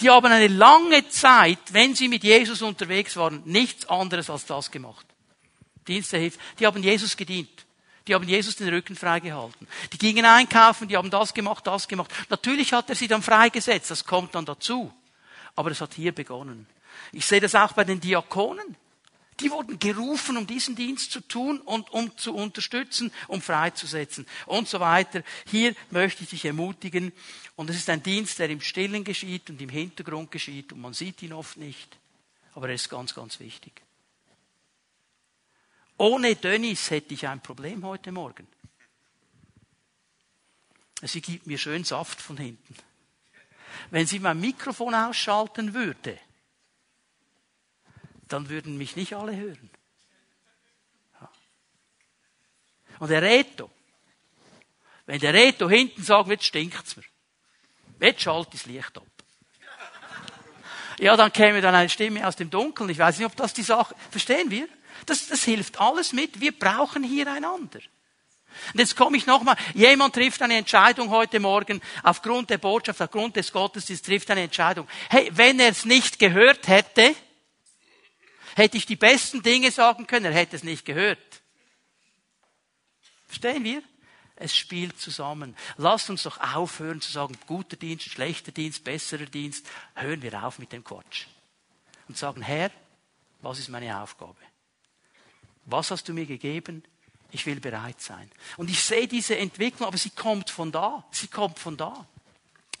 die 0.00 0.08
haben 0.08 0.26
eine 0.26 0.48
lange 0.48 1.08
Zeit, 1.08 1.58
wenn 1.72 1.94
sie 1.94 2.08
mit 2.08 2.24
Jesus 2.24 2.62
unterwegs 2.62 3.16
waren, 3.16 3.42
nichts 3.44 3.86
anderes 3.86 4.30
als 4.30 4.46
das 4.46 4.70
gemacht. 4.70 5.06
Dienst 5.86 6.12
der 6.12 6.20
Hilfe. 6.20 6.38
Die 6.58 6.66
haben 6.66 6.82
Jesus 6.82 7.16
gedient. 7.16 7.66
Die 8.06 8.14
haben 8.14 8.26
Jesus 8.26 8.56
den 8.56 8.68
Rücken 8.68 8.94
freigehalten. 8.94 9.66
Die 9.92 9.98
gingen 9.98 10.24
einkaufen, 10.24 10.86
die 10.86 10.96
haben 10.96 11.10
das 11.10 11.34
gemacht, 11.34 11.66
das 11.66 11.88
gemacht. 11.88 12.12
Natürlich 12.28 12.72
hat 12.72 12.88
er 12.88 12.94
sie 12.94 13.08
dann 13.08 13.22
freigesetzt, 13.22 13.90
das 13.90 14.04
kommt 14.04 14.34
dann 14.34 14.44
dazu. 14.44 14.92
Aber 15.56 15.70
es 15.70 15.80
hat 15.80 15.94
hier 15.94 16.12
begonnen. 16.12 16.66
Ich 17.12 17.26
sehe 17.26 17.40
das 17.40 17.54
auch 17.54 17.72
bei 17.72 17.84
den 17.84 18.00
Diakonen. 18.00 18.76
Die 19.40 19.50
wurden 19.50 19.78
gerufen, 19.78 20.36
um 20.38 20.46
diesen 20.46 20.76
Dienst 20.76 21.12
zu 21.12 21.20
tun 21.20 21.60
und 21.60 21.90
um 21.90 22.16
zu 22.16 22.34
unterstützen, 22.34 23.12
um 23.28 23.42
freizusetzen 23.42 24.26
und 24.46 24.66
so 24.66 24.80
weiter. 24.80 25.22
Hier 25.50 25.74
möchte 25.90 26.22
ich 26.22 26.30
dich 26.30 26.44
ermutigen. 26.46 27.12
Und 27.54 27.68
es 27.68 27.76
ist 27.76 27.90
ein 27.90 28.02
Dienst, 28.02 28.38
der 28.38 28.48
im 28.48 28.60
Stillen 28.60 29.04
geschieht 29.04 29.50
und 29.50 29.60
im 29.60 29.68
Hintergrund 29.68 30.30
geschieht 30.30 30.72
und 30.72 30.80
man 30.80 30.94
sieht 30.94 31.22
ihn 31.22 31.34
oft 31.34 31.56
nicht. 31.58 31.98
Aber 32.54 32.68
er 32.68 32.74
ist 32.74 32.88
ganz, 32.88 33.14
ganz 33.14 33.38
wichtig. 33.38 33.82
Ohne 35.98 36.36
Dönnis 36.36 36.90
hätte 36.90 37.14
ich 37.14 37.26
ein 37.26 37.42
Problem 37.42 37.84
heute 37.84 38.12
Morgen. 38.12 38.46
Sie 41.02 41.20
gibt 41.20 41.46
mir 41.46 41.58
schön 41.58 41.84
Saft 41.84 42.20
von 42.20 42.36
hinten. 42.36 42.74
Wenn 43.90 44.06
sie 44.06 44.18
mein 44.18 44.40
Mikrofon 44.40 44.94
ausschalten 44.94 45.74
würde, 45.74 46.18
dann 48.28 48.48
würden 48.48 48.76
mich 48.76 48.96
nicht 48.96 49.14
alle 49.14 49.36
hören. 49.36 49.70
Und 52.98 53.10
der 53.10 53.22
Reto, 53.22 53.70
wenn 55.04 55.20
der 55.20 55.34
Reto 55.34 55.68
hinten 55.68 56.02
sagt, 56.02 56.28
jetzt 56.28 56.44
stinkt's 56.44 56.96
mir. 56.96 57.04
Jetzt 58.00 58.22
schalt 58.22 58.48
das 58.52 58.66
Licht 58.66 58.96
ab. 58.96 59.04
Ja, 60.98 61.16
dann 61.16 61.32
käme 61.32 61.60
dann 61.60 61.74
eine 61.74 61.90
Stimme 61.90 62.26
aus 62.26 62.36
dem 62.36 62.48
Dunkeln. 62.48 62.88
Ich 62.88 62.98
weiß 62.98 63.18
nicht, 63.18 63.26
ob 63.26 63.36
das 63.36 63.52
die 63.52 63.62
Sache, 63.62 63.94
verstehen 64.10 64.50
wir? 64.50 64.66
Das, 65.04 65.28
das 65.28 65.44
hilft 65.44 65.78
alles 65.78 66.12
mit. 66.12 66.40
Wir 66.40 66.58
brauchen 66.58 67.02
hier 67.02 67.30
einander. 67.30 67.80
Und 68.72 68.80
jetzt 68.80 68.96
komme 68.96 69.18
ich 69.18 69.26
nochmal. 69.26 69.56
Jemand 69.74 70.14
trifft 70.14 70.40
eine 70.40 70.56
Entscheidung 70.56 71.10
heute 71.10 71.38
Morgen 71.38 71.82
aufgrund 72.02 72.48
der 72.48 72.56
Botschaft, 72.56 73.02
aufgrund 73.02 73.36
des 73.36 73.52
Gottesdienstes 73.52 74.06
trifft 74.06 74.30
eine 74.30 74.42
Entscheidung. 74.42 74.88
Hey, 75.10 75.30
wenn 75.34 75.60
er 75.60 75.68
es 75.68 75.84
nicht 75.84 76.18
gehört 76.18 76.66
hätte, 76.66 77.14
hätte 78.56 78.78
ich 78.78 78.86
die 78.86 78.96
besten 78.96 79.42
Dinge 79.42 79.70
sagen 79.70 80.06
können, 80.06 80.24
er 80.26 80.32
hätte 80.32 80.56
es 80.56 80.64
nicht 80.64 80.84
gehört. 80.84 81.42
Verstehen 83.26 83.64
wir? 83.64 83.82
Es 84.34 84.56
spielt 84.56 84.98
zusammen. 84.98 85.54
Lasst 85.76 86.10
uns 86.10 86.22
doch 86.22 86.38
aufhören 86.40 87.00
zu 87.00 87.12
sagen, 87.12 87.36
guter 87.46 87.76
Dienst, 87.76 88.10
schlechter 88.10 88.52
Dienst, 88.52 88.82
besserer 88.82 89.26
Dienst. 89.26 89.66
Hören 89.94 90.22
wir 90.22 90.42
auf 90.42 90.58
mit 90.58 90.72
dem 90.72 90.84
Quatsch. 90.84 91.26
Und 92.08 92.16
sagen, 92.16 92.42
Herr, 92.42 92.70
was 93.42 93.58
ist 93.58 93.68
meine 93.68 94.00
Aufgabe? 94.00 94.36
Was 95.66 95.90
hast 95.90 96.08
du 96.08 96.14
mir 96.14 96.26
gegeben? 96.26 96.82
Ich 97.32 97.44
will 97.44 97.60
bereit 97.60 98.00
sein. 98.00 98.30
Und 98.56 98.70
ich 98.70 98.82
sehe 98.82 99.08
diese 99.08 99.36
Entwicklung, 99.36 99.88
aber 99.88 99.98
sie 99.98 100.10
kommt 100.10 100.48
von 100.48 100.72
da. 100.72 101.04
Sie 101.10 101.28
kommt 101.28 101.58
von 101.58 101.76
da. 101.76 102.06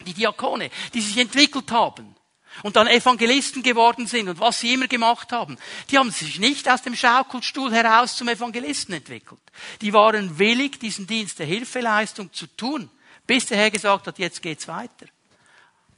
Die 0.06 0.14
Diakone, 0.14 0.70
die 0.94 1.00
sich 1.00 1.18
entwickelt 1.18 1.70
haben 1.70 2.14
und 2.62 2.76
dann 2.76 2.86
Evangelisten 2.86 3.62
geworden 3.62 4.06
sind 4.06 4.28
und 4.28 4.40
was 4.40 4.60
sie 4.60 4.74
immer 4.74 4.88
gemacht 4.88 5.32
haben, 5.32 5.56
die 5.90 5.98
haben 5.98 6.10
sich 6.10 6.38
nicht 6.38 6.68
aus 6.68 6.82
dem 6.82 6.96
Schaukelstuhl 6.96 7.72
heraus 7.72 8.16
zum 8.16 8.28
Evangelisten 8.28 8.94
entwickelt. 8.94 9.40
Die 9.80 9.92
waren 9.92 10.38
willig, 10.38 10.80
diesen 10.80 11.06
Dienst 11.06 11.38
der 11.38 11.46
Hilfeleistung 11.46 12.32
zu 12.32 12.46
tun, 12.46 12.90
bis 13.26 13.46
der 13.46 13.58
Herr 13.58 13.70
gesagt 13.70 14.06
hat, 14.06 14.18
jetzt 14.18 14.42
geht's 14.42 14.68
weiter. 14.68 15.06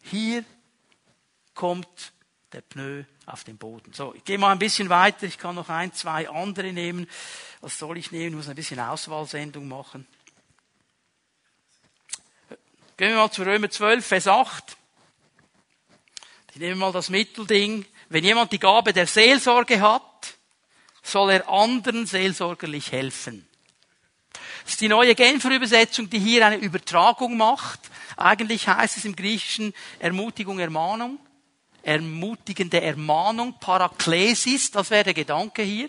Hier 0.03 0.45
kommt 1.55 2.13
der 2.53 2.63
Pneu 2.63 3.05
auf 3.27 3.45
den 3.45 3.59
Boden. 3.59 3.93
So, 3.93 4.15
ich 4.15 4.25
gehe 4.25 4.39
mal 4.39 4.53
ein 4.53 4.59
bisschen 4.59 4.89
weiter. 4.89 5.27
Ich 5.27 5.39
kann 5.39 5.55
noch 5.55 5.69
ein, 5.69 5.93
zwei 5.93 6.29
andere 6.29 6.73
nehmen. 6.73 7.09
Was 7.61 7.79
soll 7.79 7.99
ich 7.99 8.11
nehmen? 8.11 8.31
Ich 8.31 8.37
muss 8.37 8.49
ein 8.49 8.55
bisschen 8.55 8.81
Auswahlsendung 8.81 9.69
machen. 9.69 10.07
Gehen 12.97 13.11
wir 13.11 13.17
mal 13.17 13.31
zu 13.31 13.43
Römer 13.43 13.71
12, 13.71 14.05
Vers 14.05 14.27
8. 14.27 14.78
Ich 16.59 16.63
nehme 16.63 16.75
mal 16.75 16.91
das 16.91 17.09
Mittelding. 17.09 17.85
Wenn 18.09 18.25
jemand 18.25 18.51
die 18.51 18.59
Gabe 18.59 18.93
der 18.93 19.07
Seelsorge 19.07 19.81
hat, 19.81 20.35
soll 21.05 21.31
er 21.31 21.49
anderen 21.49 22.05
seelsorgerlich 22.05 22.91
helfen. 22.91 23.47
Das 24.65 24.73
ist 24.73 24.81
die 24.81 24.89
neue 24.89 25.15
Genfer 25.15 25.55
Übersetzung, 25.55 26.11
die 26.11 26.19
hier 26.19 26.45
eine 26.45 26.57
Übertragung 26.57 27.37
macht. 27.37 27.79
Eigentlich 28.17 28.67
heißt 28.67 28.97
es 28.97 29.05
im 29.05 29.15
Griechischen 29.15 29.73
Ermutigung, 30.01 30.59
Ermahnung 30.59 31.21
ermutigende 31.85 32.81
Ermahnung, 32.81 33.55
Paraklesis, 33.61 34.73
das 34.73 34.91
wäre 34.91 35.05
der 35.05 35.15
Gedanke 35.15 35.63
hier. 35.63 35.89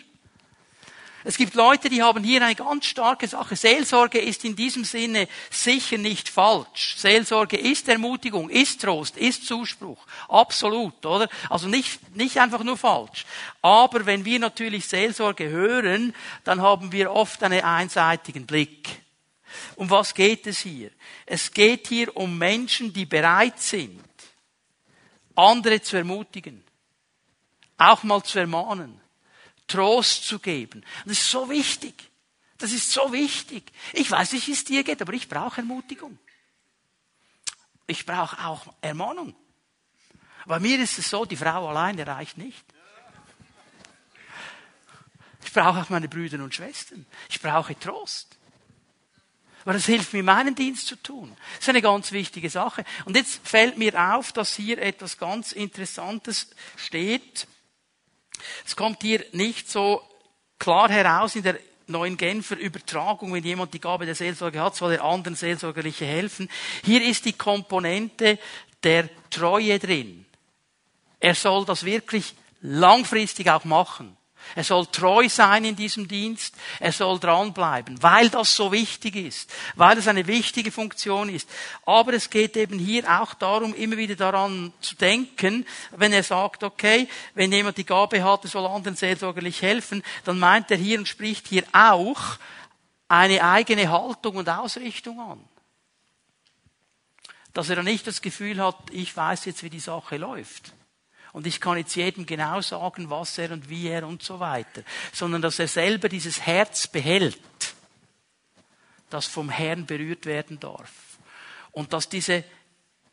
Es 1.26 1.36
gibt 1.36 1.54
Leute, 1.54 1.90
die 1.90 2.02
haben 2.02 2.24
hier 2.24 2.42
eine 2.42 2.56
ganz 2.56 2.86
starke 2.86 3.28
Sache. 3.28 3.56
Seelsorge 3.56 4.20
ist 4.20 4.46
in 4.46 4.56
diesem 4.56 4.86
Sinne 4.86 5.28
sicher 5.50 5.98
nicht 5.98 6.30
falsch. 6.30 6.96
Seelsorge 6.98 7.58
ist 7.58 7.90
Ermutigung, 7.90 8.50
ist 8.50 8.82
Trost, 8.82 9.18
ist 9.18 9.46
Zuspruch. 9.46 10.06
Absolut, 10.30 11.06
oder? 11.06 11.28
Also 11.50 11.68
nicht, 11.68 12.16
nicht 12.16 12.40
einfach 12.40 12.64
nur 12.64 12.78
falsch. 12.78 13.26
Aber 13.62 14.06
wenn 14.06 14.24
wir 14.24 14.40
natürlich 14.40 14.88
Seelsorge 14.88 15.50
hören, 15.50 16.16
dann 16.46 16.62
haben 16.62 16.94
wir 16.94 17.12
oft 17.12 17.44
einen 17.44 17.64
einseitigen 17.64 18.46
Blick. 18.46 18.88
Um 19.76 19.90
was 19.90 20.14
geht 20.14 20.48
es 20.48 20.60
hier? 20.60 20.92
Es 21.26 21.52
geht 21.52 21.88
hier 21.88 22.16
um 22.16 22.38
Menschen, 22.38 22.94
die 22.94 23.06
bereit 23.06 23.60
sind, 23.60 24.04
andere 25.36 25.82
zu 25.82 25.98
ermutigen, 25.98 26.64
auch 27.78 28.04
mal 28.04 28.24
zu 28.24 28.40
ermahnen, 28.40 29.00
Trost 29.70 30.26
zu 30.26 30.40
geben. 30.40 30.84
das 31.06 31.20
ist 31.20 31.32
so 31.32 31.50
wichtig. 31.50 32.10
Das 32.58 32.74
ist 32.74 32.92
so 32.92 33.14
wichtig. 33.14 33.72
Ich 33.94 34.12
weiß 34.12 34.34
nicht, 34.34 34.46
wie 34.48 34.52
es 34.52 34.66
dir 34.66 34.84
geht, 34.84 35.02
aber 35.02 35.14
ich 35.14 35.30
brauche 35.30 35.62
Ermutigung. 35.62 36.20
Ich 37.88 38.06
brauche 38.06 38.46
auch 38.46 38.74
Ermahnung. 38.82 39.34
Bei 40.46 40.60
mir 40.60 40.80
ist 40.80 41.00
es 41.00 41.10
so, 41.10 41.26
die 41.26 41.38
Frau 41.38 41.70
alleine 41.70 42.06
reicht 42.06 42.38
nicht. 42.38 42.66
Ich 45.44 45.54
brauche 45.54 45.80
auch 45.82 45.90
meine 45.90 46.10
Brüder 46.10 46.44
und 46.44 46.54
Schwestern. 46.54 47.06
Ich 47.30 47.42
brauche 47.42 47.80
Trost. 47.80 48.38
Aber 49.64 49.74
das 49.74 49.86
hilft 49.86 50.14
mir, 50.14 50.24
meinen 50.24 50.56
Dienst 50.56 50.88
zu 50.88 50.96
tun. 50.96 51.36
Das 51.56 51.62
ist 51.62 51.70
eine 51.70 51.82
ganz 51.82 52.12
wichtige 52.12 52.50
Sache. 52.50 52.84
Und 53.06 53.16
jetzt 53.16 53.48
fällt 53.48 53.78
mir 53.78 54.16
auf, 54.16 54.32
dass 54.32 54.56
hier 54.56 54.80
etwas 54.80 55.18
ganz 55.18 55.52
Interessantes 55.52 56.50
steht. 56.76 57.48
Es 58.66 58.76
kommt 58.76 59.02
hier 59.02 59.24
nicht 59.32 59.70
so 59.70 60.02
klar 60.58 60.90
heraus 60.90 61.36
in 61.36 61.44
der 61.44 61.60
neuen 61.88 62.18
Genfer 62.18 62.58
Übertragung, 62.58 63.34
wenn 63.34 63.44
jemand 63.44 63.74
die 63.74 63.82
Gabe 63.82 64.06
der 64.06 64.16
Seelsorge 64.16 64.62
hat, 64.62 64.76
soll 64.76 64.94
er 64.94 65.04
anderen 65.04 65.36
Seelsorgerliche 65.36 66.06
helfen. 66.06 66.50
Hier 66.84 67.04
ist 67.04 67.26
die 67.26 67.34
Komponente 67.34 68.38
der 68.84 69.10
Treue 69.30 69.80
drin. 69.80 70.26
Er 71.20 71.36
soll 71.36 71.66
das 71.66 71.84
wirklich 71.84 72.36
langfristig 72.62 73.50
auch 73.50 73.66
machen. 73.66 74.16
Er 74.56 74.64
soll 74.64 74.88
treu 74.88 75.30
sein 75.30 75.64
in 75.66 75.76
diesem 75.76 76.08
Dienst. 76.08 76.56
Er 76.80 76.92
soll 76.92 77.20
dranbleiben, 77.20 78.02
weil 78.02 78.30
das 78.30 78.56
so 78.56 78.72
wichtig 78.72 79.16
ist, 79.16 79.52
weil 79.76 79.98
es 79.98 80.08
eine 80.08 80.26
wichtige 80.28 80.72
Funktion 80.72 81.30
ist. 81.30 81.50
Aber 81.86 82.14
es 82.14 82.30
geht 82.30 82.58
eben 82.58 82.80
hier 82.80 83.22
auch 83.22 83.34
darum, 83.34 83.74
immer 83.74 83.98
wieder 83.98 84.16
daran 84.16 84.74
zu 84.82 84.96
denken, 84.96 85.66
wenn 85.92 86.14
er 86.14 86.24
sagt, 86.24 86.64
okay, 86.64 87.08
wenn 87.36 87.52
jemand 87.52 87.78
die 87.78 87.86
Gabe 87.86 88.24
hat, 88.24 88.44
er 88.44 88.50
soll 88.50 88.66
anderen 88.66 88.96
seelsorgerlich 88.96 89.62
helfen, 89.62 90.04
dann 90.24 90.40
meint 90.40 90.72
er 90.72 90.78
hier 90.78 90.98
und 91.00 91.08
spricht 91.08 91.48
hier 91.48 91.64
auch 91.72 92.38
eine 93.08 93.44
eigene 93.44 93.90
Haltung 93.90 94.38
und 94.38 94.50
Ausrichtung 94.50 95.20
an. 95.20 95.44
Dass 97.54 97.70
er 97.70 97.78
dann 97.78 97.86
nicht 97.86 98.08
das 98.08 98.22
Gefühl 98.22 98.64
hat, 98.64 98.78
ich 98.92 99.16
weiß 99.16 99.46
jetzt, 99.46 99.64
wie 99.64 99.70
die 99.70 99.80
Sache 99.80 100.18
läuft 100.18 100.74
und 101.32 101.48
ich 101.48 101.62
kann 101.62 101.78
jetzt 101.78 101.96
jedem 101.96 102.26
genau 102.26 102.62
sagen, 102.62 103.10
was 103.10 103.38
er 103.38 103.52
und 103.52 103.70
wie 103.70 103.88
er 103.88 104.08
und 104.08 104.24
so 104.24 104.40
weiter, 104.40 104.84
sondern 105.14 105.42
dass 105.42 105.60
er 105.60 105.68
selber 105.68 106.10
dieses 106.10 106.42
Herz 106.42 106.88
behält, 106.88 107.40
das 109.10 109.28
vom 109.28 109.50
Herrn 109.50 109.86
berührt 109.86 110.26
werden 110.26 110.60
darf. 110.60 110.92
Und 111.72 111.94
dass 111.94 112.10
diese 112.10 112.44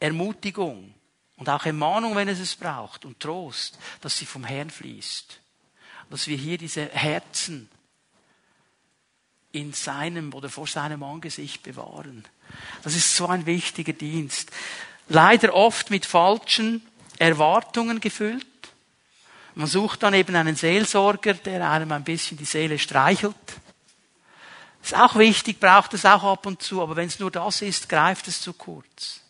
Ermutigung 0.01 0.95
und 1.37 1.49
auch 1.49 1.67
Ermahnung, 1.67 2.17
wenn 2.17 2.29
es 2.29 2.41
es 2.41 2.57
braucht, 2.57 3.05
und 3.05 3.21
Trost, 3.21 3.79
dass 4.01 4.17
sie 4.17 4.27
vom 4.27 4.45
Herrn 4.45 4.71
fließt. 4.71 5.41
Dass 6.09 6.27
wir 6.29 6.37
hier 6.37 6.57
diese 6.57 6.87
Herzen 6.87 7.69
in 9.53 9.73
seinem 9.73 10.33
oder 10.33 10.49
vor 10.49 10.67
seinem 10.67 11.03
Angesicht 11.03 11.63
bewahren. 11.63 12.25
Das 12.83 12.95
ist 12.95 13.17
so 13.17 13.27
ein 13.27 13.47
wichtiger 13.47 13.93
Dienst. 13.93 14.51
Leider 15.09 15.55
oft 15.55 15.91
mit 15.91 16.07
falschen 16.07 16.87
Erwartungen 17.19 18.01
gefüllt. 18.01 18.47
Man 19.55 19.67
sucht 19.67 20.03
dann 20.03 20.15
eben 20.15 20.37
einen 20.37 20.57
Seelsorger, 20.57 21.35
der 21.35 21.71
einem 21.71 21.93
ein 21.93 22.05
bisschen 22.05 22.37
die 22.37 22.45
Seele 22.45 22.79
streichelt. 22.79 23.35
Ist 24.83 24.95
auch 24.95 25.17
wichtig, 25.17 25.59
braucht 25.59 25.95
es 25.95 26.05
auch 26.05 26.23
ab 26.23 26.47
und 26.47 26.63
zu, 26.63 26.81
aber 26.81 26.95
wenn 26.95 27.09
es 27.09 27.19
nur 27.19 27.31
das 27.31 27.63
ist, 27.63 27.89
greift 27.89 28.29
es 28.29 28.41
zu 28.41 28.53
kurz. 28.53 29.21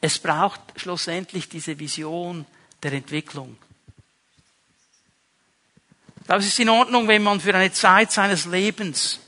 Es 0.00 0.18
braucht 0.18 0.60
schlussendlich 0.76 1.48
diese 1.48 1.78
Vision 1.78 2.44
der 2.82 2.92
Entwicklung. 2.92 3.56
Ich 6.20 6.26
glaube, 6.26 6.40
es 6.42 6.48
ist 6.48 6.58
in 6.58 6.68
Ordnung, 6.68 7.08
wenn 7.08 7.22
man 7.22 7.40
für 7.40 7.54
eine 7.54 7.72
Zeit 7.72 8.12
seines 8.12 8.46
Lebens 8.46 9.20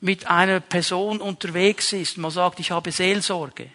mit 0.00 0.26
einer 0.26 0.60
Person 0.60 1.20
unterwegs 1.20 1.92
ist, 1.92 2.18
man 2.18 2.30
sagt, 2.30 2.60
ich 2.60 2.70
habe 2.70 2.90
Seelsorge. 2.90 3.70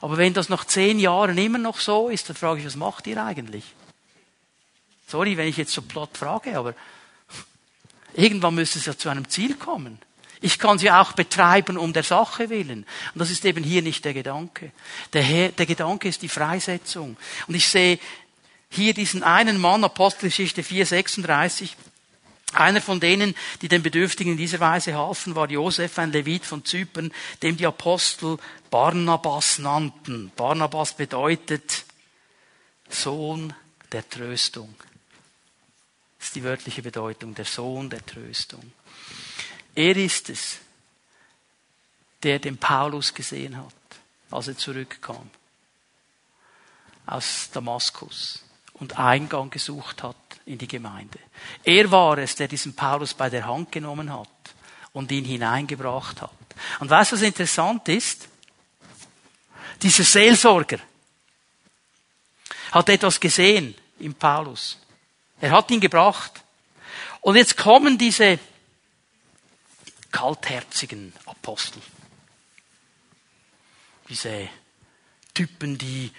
Aber 0.00 0.16
wenn 0.16 0.34
das 0.34 0.48
nach 0.48 0.64
zehn 0.64 0.98
Jahren 0.98 1.38
immer 1.38 1.58
noch 1.58 1.80
so 1.80 2.08
ist, 2.08 2.28
dann 2.28 2.36
frage 2.36 2.60
ich, 2.60 2.66
was 2.66 2.76
macht 2.76 3.06
ihr 3.06 3.22
eigentlich? 3.22 3.64
Sorry, 5.06 5.36
wenn 5.36 5.48
ich 5.48 5.56
jetzt 5.56 5.72
so 5.72 5.82
platt 5.82 6.16
frage, 6.16 6.56
aber 6.56 6.74
irgendwann 8.14 8.54
müsste 8.54 8.78
es 8.78 8.86
ja 8.86 8.96
zu 8.96 9.08
einem 9.08 9.28
Ziel 9.28 9.54
kommen. 9.54 9.98
Ich 10.40 10.58
kann 10.58 10.78
sie 10.78 10.90
auch 10.90 11.12
betreiben 11.12 11.76
um 11.76 11.92
der 11.92 12.04
Sache 12.04 12.48
willen. 12.48 12.86
Und 13.14 13.18
das 13.18 13.30
ist 13.30 13.44
eben 13.44 13.64
hier 13.64 13.82
nicht 13.82 14.04
der 14.04 14.14
Gedanke. 14.14 14.70
Der, 15.12 15.22
Herr, 15.22 15.48
der 15.48 15.66
Gedanke 15.66 16.08
ist 16.08 16.22
die 16.22 16.28
Freisetzung. 16.28 17.16
Und 17.48 17.54
ich 17.54 17.66
sehe 17.66 17.98
hier 18.70 18.94
diesen 18.94 19.22
einen 19.22 19.58
Mann, 19.58 19.82
Apostelgeschichte 19.82 20.62
4, 20.62 20.86
36, 20.86 21.76
einer 22.54 22.80
von 22.80 23.00
denen, 23.00 23.34
die 23.60 23.68
den 23.68 23.82
Bedürftigen 23.82 24.32
in 24.32 24.38
dieser 24.38 24.60
Weise 24.60 24.94
halfen, 24.94 25.34
war 25.34 25.50
Josef, 25.50 25.98
ein 25.98 26.12
Levit 26.12 26.44
von 26.44 26.64
Zypern, 26.64 27.12
dem 27.42 27.56
die 27.56 27.66
Apostel 27.66 28.38
Barnabas 28.70 29.58
nannten. 29.58 30.32
Barnabas 30.36 30.94
bedeutet 30.94 31.84
Sohn 32.88 33.52
der 33.92 34.08
Tröstung. 34.08 34.74
Das 36.18 36.28
ist 36.28 36.36
die 36.36 36.44
wörtliche 36.44 36.82
Bedeutung, 36.82 37.34
der 37.34 37.44
Sohn 37.44 37.90
der 37.90 38.04
Tröstung. 38.04 38.72
Er 39.74 39.96
ist 39.96 40.30
es, 40.30 40.58
der 42.22 42.38
den 42.38 42.56
Paulus 42.56 43.14
gesehen 43.14 43.56
hat, 43.56 43.74
als 44.30 44.48
er 44.48 44.56
zurückkam 44.56 45.30
aus 47.06 47.48
Damaskus 47.52 48.42
und 48.80 48.98
Eingang 48.98 49.50
gesucht 49.50 50.02
hat 50.02 50.16
in 50.46 50.58
die 50.58 50.68
Gemeinde. 50.68 51.18
Er 51.64 51.90
war 51.90 52.18
es, 52.18 52.36
der 52.36 52.48
diesen 52.48 52.74
Paulus 52.74 53.14
bei 53.14 53.28
der 53.28 53.46
Hand 53.46 53.72
genommen 53.72 54.12
hat 54.12 54.28
und 54.92 55.10
ihn 55.10 55.24
hineingebracht 55.24 56.22
hat. 56.22 56.30
Und 56.80 56.90
weißt 56.90 57.12
du, 57.12 57.16
was 57.16 57.22
interessant 57.22 57.88
ist? 57.88 58.28
Dieser 59.82 60.04
Seelsorger 60.04 60.78
hat 62.72 62.88
etwas 62.88 63.20
gesehen 63.20 63.74
im 64.00 64.14
Paulus. 64.14 64.78
Er 65.40 65.52
hat 65.52 65.70
ihn 65.70 65.80
gebracht. 65.80 66.32
Und 67.20 67.36
jetzt 67.36 67.56
kommen 67.56 67.98
diese 67.98 68.38
kaltherzigen 70.10 71.12
Apostel. 71.26 71.82
Diese 74.08 74.48
Typen, 75.34 75.78
die 75.78 76.10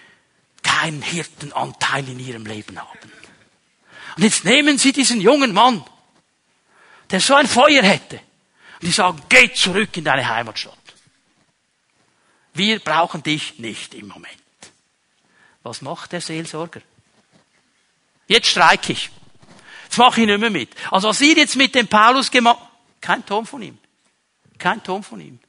keinen 0.79 1.01
Hirtenanteil 1.01 2.07
in 2.07 2.19
ihrem 2.19 2.45
Leben 2.45 2.79
haben. 2.79 3.11
Und 4.15 4.23
jetzt 4.23 4.45
nehmen 4.45 4.77
sie 4.77 4.91
diesen 4.91 5.19
jungen 5.21 5.53
Mann, 5.53 5.83
der 7.11 7.19
so 7.19 7.35
ein 7.35 7.47
Feuer 7.47 7.83
hätte, 7.83 8.17
und 8.81 8.87
die 8.87 8.91
sagen, 8.91 9.21
geh 9.29 9.51
zurück 9.53 9.95
in 9.97 10.05
deine 10.05 10.27
Heimatstadt. 10.27 10.77
Wir 12.53 12.79
brauchen 12.79 13.23
dich 13.23 13.59
nicht 13.59 13.93
im 13.93 14.07
Moment. 14.07 14.35
Was 15.63 15.81
macht 15.81 16.13
der 16.13 16.21
Seelsorger? 16.21 16.81
Jetzt 18.27 18.47
streike 18.47 18.93
ich. 18.93 19.09
Jetzt 19.85 19.97
mache 19.97 20.21
ich 20.21 20.27
nicht 20.27 20.39
mehr 20.39 20.49
mit. 20.49 20.69
Also 20.91 21.09
was 21.09 21.21
ihr 21.21 21.35
jetzt 21.35 21.55
mit 21.55 21.75
dem 21.75 21.87
Paulus 21.87 22.31
gemacht, 22.31 22.59
kein 23.01 23.25
Ton 23.25 23.45
von 23.45 23.61
ihm. 23.61 23.77
Kein 24.57 24.83
Ton 24.83 25.03
von 25.03 25.19
ihm. 25.19 25.39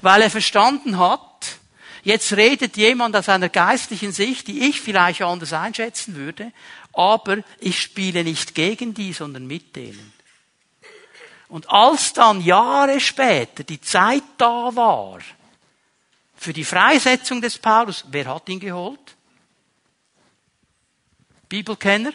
Weil 0.00 0.22
er 0.22 0.30
verstanden 0.30 0.98
hat, 0.98 1.58
jetzt 2.02 2.32
redet 2.32 2.76
jemand 2.76 3.16
aus 3.16 3.28
einer 3.28 3.48
geistlichen 3.48 4.12
Sicht, 4.12 4.48
die 4.48 4.68
ich 4.68 4.80
vielleicht 4.80 5.22
anders 5.22 5.52
einschätzen 5.52 6.14
würde, 6.14 6.52
aber 6.92 7.38
ich 7.58 7.80
spiele 7.80 8.24
nicht 8.24 8.54
gegen 8.54 8.94
die, 8.94 9.12
sondern 9.12 9.46
mit 9.46 9.74
denen. 9.76 10.12
Und 11.48 11.68
als 11.68 12.12
dann 12.12 12.40
Jahre 12.40 12.98
später 12.98 13.62
die 13.62 13.80
Zeit 13.80 14.22
da 14.38 14.74
war, 14.74 15.20
für 16.34 16.52
die 16.52 16.64
Freisetzung 16.64 17.40
des 17.40 17.58
Paulus, 17.58 18.04
wer 18.10 18.34
hat 18.34 18.48
ihn 18.48 18.58
geholt? 18.58 19.16
Bibelkenner? 21.48 22.12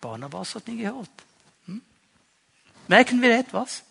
Barnabas 0.00 0.54
hat 0.56 0.68
ihn 0.68 0.78
geholt. 0.78 1.08
Hm? 1.66 1.80
Merken 2.88 3.22
wir 3.22 3.38
etwas? 3.38 3.84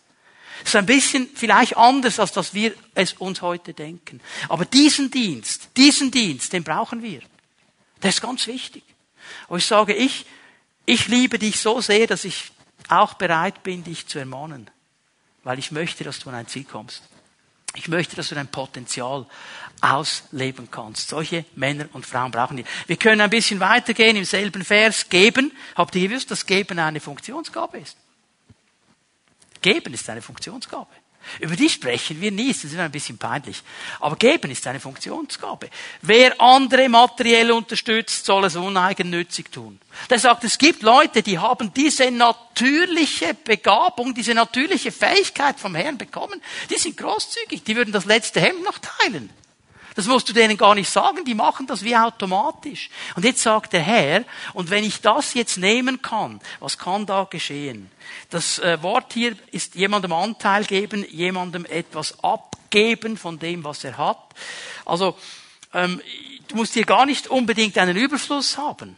Ist 0.63 0.75
ein 0.75 0.85
bisschen 0.85 1.29
vielleicht 1.33 1.77
anders, 1.77 2.19
als 2.19 2.31
dass 2.31 2.53
wir 2.53 2.73
es 2.95 3.13
uns 3.13 3.41
heute 3.41 3.73
denken. 3.73 4.21
Aber 4.49 4.65
diesen 4.65 5.11
Dienst, 5.11 5.69
diesen 5.77 6.11
Dienst, 6.11 6.53
den 6.53 6.63
brauchen 6.63 7.01
wir. 7.01 7.21
Der 8.01 8.09
ist 8.09 8.21
ganz 8.21 8.47
wichtig. 8.47 8.83
Und 9.47 9.59
ich 9.59 9.65
sage, 9.65 9.93
ich, 9.93 10.25
ich 10.85 11.07
liebe 11.07 11.39
dich 11.39 11.59
so 11.59 11.81
sehr, 11.81 12.07
dass 12.07 12.25
ich 12.25 12.51
auch 12.89 13.13
bereit 13.13 13.63
bin, 13.63 13.83
dich 13.83 14.07
zu 14.07 14.19
ermahnen. 14.19 14.69
Weil 15.43 15.59
ich 15.59 15.71
möchte, 15.71 16.03
dass 16.03 16.19
du 16.19 16.29
an 16.29 16.35
ein 16.35 16.47
Ziel 16.47 16.65
kommst. 16.65 17.03
Ich 17.75 17.87
möchte, 17.87 18.15
dass 18.15 18.29
du 18.29 18.35
dein 18.35 18.49
Potenzial 18.49 19.25
ausleben 19.79 20.69
kannst. 20.69 21.09
Solche 21.09 21.45
Männer 21.55 21.87
und 21.93 22.05
Frauen 22.05 22.31
brauchen 22.31 22.57
wir. 22.57 22.65
Wir 22.85 22.97
können 22.97 23.21
ein 23.21 23.29
bisschen 23.29 23.59
weitergehen 23.59 24.17
im 24.17 24.25
selben 24.25 24.63
Vers. 24.63 25.09
Geben. 25.09 25.51
Habt 25.75 25.95
ihr 25.95 26.07
gewusst, 26.07 26.29
dass 26.31 26.45
Geben 26.45 26.79
eine 26.79 26.99
Funktionsgabe 26.99 27.79
ist? 27.79 27.97
Geben 29.61 29.93
ist 29.93 30.09
eine 30.09 30.21
Funktionsgabe. 30.21 30.87
Über 31.39 31.55
die 31.55 31.69
sprechen 31.69 32.19
wir 32.19 32.31
nie, 32.31 32.51
das 32.51 32.63
ist 32.63 32.77
ein 32.77 32.91
bisschen 32.91 33.17
peinlich. 33.17 33.61
Aber 33.99 34.15
geben 34.15 34.51
ist 34.51 34.65
eine 34.65 34.79
Funktionsgabe. 34.79 35.69
Wer 36.01 36.39
andere 36.41 36.89
materiell 36.89 37.51
unterstützt, 37.51 38.25
soll 38.25 38.45
es 38.45 38.55
uneigennützig 38.55 39.51
tun. 39.51 39.79
Der 40.09 40.19
sagt, 40.19 40.43
es 40.43 40.57
gibt 40.57 40.81
Leute, 40.81 41.21
die 41.21 41.37
haben 41.37 41.73
diese 41.73 42.09
natürliche 42.09 43.35
Begabung, 43.35 44.13
diese 44.13 44.33
natürliche 44.33 44.91
Fähigkeit 44.91 45.59
vom 45.59 45.75
Herrn 45.75 45.97
bekommen. 45.97 46.41
Die 46.69 46.77
sind 46.77 46.97
großzügig, 46.97 47.63
die 47.63 47.75
würden 47.75 47.93
das 47.93 48.05
letzte 48.05 48.41
Hemd 48.41 48.63
noch 48.63 48.79
teilen. 48.79 49.29
Das 49.95 50.07
musst 50.07 50.29
du 50.29 50.33
denen 50.33 50.57
gar 50.57 50.75
nicht 50.75 50.89
sagen, 50.89 51.25
die 51.25 51.35
machen 51.35 51.67
das 51.67 51.83
wie 51.83 51.95
automatisch. 51.95 52.89
Und 53.15 53.25
jetzt 53.25 53.41
sagt 53.41 53.73
der 53.73 53.81
Herr, 53.81 54.23
und 54.53 54.69
wenn 54.69 54.83
ich 54.83 55.01
das 55.01 55.33
jetzt 55.33 55.57
nehmen 55.57 56.01
kann, 56.01 56.39
was 56.59 56.77
kann 56.77 57.05
da 57.05 57.27
geschehen? 57.29 57.91
Das 58.29 58.59
äh, 58.59 58.81
Wort 58.81 59.13
hier 59.13 59.35
ist 59.51 59.75
jemandem 59.75 60.13
Anteil 60.13 60.63
geben, 60.63 61.05
jemandem 61.09 61.65
etwas 61.65 62.23
abgeben 62.23 63.17
von 63.17 63.37
dem, 63.37 63.63
was 63.63 63.83
er 63.83 63.97
hat. 63.97 64.33
Also 64.85 65.17
ähm, 65.73 66.01
du 66.47 66.55
musst 66.55 66.73
hier 66.73 66.85
gar 66.85 67.05
nicht 67.05 67.27
unbedingt 67.27 67.77
einen 67.77 67.97
Überfluss 67.97 68.57
haben. 68.57 68.97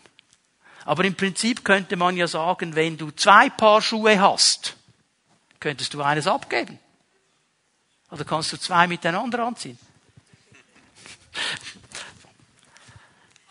Aber 0.86 1.06
im 1.06 1.16
Prinzip 1.16 1.64
könnte 1.64 1.96
man 1.96 2.18
ja 2.18 2.28
sagen, 2.28 2.76
wenn 2.76 2.98
du 2.98 3.12
zwei 3.12 3.50
Paar 3.50 3.82
Schuhe 3.82 4.20
hast, 4.20 4.76
könntest 5.60 5.94
du 5.94 6.02
eines 6.02 6.28
abgeben. 6.28 6.78
Oder 8.12 8.26
kannst 8.26 8.52
du 8.54 8.58
zwei 8.58 8.86
miteinander 8.86 9.39
anziehen. 9.39 9.80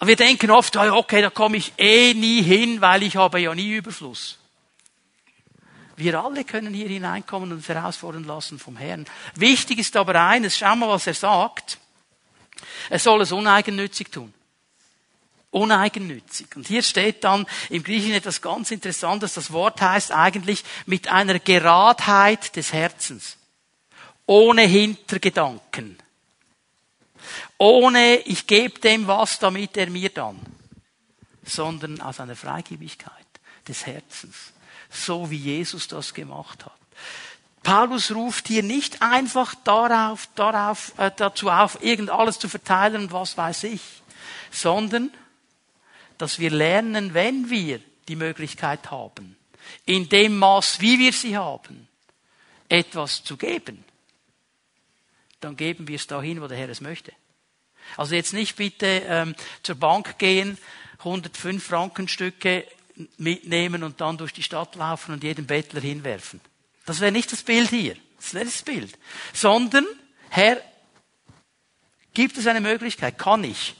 Aber 0.02 0.08
wir 0.08 0.16
denken 0.16 0.50
oft, 0.50 0.76
okay, 0.76 1.22
da 1.22 1.30
komme 1.30 1.58
ich 1.58 1.74
eh 1.78 2.12
nie 2.12 2.42
hin, 2.42 2.80
weil 2.80 3.04
ich 3.04 3.14
habe 3.14 3.38
ja 3.38 3.54
nie 3.54 3.76
Überfluss. 3.76 4.36
Wir 5.94 6.20
alle 6.20 6.42
können 6.42 6.74
hier 6.74 6.88
hineinkommen 6.88 7.52
und 7.52 7.58
uns 7.58 7.68
herausfordern 7.68 8.24
lassen 8.24 8.58
vom 8.58 8.76
Herrn. 8.76 9.06
Wichtig 9.36 9.78
ist 9.78 9.96
aber 9.96 10.20
eines, 10.20 10.58
schau 10.58 10.74
mal, 10.74 10.88
was 10.88 11.06
er 11.06 11.14
sagt. 11.14 11.78
Er 12.90 12.98
soll 12.98 13.20
es 13.20 13.30
uneigennützig 13.30 14.10
tun. 14.10 14.34
Uneigennützig. 15.52 16.48
Und 16.56 16.66
hier 16.66 16.82
steht 16.82 17.22
dann 17.22 17.46
im 17.70 17.84
Griechischen 17.84 18.14
etwas 18.14 18.42
ganz 18.42 18.72
Interessantes. 18.72 19.34
Das 19.34 19.52
Wort 19.52 19.80
heißt 19.80 20.10
eigentlich 20.10 20.64
mit 20.84 21.06
einer 21.06 21.38
Geradheit 21.38 22.56
des 22.56 22.72
Herzens. 22.72 23.36
Ohne 24.26 24.62
Hintergedanken 24.62 25.96
ohne 27.62 28.16
ich 28.16 28.48
gebe 28.48 28.80
dem 28.80 29.06
was, 29.06 29.38
damit 29.38 29.76
er 29.76 29.88
mir 29.88 30.08
dann, 30.08 30.40
sondern 31.44 32.00
aus 32.00 32.18
einer 32.18 32.34
Freigebigkeit 32.34 33.12
des 33.68 33.86
Herzens, 33.86 34.52
so 34.90 35.30
wie 35.30 35.36
Jesus 35.36 35.86
das 35.86 36.12
gemacht 36.12 36.64
hat. 36.64 36.76
Paulus 37.62 38.10
ruft 38.10 38.48
hier 38.48 38.64
nicht 38.64 39.00
einfach 39.00 39.54
darauf, 39.62 40.28
darauf, 40.34 40.98
äh, 40.98 41.12
dazu 41.14 41.50
auf, 41.50 41.80
irgend 41.84 42.10
alles 42.10 42.40
zu 42.40 42.48
verteilen 42.48 43.02
und 43.02 43.12
was 43.12 43.36
weiß 43.36 43.62
ich, 43.62 43.82
sondern 44.50 45.12
dass 46.18 46.40
wir 46.40 46.50
lernen, 46.50 47.14
wenn 47.14 47.48
wir 47.48 47.80
die 48.08 48.16
Möglichkeit 48.16 48.90
haben, 48.90 49.36
in 49.86 50.08
dem 50.08 50.36
Maß, 50.36 50.80
wie 50.80 50.98
wir 50.98 51.12
sie 51.12 51.36
haben, 51.36 51.86
etwas 52.68 53.22
zu 53.22 53.36
geben, 53.36 53.84
dann 55.38 55.56
geben 55.56 55.86
wir 55.86 55.94
es 55.94 56.08
dahin, 56.08 56.42
wo 56.42 56.48
der 56.48 56.58
Herr 56.58 56.68
es 56.68 56.80
möchte. 56.80 57.12
Also 57.96 58.14
jetzt 58.14 58.32
nicht 58.32 58.56
bitte 58.56 59.02
ähm, 59.06 59.34
zur 59.62 59.76
Bank 59.76 60.18
gehen, 60.18 60.58
105 60.98 61.64
Frankenstücke 61.64 62.66
mitnehmen 63.18 63.82
und 63.82 64.00
dann 64.00 64.18
durch 64.18 64.32
die 64.32 64.42
Stadt 64.42 64.74
laufen 64.76 65.12
und 65.12 65.24
jeden 65.24 65.46
Bettler 65.46 65.80
hinwerfen. 65.80 66.40
Das 66.86 67.00
wäre 67.00 67.12
nicht 67.12 67.32
das 67.32 67.42
Bild 67.42 67.70
hier. 67.70 67.96
Das 68.16 68.32
nicht 68.32 68.46
das 68.46 68.62
Bild. 68.62 68.98
Sondern, 69.32 69.86
Herr, 70.30 70.60
gibt 72.14 72.38
es 72.38 72.46
eine 72.46 72.60
Möglichkeit? 72.60 73.18
Kann 73.18 73.42
ich? 73.44 73.74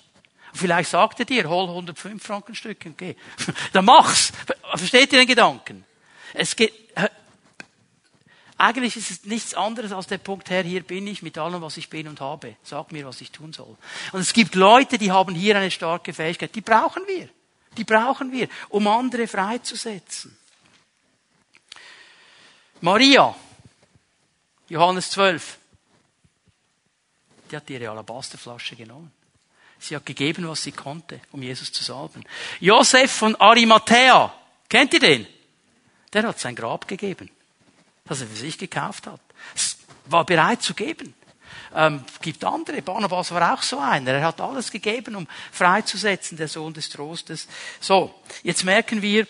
Vielleicht 0.53 0.91
sagt 0.91 1.21
er 1.21 1.25
dir, 1.25 1.49
hol 1.49 1.69
105 1.69 2.23
Franken 2.23 2.55
Stück 2.55 2.85
und 2.85 2.99
geh. 2.99 3.15
Dann 3.73 3.85
mach's. 3.85 4.33
Versteht 4.75 5.13
ihr 5.13 5.21
den 5.21 5.29
Gedanken? 5.29 5.85
Es 6.35 6.57
geht, 6.57 6.73
eigentlich 8.63 8.97
ist 8.97 9.11
es 9.11 9.25
nichts 9.25 9.55
anderes 9.55 9.91
als 9.91 10.07
der 10.07 10.19
Punkt, 10.19 10.49
Herr, 10.49 10.63
hier 10.63 10.85
bin 10.85 11.05
ich 11.09 11.21
mit 11.21 11.37
allem, 11.37 11.63
was 11.63 11.77
ich 11.77 11.91
bin 11.91 12.07
und 12.07 12.21
habe. 12.21 12.55
Sag 12.63 12.93
mir, 12.93 13.05
was 13.05 13.21
ich 13.21 13.33
tun 13.33 13.53
soll. 13.53 13.77
Und 14.13 14.21
es 14.21 14.33
gibt 14.33 14.55
Leute, 14.55 14.99
die 14.99 15.11
haben 15.11 15.35
hier 15.35 15.57
eine 15.57 15.71
starke 15.71 16.13
Fähigkeit. 16.13 16.55
Die 16.55 16.61
brauchen 16.61 17.03
wir. 17.09 17.29
Die 17.77 17.83
brauchen 17.83 18.31
wir, 18.31 18.49
um 18.69 18.87
andere 18.87 19.27
freizusetzen. 19.27 20.39
Maria, 22.81 23.35
Johannes 24.69 25.11
12, 25.11 25.59
die 27.51 27.57
hat 27.57 27.69
ihre 27.69 27.91
Alabasterflasche 27.91 28.77
genommen. 28.77 29.11
Sie 29.81 29.97
hat 29.97 30.07
gegeben, 30.07 30.47
was 30.47 30.63
sie 30.63 30.73
konnte, 30.73 31.21
um 31.33 31.43
Jesus 31.43 31.73
zu 31.73 31.83
salben. 31.83 32.25
Josef 32.61 33.11
von 33.11 33.35
Arimathea, 33.35 34.33
kennt 34.69 34.95
ihr 34.95 35.01
den? 35.01 35.27
Der 36.13 36.23
hat 36.23 36.39
sein 36.39 36.55
Grab 36.55 36.87
gegeben, 36.87 37.29
das 38.05 38.21
er 38.21 38.27
für 38.27 38.37
sich 38.37 38.59
gekauft 38.59 39.07
hat. 39.07 39.21
Es 39.55 39.79
war 40.07 40.25
bereit 40.25 40.63
zu 40.63 40.75
geben. 40.75 41.15
Ähm, 41.75 42.05
gibt 42.21 42.45
andere. 42.45 42.83
Barnabas 42.83 43.31
war 43.33 43.55
auch 43.55 43.63
so 43.63 43.79
einer. 43.79 44.13
Er 44.13 44.25
hat 44.25 44.41
alles 44.41 44.71
gegeben, 44.71 45.17
um 45.17 45.27
freizusetzen, 45.51 46.37
der 46.37 46.49
Sohn 46.49 46.75
des 46.75 46.91
Trostes. 46.91 47.49
So, 47.81 48.15
jetzt 48.43 48.65
merken 48.65 49.01
wir, 49.03 49.27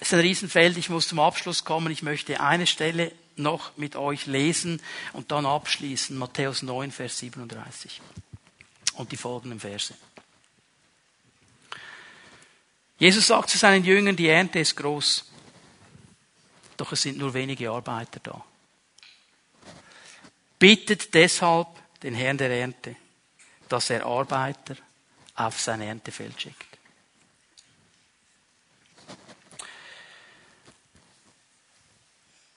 es 0.00 0.08
ist 0.08 0.14
ein 0.14 0.20
Riesenfeld. 0.20 0.76
Ich 0.76 0.88
muss 0.88 1.08
zum 1.08 1.20
Abschluss 1.20 1.64
kommen. 1.64 1.92
Ich 1.92 2.02
möchte 2.02 2.40
eine 2.40 2.66
Stelle 2.66 3.12
noch 3.36 3.76
mit 3.76 3.96
euch 3.96 4.26
lesen 4.26 4.80
und 5.12 5.30
dann 5.30 5.44
abschließen. 5.44 6.16
Matthäus 6.16 6.62
9, 6.62 6.90
Vers 6.90 7.18
37 7.18 8.00
und 8.96 9.12
die 9.12 9.16
folgenden 9.16 9.60
Verse. 9.60 9.94
Jesus 12.98 13.26
sagt 13.26 13.50
zu 13.50 13.58
seinen 13.58 13.84
Jüngern, 13.84 14.16
die 14.16 14.28
Ernte 14.28 14.58
ist 14.58 14.76
groß, 14.76 15.26
doch 16.76 16.92
es 16.92 17.02
sind 17.02 17.18
nur 17.18 17.34
wenige 17.34 17.70
Arbeiter 17.70 18.20
da. 18.20 18.44
Bittet 20.58 21.14
deshalb 21.14 21.68
den 22.02 22.14
Herrn 22.14 22.38
der 22.38 22.50
Ernte, 22.50 22.96
dass 23.68 23.90
er 23.90 24.06
Arbeiter 24.06 24.76
auf 25.34 25.60
sein 25.60 25.80
Erntefeld 25.80 26.40
schickt. 26.40 26.78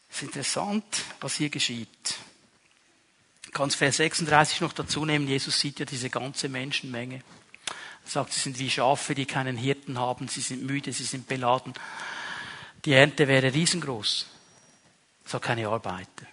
Es 0.09 0.17
ist 0.17 0.23
interessant, 0.23 1.03
was 1.19 1.35
hier 1.35 1.49
geschieht 1.49 2.19
kannst 3.59 3.75
Vers 3.75 3.97
36 3.97 4.61
noch 4.61 4.73
dazu 4.73 5.05
nehmen. 5.05 5.27
Jesus 5.27 5.59
sieht 5.59 5.79
ja 5.79 5.85
diese 5.85 6.09
ganze 6.09 6.49
Menschenmenge. 6.49 7.15
Er 8.05 8.09
sagt, 8.09 8.33
sie 8.33 8.39
sind 8.39 8.57
wie 8.57 8.69
Schafe, 8.69 9.15
die 9.15 9.25
keinen 9.25 9.57
Hirten 9.57 9.99
haben. 9.99 10.27
Sie 10.27 10.41
sind 10.41 10.63
müde, 10.63 10.93
sie 10.93 11.03
sind 11.03 11.27
beladen. 11.27 11.73
Die 12.85 12.93
Ernte 12.93 13.27
wäre 13.27 13.53
riesengroß. 13.53 14.25
So 15.25 15.39
keine 15.39 15.67
Arbeiter. 15.67 16.25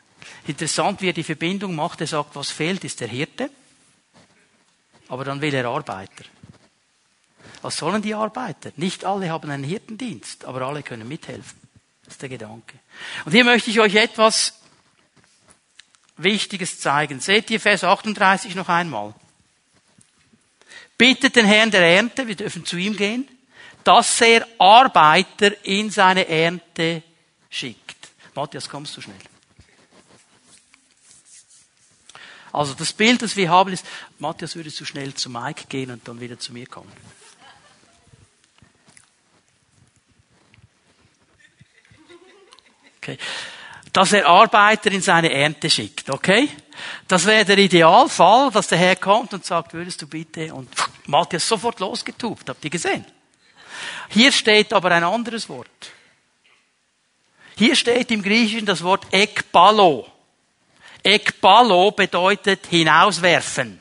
Interessant, 0.46 1.00
wie 1.02 1.08
er 1.08 1.12
die 1.12 1.24
Verbindung 1.24 1.74
macht. 1.74 2.00
Er 2.00 2.06
sagt, 2.06 2.36
was 2.36 2.50
fehlt, 2.50 2.84
ist 2.84 3.00
der 3.00 3.08
Hirte. 3.08 3.50
Aber 5.08 5.24
dann 5.24 5.40
will 5.40 5.54
er 5.54 5.66
Arbeiter. 5.66 6.24
Was 7.62 7.76
sollen 7.76 8.02
die 8.02 8.14
Arbeiter? 8.14 8.72
Nicht 8.76 9.04
alle 9.04 9.30
haben 9.30 9.50
einen 9.50 9.64
Hirtendienst, 9.64 10.44
aber 10.44 10.62
alle 10.62 10.82
können 10.82 11.08
mithelfen. 11.08 11.58
Das 12.04 12.14
ist 12.14 12.22
der 12.22 12.28
Gedanke. 12.28 12.78
Und 13.24 13.32
hier 13.32 13.44
möchte 13.44 13.70
ich 13.70 13.80
euch 13.80 13.96
etwas 13.96 14.60
Wichtiges 16.16 16.80
zeigen. 16.80 17.20
Seht 17.20 17.50
ihr 17.50 17.60
Vers 17.60 17.84
38 17.84 18.54
noch 18.54 18.68
einmal? 18.68 19.14
Bittet 20.96 21.36
den 21.36 21.44
Herrn 21.44 21.70
der 21.70 21.82
Ernte, 21.82 22.26
wir 22.26 22.36
dürfen 22.36 22.64
zu 22.64 22.76
ihm 22.76 22.96
gehen, 22.96 23.28
dass 23.86 24.20
er 24.20 24.46
Arbeiter 24.58 25.64
in 25.64 25.90
seine 25.90 26.26
Ernte 26.26 27.04
schickt. 27.48 28.08
Matthias, 28.34 28.68
kommst 28.68 28.96
du 28.96 29.00
schnell? 29.00 29.16
Also 32.52 32.74
das 32.74 32.92
Bild, 32.92 33.22
das 33.22 33.36
wir 33.36 33.48
haben, 33.48 33.72
ist, 33.72 33.86
Matthias 34.18 34.56
würde 34.56 34.72
zu 34.72 34.84
schnell 34.84 35.14
zu 35.14 35.30
Mike 35.30 35.66
gehen 35.68 35.92
und 35.92 36.08
dann 36.08 36.20
wieder 36.20 36.36
zu 36.38 36.52
mir 36.52 36.66
kommen. 36.66 36.92
Okay 42.98 43.18
dass 43.92 44.12
er 44.12 44.26
Arbeiter 44.26 44.92
in 44.92 45.00
seine 45.00 45.32
Ernte 45.32 45.70
schickt, 45.70 46.10
okay? 46.10 46.50
Das 47.08 47.24
wäre 47.24 47.46
der 47.46 47.56
Idealfall, 47.56 48.50
dass 48.50 48.68
der 48.68 48.76
Herr 48.76 48.96
kommt 48.96 49.32
und 49.32 49.42
sagt, 49.42 49.72
würdest 49.72 50.02
du 50.02 50.06
bitte, 50.06 50.52
und 50.52 50.68
Matthias 51.06 51.48
sofort 51.48 51.80
losgetubt, 51.80 52.46
habt 52.50 52.62
ihr 52.62 52.70
gesehen? 52.70 53.06
Hier 54.08 54.32
steht 54.32 54.72
aber 54.72 54.90
ein 54.90 55.04
anderes 55.04 55.48
Wort. 55.48 55.92
Hier 57.56 57.74
steht 57.74 58.10
im 58.10 58.22
Griechischen 58.22 58.66
das 58.66 58.82
Wort 58.82 59.06
ekbalo. 59.12 60.10
Ekbalo 61.02 61.90
bedeutet 61.92 62.66
hinauswerfen. 62.66 63.80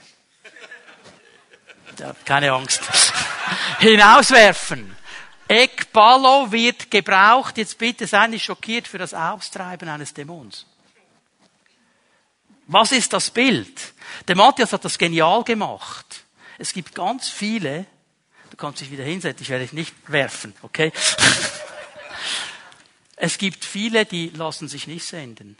Keine 2.25 2.51
Angst. 2.51 2.81
hinauswerfen. 3.79 4.95
Ekballo 5.47 6.51
wird 6.51 6.89
gebraucht, 6.89 7.57
jetzt 7.57 7.77
bitte 7.77 8.07
seid 8.07 8.31
nicht 8.31 8.43
schockiert, 8.43 8.87
für 8.87 8.97
das 8.97 9.13
Austreiben 9.13 9.87
eines 9.87 10.13
Dämons. 10.13 10.65
Was 12.67 12.91
ist 12.91 13.13
das 13.13 13.29
Bild? 13.29 13.93
Der 14.27 14.35
Matthias 14.35 14.73
hat 14.73 14.83
das 14.83 14.97
genial 14.97 15.43
gemacht. 15.43 16.23
Es 16.57 16.73
gibt 16.73 16.95
ganz 16.95 17.29
viele, 17.29 17.85
du 18.49 18.57
kannst 18.57 18.81
dich 18.81 18.91
wieder 18.91 19.03
hinsetzen, 19.03 19.43
ich 19.43 19.49
werde 19.49 19.63
dich 19.65 19.73
nicht 19.73 19.93
werfen, 20.07 20.53
okay? 20.61 20.91
es 23.15 23.37
gibt 23.37 23.65
viele, 23.65 24.05
die 24.05 24.29
lassen 24.29 24.67
sich 24.67 24.87
nicht 24.87 25.05
senden. 25.05 25.57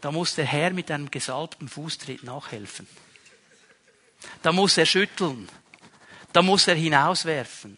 Da 0.00 0.10
muss 0.10 0.34
der 0.34 0.46
Herr 0.46 0.70
mit 0.70 0.90
einem 0.90 1.10
gesalbten 1.10 1.68
Fußtritt 1.68 2.24
nachhelfen. 2.24 2.86
Da 4.42 4.52
muss 4.52 4.78
er 4.78 4.86
schütteln. 4.86 5.48
Da 6.32 6.42
muss 6.42 6.68
er 6.68 6.74
hinauswerfen. 6.74 7.76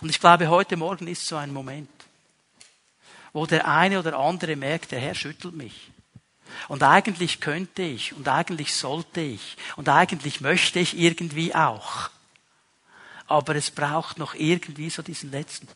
Und 0.00 0.10
ich 0.10 0.20
glaube, 0.20 0.48
heute 0.48 0.76
Morgen 0.76 1.08
ist 1.08 1.26
so 1.26 1.36
ein 1.36 1.52
Moment, 1.52 1.90
wo 3.32 3.46
der 3.46 3.66
eine 3.66 3.98
oder 3.98 4.18
andere 4.18 4.56
merkt, 4.56 4.92
der 4.92 5.00
Herr 5.00 5.14
schüttelt 5.14 5.54
mich. 5.54 5.90
Und 6.68 6.82
eigentlich 6.82 7.40
könnte 7.40 7.82
ich 7.82 8.12
und 8.12 8.28
eigentlich 8.28 8.74
sollte 8.74 9.20
ich 9.20 9.56
und 9.76 9.88
eigentlich 9.88 10.40
möchte 10.40 10.78
ich 10.78 10.96
irgendwie 10.96 11.54
auch. 11.54 12.10
Aber 13.26 13.56
es 13.56 13.70
braucht 13.70 14.18
noch 14.18 14.34
irgendwie 14.34 14.90
so 14.90 15.02
diesen 15.02 15.30
letzten. 15.30 15.68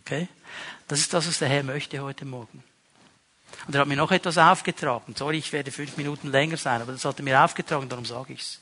Okay? 0.00 0.28
Das 0.86 1.00
ist 1.00 1.12
das, 1.12 1.26
was 1.26 1.38
der 1.38 1.48
Herr 1.48 1.62
möchte 1.62 2.00
heute 2.00 2.24
Morgen. 2.24 2.62
Und 3.66 3.74
er 3.74 3.80
hat 3.80 3.88
mir 3.88 3.96
noch 3.96 4.12
etwas 4.12 4.36
aufgetragen. 4.38 5.14
Sorry, 5.16 5.38
ich 5.38 5.52
werde 5.52 5.70
fünf 5.70 5.96
Minuten 5.96 6.30
länger 6.30 6.56
sein, 6.56 6.82
aber 6.82 6.92
das 6.92 7.04
hat 7.04 7.18
er 7.18 7.24
mir 7.24 7.42
aufgetragen, 7.42 7.88
darum 7.88 8.04
sage 8.04 8.34
ich's. 8.34 8.60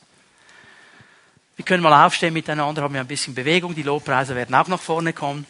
Wir 1.57 1.65
können 1.65 1.83
mal 1.83 2.07
aufstehen 2.07 2.33
miteinander, 2.33 2.83
haben 2.83 2.95
wir 2.95 3.01
ein 3.01 3.07
bisschen 3.07 3.35
Bewegung. 3.35 3.75
Die 3.75 3.83
Lobpreise 3.83 4.35
werden 4.35 4.55
auch 4.55 4.69
nach 4.69 4.81
vorne 4.81 5.13
kommen. 5.13 5.47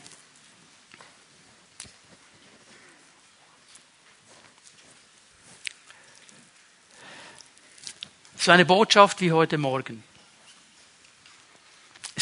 So 8.37 8.51
eine 8.51 8.65
Botschaft 8.65 9.21
wie 9.21 9.31
heute 9.31 9.59
Morgen 9.59 10.03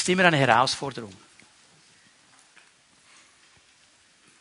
ist 0.01 0.09
immer 0.09 0.25
eine 0.25 0.37
Herausforderung. 0.37 1.15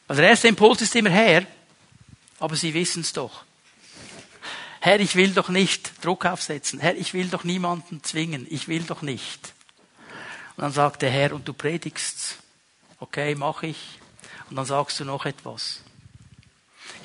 Also 0.08 0.22
der 0.22 0.32
erste 0.32 0.48
Impuls 0.48 0.82
ist 0.82 0.96
immer 0.96 1.12
her, 1.12 1.46
aber 2.40 2.56
Sie 2.56 2.74
wissen 2.74 3.02
es 3.02 3.14
doch. 3.14 3.44
Herr, 4.82 5.00
ich 5.00 5.16
will 5.16 5.32
doch 5.34 5.50
nicht 5.50 6.04
Druck 6.04 6.26
aufsetzen. 6.26 6.80
Herr, 6.80 6.96
ich 6.96 7.14
will 7.14 7.28
doch 7.28 7.44
niemanden 7.44 8.02
zwingen. 8.04 8.48
Ich 8.50 8.68
will 8.68 8.84
doch 8.84 9.02
nicht. 9.02 9.54
Und 10.56 10.64
dann 10.64 10.72
sagt 10.72 11.02
der 11.02 11.12
Herr, 11.12 11.34
und 11.34 11.48
du 11.48 11.54
predigst. 11.54 12.38
Okay, 13.00 13.36
mach 13.36 13.62
ich. 13.64 14.00
Und 14.50 14.56
dann 14.56 14.66
sagst 14.66 15.00
du 15.00 15.06
noch 15.06 15.26
etwas. 15.26 15.82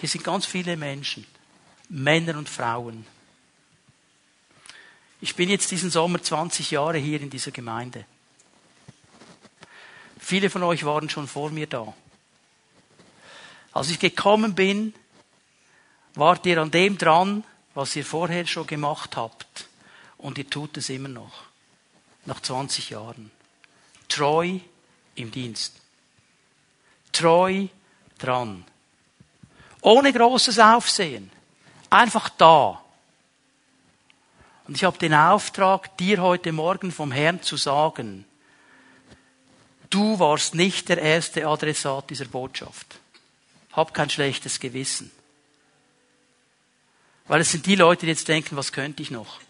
Hier 0.00 0.09
sind 0.09 0.24
ganz 0.24 0.46
viele 0.46 0.76
Menschen, 0.76 1.26
Männer 1.88 2.38
und 2.38 2.48
Frauen. 2.48 3.07
Ich 5.20 5.34
bin 5.34 5.50
jetzt 5.50 5.70
diesen 5.70 5.90
Sommer 5.90 6.22
20 6.22 6.70
Jahre 6.70 6.98
hier 6.98 7.20
in 7.20 7.30
dieser 7.30 7.50
Gemeinde. 7.50 8.07
Viele 10.25 10.49
von 10.49 10.62
euch 10.62 10.87
waren 10.87 11.11
schon 11.11 11.29
vor 11.29 11.51
mir 11.51 11.66
da. 11.66 11.93
Als 13.72 13.91
ich 13.91 13.99
gekommen 13.99 14.55
bin, 14.55 14.95
wart 16.14 16.47
ihr 16.47 16.62
an 16.62 16.70
dem 16.70 16.97
dran, 16.97 17.45
was 17.75 17.95
ihr 17.95 18.07
vorher 18.07 18.47
schon 18.47 18.66
gemacht 18.66 19.18
habt. 19.18 19.68
Und 20.16 20.39
ihr 20.39 20.49
tut 20.49 20.79
es 20.79 20.89
immer 20.89 21.11
noch. 21.11 21.43
Nach 22.25 22.41
20 22.41 22.89
Jahren. 22.89 23.31
Treu 24.09 24.61
im 25.14 25.31
Dienst. 25.31 25.75
Treu 27.12 27.66
dran. 28.16 28.64
Ohne 29.83 30.11
großes 30.11 30.59
Aufsehen. 30.59 31.31
Einfach 31.91 32.31
da. 32.31 32.83
Und 34.66 34.77
ich 34.77 34.85
habe 34.85 34.97
den 34.97 35.12
Auftrag, 35.12 35.99
dir 35.99 36.22
heute 36.22 36.51
Morgen 36.53 36.93
vom 36.93 37.12
Herrn 37.12 37.43
zu 37.43 37.59
sagen, 37.59 38.25
du 39.95 40.18
warst 40.18 40.55
nicht 40.55 40.88
der 40.88 40.99
erste 40.99 41.47
Adressat 41.47 42.11
dieser 42.11 42.24
Botschaft. 42.24 42.99
Hab 43.72 43.95
kein 43.95 44.11
schlechtes 44.11 44.59
Gewissen. 44.59 45.11
Weil 47.26 47.40
es 47.40 47.53
sind 47.53 47.64
die 47.66 47.76
Leute, 47.76 48.07
die 48.07 48.12
jetzt 48.12 48.28
denken, 48.28 48.57
was 48.57 48.72
könnte 48.72 49.03
ich 49.03 49.11
noch? 49.11 49.40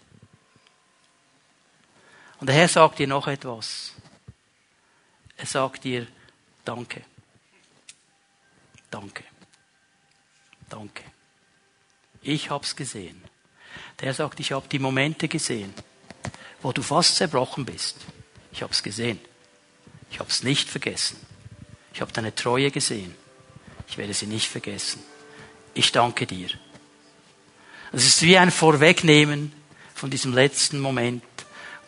Und 2.40 2.48
der 2.48 2.56
Herr 2.56 2.68
sagt 2.68 2.98
dir 2.98 3.06
noch 3.06 3.26
etwas. 3.26 3.92
Er 5.36 5.46
sagt 5.46 5.84
dir, 5.84 6.06
danke. 6.64 7.02
Danke. 8.90 9.24
Danke. 10.68 11.04
Ich 12.22 12.50
hab's 12.50 12.76
gesehen. 12.76 13.22
Der 14.00 14.14
sagt, 14.14 14.40
ich 14.40 14.52
habe 14.52 14.68
die 14.68 14.78
Momente 14.78 15.26
gesehen, 15.26 15.72
wo 16.62 16.72
du 16.72 16.82
fast 16.82 17.16
zerbrochen 17.16 17.64
bist. 17.64 17.96
Ich 18.52 18.62
hab's 18.62 18.82
gesehen. 18.82 19.18
Ich 20.14 20.20
hab's 20.20 20.44
nicht 20.44 20.70
vergessen. 20.70 21.16
Ich 21.92 22.00
habe 22.00 22.12
deine 22.12 22.32
Treue 22.32 22.70
gesehen. 22.70 23.12
Ich 23.88 23.98
werde 23.98 24.14
sie 24.14 24.28
nicht 24.28 24.48
vergessen. 24.48 25.02
Ich 25.74 25.90
danke 25.90 26.24
dir. 26.24 26.50
Es 27.90 28.06
ist 28.06 28.22
wie 28.22 28.38
ein 28.38 28.52
Vorwegnehmen 28.52 29.52
von 29.92 30.10
diesem 30.10 30.32
letzten 30.32 30.78
Moment, 30.78 31.24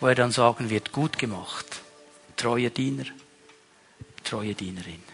wo 0.00 0.08
er 0.08 0.16
dann 0.16 0.32
sagen 0.32 0.70
wird, 0.70 0.90
gut 0.90 1.20
gemacht, 1.20 1.66
treuer 2.36 2.70
Diener, 2.70 3.04
treue 4.24 4.56
Dienerin. 4.56 5.04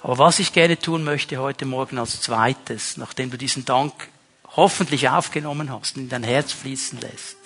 Aber 0.00 0.16
was 0.16 0.38
ich 0.38 0.54
gerne 0.54 0.78
tun 0.78 1.04
möchte 1.04 1.36
heute 1.36 1.66
Morgen 1.66 1.98
als 1.98 2.22
zweites, 2.22 2.96
nachdem 2.96 3.30
du 3.30 3.36
diesen 3.36 3.66
Dank 3.66 3.92
hoffentlich 4.56 5.10
aufgenommen 5.10 5.70
hast 5.70 5.96
und 5.96 6.04
in 6.04 6.08
dein 6.08 6.24
Herz 6.24 6.52
fließen 6.52 6.98
lässt, 7.02 7.36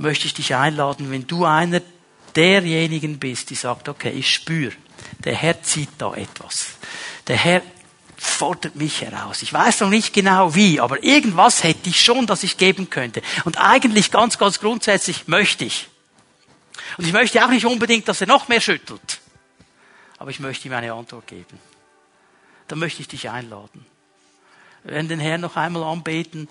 möchte 0.00 0.26
ich 0.26 0.32
dich 0.32 0.54
einladen, 0.54 1.10
wenn 1.10 1.26
du 1.26 1.44
einer 1.44 1.82
derjenigen 2.36 3.18
bist, 3.18 3.50
die 3.50 3.54
sagt, 3.54 3.88
okay, 3.88 4.10
ich 4.10 4.32
spüre, 4.32 4.72
der 5.24 5.34
Herr 5.34 5.62
zieht 5.62 5.90
da 5.98 6.14
etwas. 6.14 6.76
Der 7.26 7.36
Herr 7.36 7.62
fordert 8.16 8.76
mich 8.76 9.02
heraus. 9.02 9.42
Ich 9.42 9.52
weiß 9.52 9.80
noch 9.80 9.90
nicht 9.90 10.12
genau 10.12 10.54
wie, 10.54 10.80
aber 10.80 11.02
irgendwas 11.02 11.62
hätte 11.62 11.88
ich 11.90 12.02
schon, 12.02 12.26
das 12.26 12.42
ich 12.42 12.56
geben 12.56 12.90
könnte. 12.90 13.22
Und 13.44 13.58
eigentlich 13.58 14.10
ganz, 14.10 14.38
ganz 14.38 14.60
grundsätzlich 14.60 15.28
möchte 15.28 15.64
ich. 15.64 15.88
Und 16.96 17.06
ich 17.06 17.12
möchte 17.12 17.44
auch 17.44 17.50
nicht 17.50 17.66
unbedingt, 17.66 18.08
dass 18.08 18.20
er 18.20 18.26
noch 18.26 18.48
mehr 18.48 18.60
schüttelt. 18.60 19.20
Aber 20.18 20.30
ich 20.30 20.40
möchte 20.40 20.68
ihm 20.68 20.74
eine 20.74 20.92
Antwort 20.92 21.26
geben. 21.26 21.58
Da 22.68 22.76
möchte 22.76 23.02
ich 23.02 23.08
dich 23.08 23.30
einladen. 23.30 23.84
Wir 24.84 24.94
werden 24.94 25.08
den 25.08 25.20
Herrn 25.20 25.40
noch 25.40 25.56
einmal 25.56 25.82
anbeten 25.82 26.48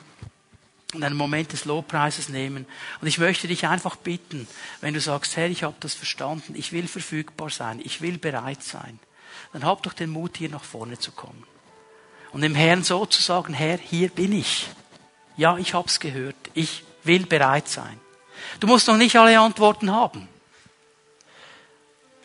und 0.93 1.03
einen 1.03 1.15
Moment 1.15 1.53
des 1.53 1.65
Lobpreises 1.65 2.29
nehmen. 2.29 2.65
Und 3.01 3.07
ich 3.07 3.17
möchte 3.17 3.47
dich 3.47 3.67
einfach 3.67 3.95
bitten, 3.95 4.47
wenn 4.81 4.93
du 4.93 5.01
sagst, 5.01 5.35
Herr, 5.37 5.47
ich 5.47 5.63
habe 5.63 5.75
das 5.79 5.93
verstanden, 5.93 6.53
ich 6.55 6.71
will 6.71 6.87
verfügbar 6.87 7.49
sein, 7.49 7.81
ich 7.83 8.01
will 8.01 8.17
bereit 8.17 8.63
sein, 8.63 8.99
dann 9.51 9.65
hab 9.65 9.83
doch 9.83 9.93
den 9.93 10.09
Mut, 10.09 10.37
hier 10.37 10.49
nach 10.49 10.63
vorne 10.63 10.97
zu 10.99 11.11
kommen. 11.11 11.43
Und 12.31 12.41
dem 12.41 12.55
Herrn 12.55 12.83
so 12.83 13.05
zu 13.05 13.21
sagen, 13.21 13.53
Herr, 13.53 13.77
hier 13.77 14.09
bin 14.09 14.33
ich. 14.33 14.67
Ja, 15.37 15.57
ich 15.57 15.73
hab's 15.73 15.99
gehört. 15.99 16.35
Ich 16.53 16.83
will 17.03 17.25
bereit 17.25 17.67
sein. 17.67 17.99
Du 18.59 18.67
musst 18.67 18.87
noch 18.87 18.97
nicht 18.97 19.15
alle 19.15 19.39
Antworten 19.39 19.91
haben. 19.91 20.27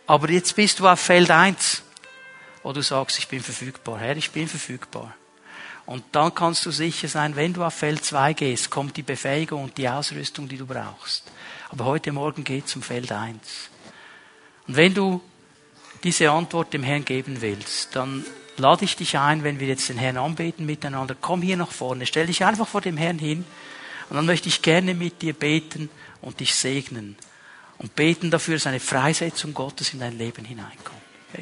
Aber 0.06 0.30
jetzt 0.30 0.56
bist 0.56 0.80
du 0.80 0.88
auf 0.88 1.00
Feld 1.00 1.30
1, 1.30 1.82
wo 2.62 2.72
du 2.72 2.82
sagst, 2.82 3.18
ich 3.18 3.28
bin 3.28 3.42
verfügbar. 3.42 3.98
Herr, 3.98 4.16
ich 4.16 4.30
bin 4.30 4.48
verfügbar. 4.48 5.14
Und 5.88 6.04
dann 6.12 6.34
kannst 6.34 6.66
du 6.66 6.70
sicher 6.70 7.08
sein, 7.08 7.34
wenn 7.34 7.54
du 7.54 7.64
auf 7.64 7.72
Feld 7.72 8.04
2 8.04 8.34
gehst, 8.34 8.68
kommt 8.68 8.98
die 8.98 9.02
Befähigung 9.02 9.64
und 9.64 9.78
die 9.78 9.88
Ausrüstung, 9.88 10.46
die 10.46 10.58
du 10.58 10.66
brauchst. 10.66 11.24
Aber 11.70 11.86
heute 11.86 12.12
Morgen 12.12 12.44
geht 12.44 12.68
zum 12.68 12.82
Feld 12.82 13.10
1. 13.10 13.38
Und 14.66 14.76
wenn 14.76 14.92
du 14.92 15.22
diese 16.04 16.30
Antwort 16.30 16.74
dem 16.74 16.82
Herrn 16.82 17.06
geben 17.06 17.40
willst, 17.40 17.96
dann 17.96 18.22
lade 18.58 18.84
ich 18.84 18.96
dich 18.96 19.16
ein, 19.16 19.44
wenn 19.44 19.60
wir 19.60 19.66
jetzt 19.66 19.88
den 19.88 19.96
Herrn 19.96 20.18
anbeten 20.18 20.66
miteinander, 20.66 21.16
komm 21.18 21.40
hier 21.40 21.56
nach 21.56 21.72
vorne, 21.72 22.04
stell 22.04 22.26
dich 22.26 22.44
einfach 22.44 22.68
vor 22.68 22.82
dem 22.82 22.98
Herrn 22.98 23.18
hin 23.18 23.46
und 24.10 24.16
dann 24.16 24.26
möchte 24.26 24.48
ich 24.48 24.60
gerne 24.60 24.92
mit 24.92 25.22
dir 25.22 25.32
beten 25.32 25.88
und 26.20 26.40
dich 26.40 26.54
segnen 26.54 27.16
und 27.78 27.94
beten 27.94 28.30
dafür, 28.30 28.56
dass 28.56 28.66
eine 28.66 28.80
Freisetzung 28.80 29.54
Gottes 29.54 29.94
in 29.94 30.00
dein 30.00 30.18
Leben 30.18 30.44
hineinkommt. 30.44 30.97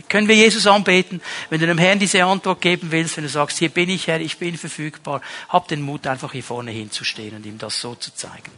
Können 0.08 0.28
wir 0.28 0.34
Jesus 0.34 0.66
anbeten? 0.66 1.20
Wenn 1.48 1.60
du 1.60 1.66
dem 1.66 1.78
Herrn 1.78 1.98
diese 1.98 2.24
Antwort 2.24 2.60
geben 2.60 2.90
willst, 2.90 3.16
wenn 3.16 3.24
du 3.24 3.30
sagst, 3.30 3.58
hier 3.58 3.68
bin 3.68 3.88
ich 3.88 4.08
Herr, 4.08 4.20
ich 4.20 4.38
bin 4.38 4.56
verfügbar, 4.56 5.20
hab 5.48 5.68
den 5.68 5.80
Mut, 5.80 6.06
einfach 6.06 6.32
hier 6.32 6.42
vorne 6.42 6.72
hinzustehen 6.72 7.36
und 7.36 7.46
ihm 7.46 7.58
das 7.58 7.80
so 7.80 7.94
zu 7.94 8.12
zeigen. 8.14 8.50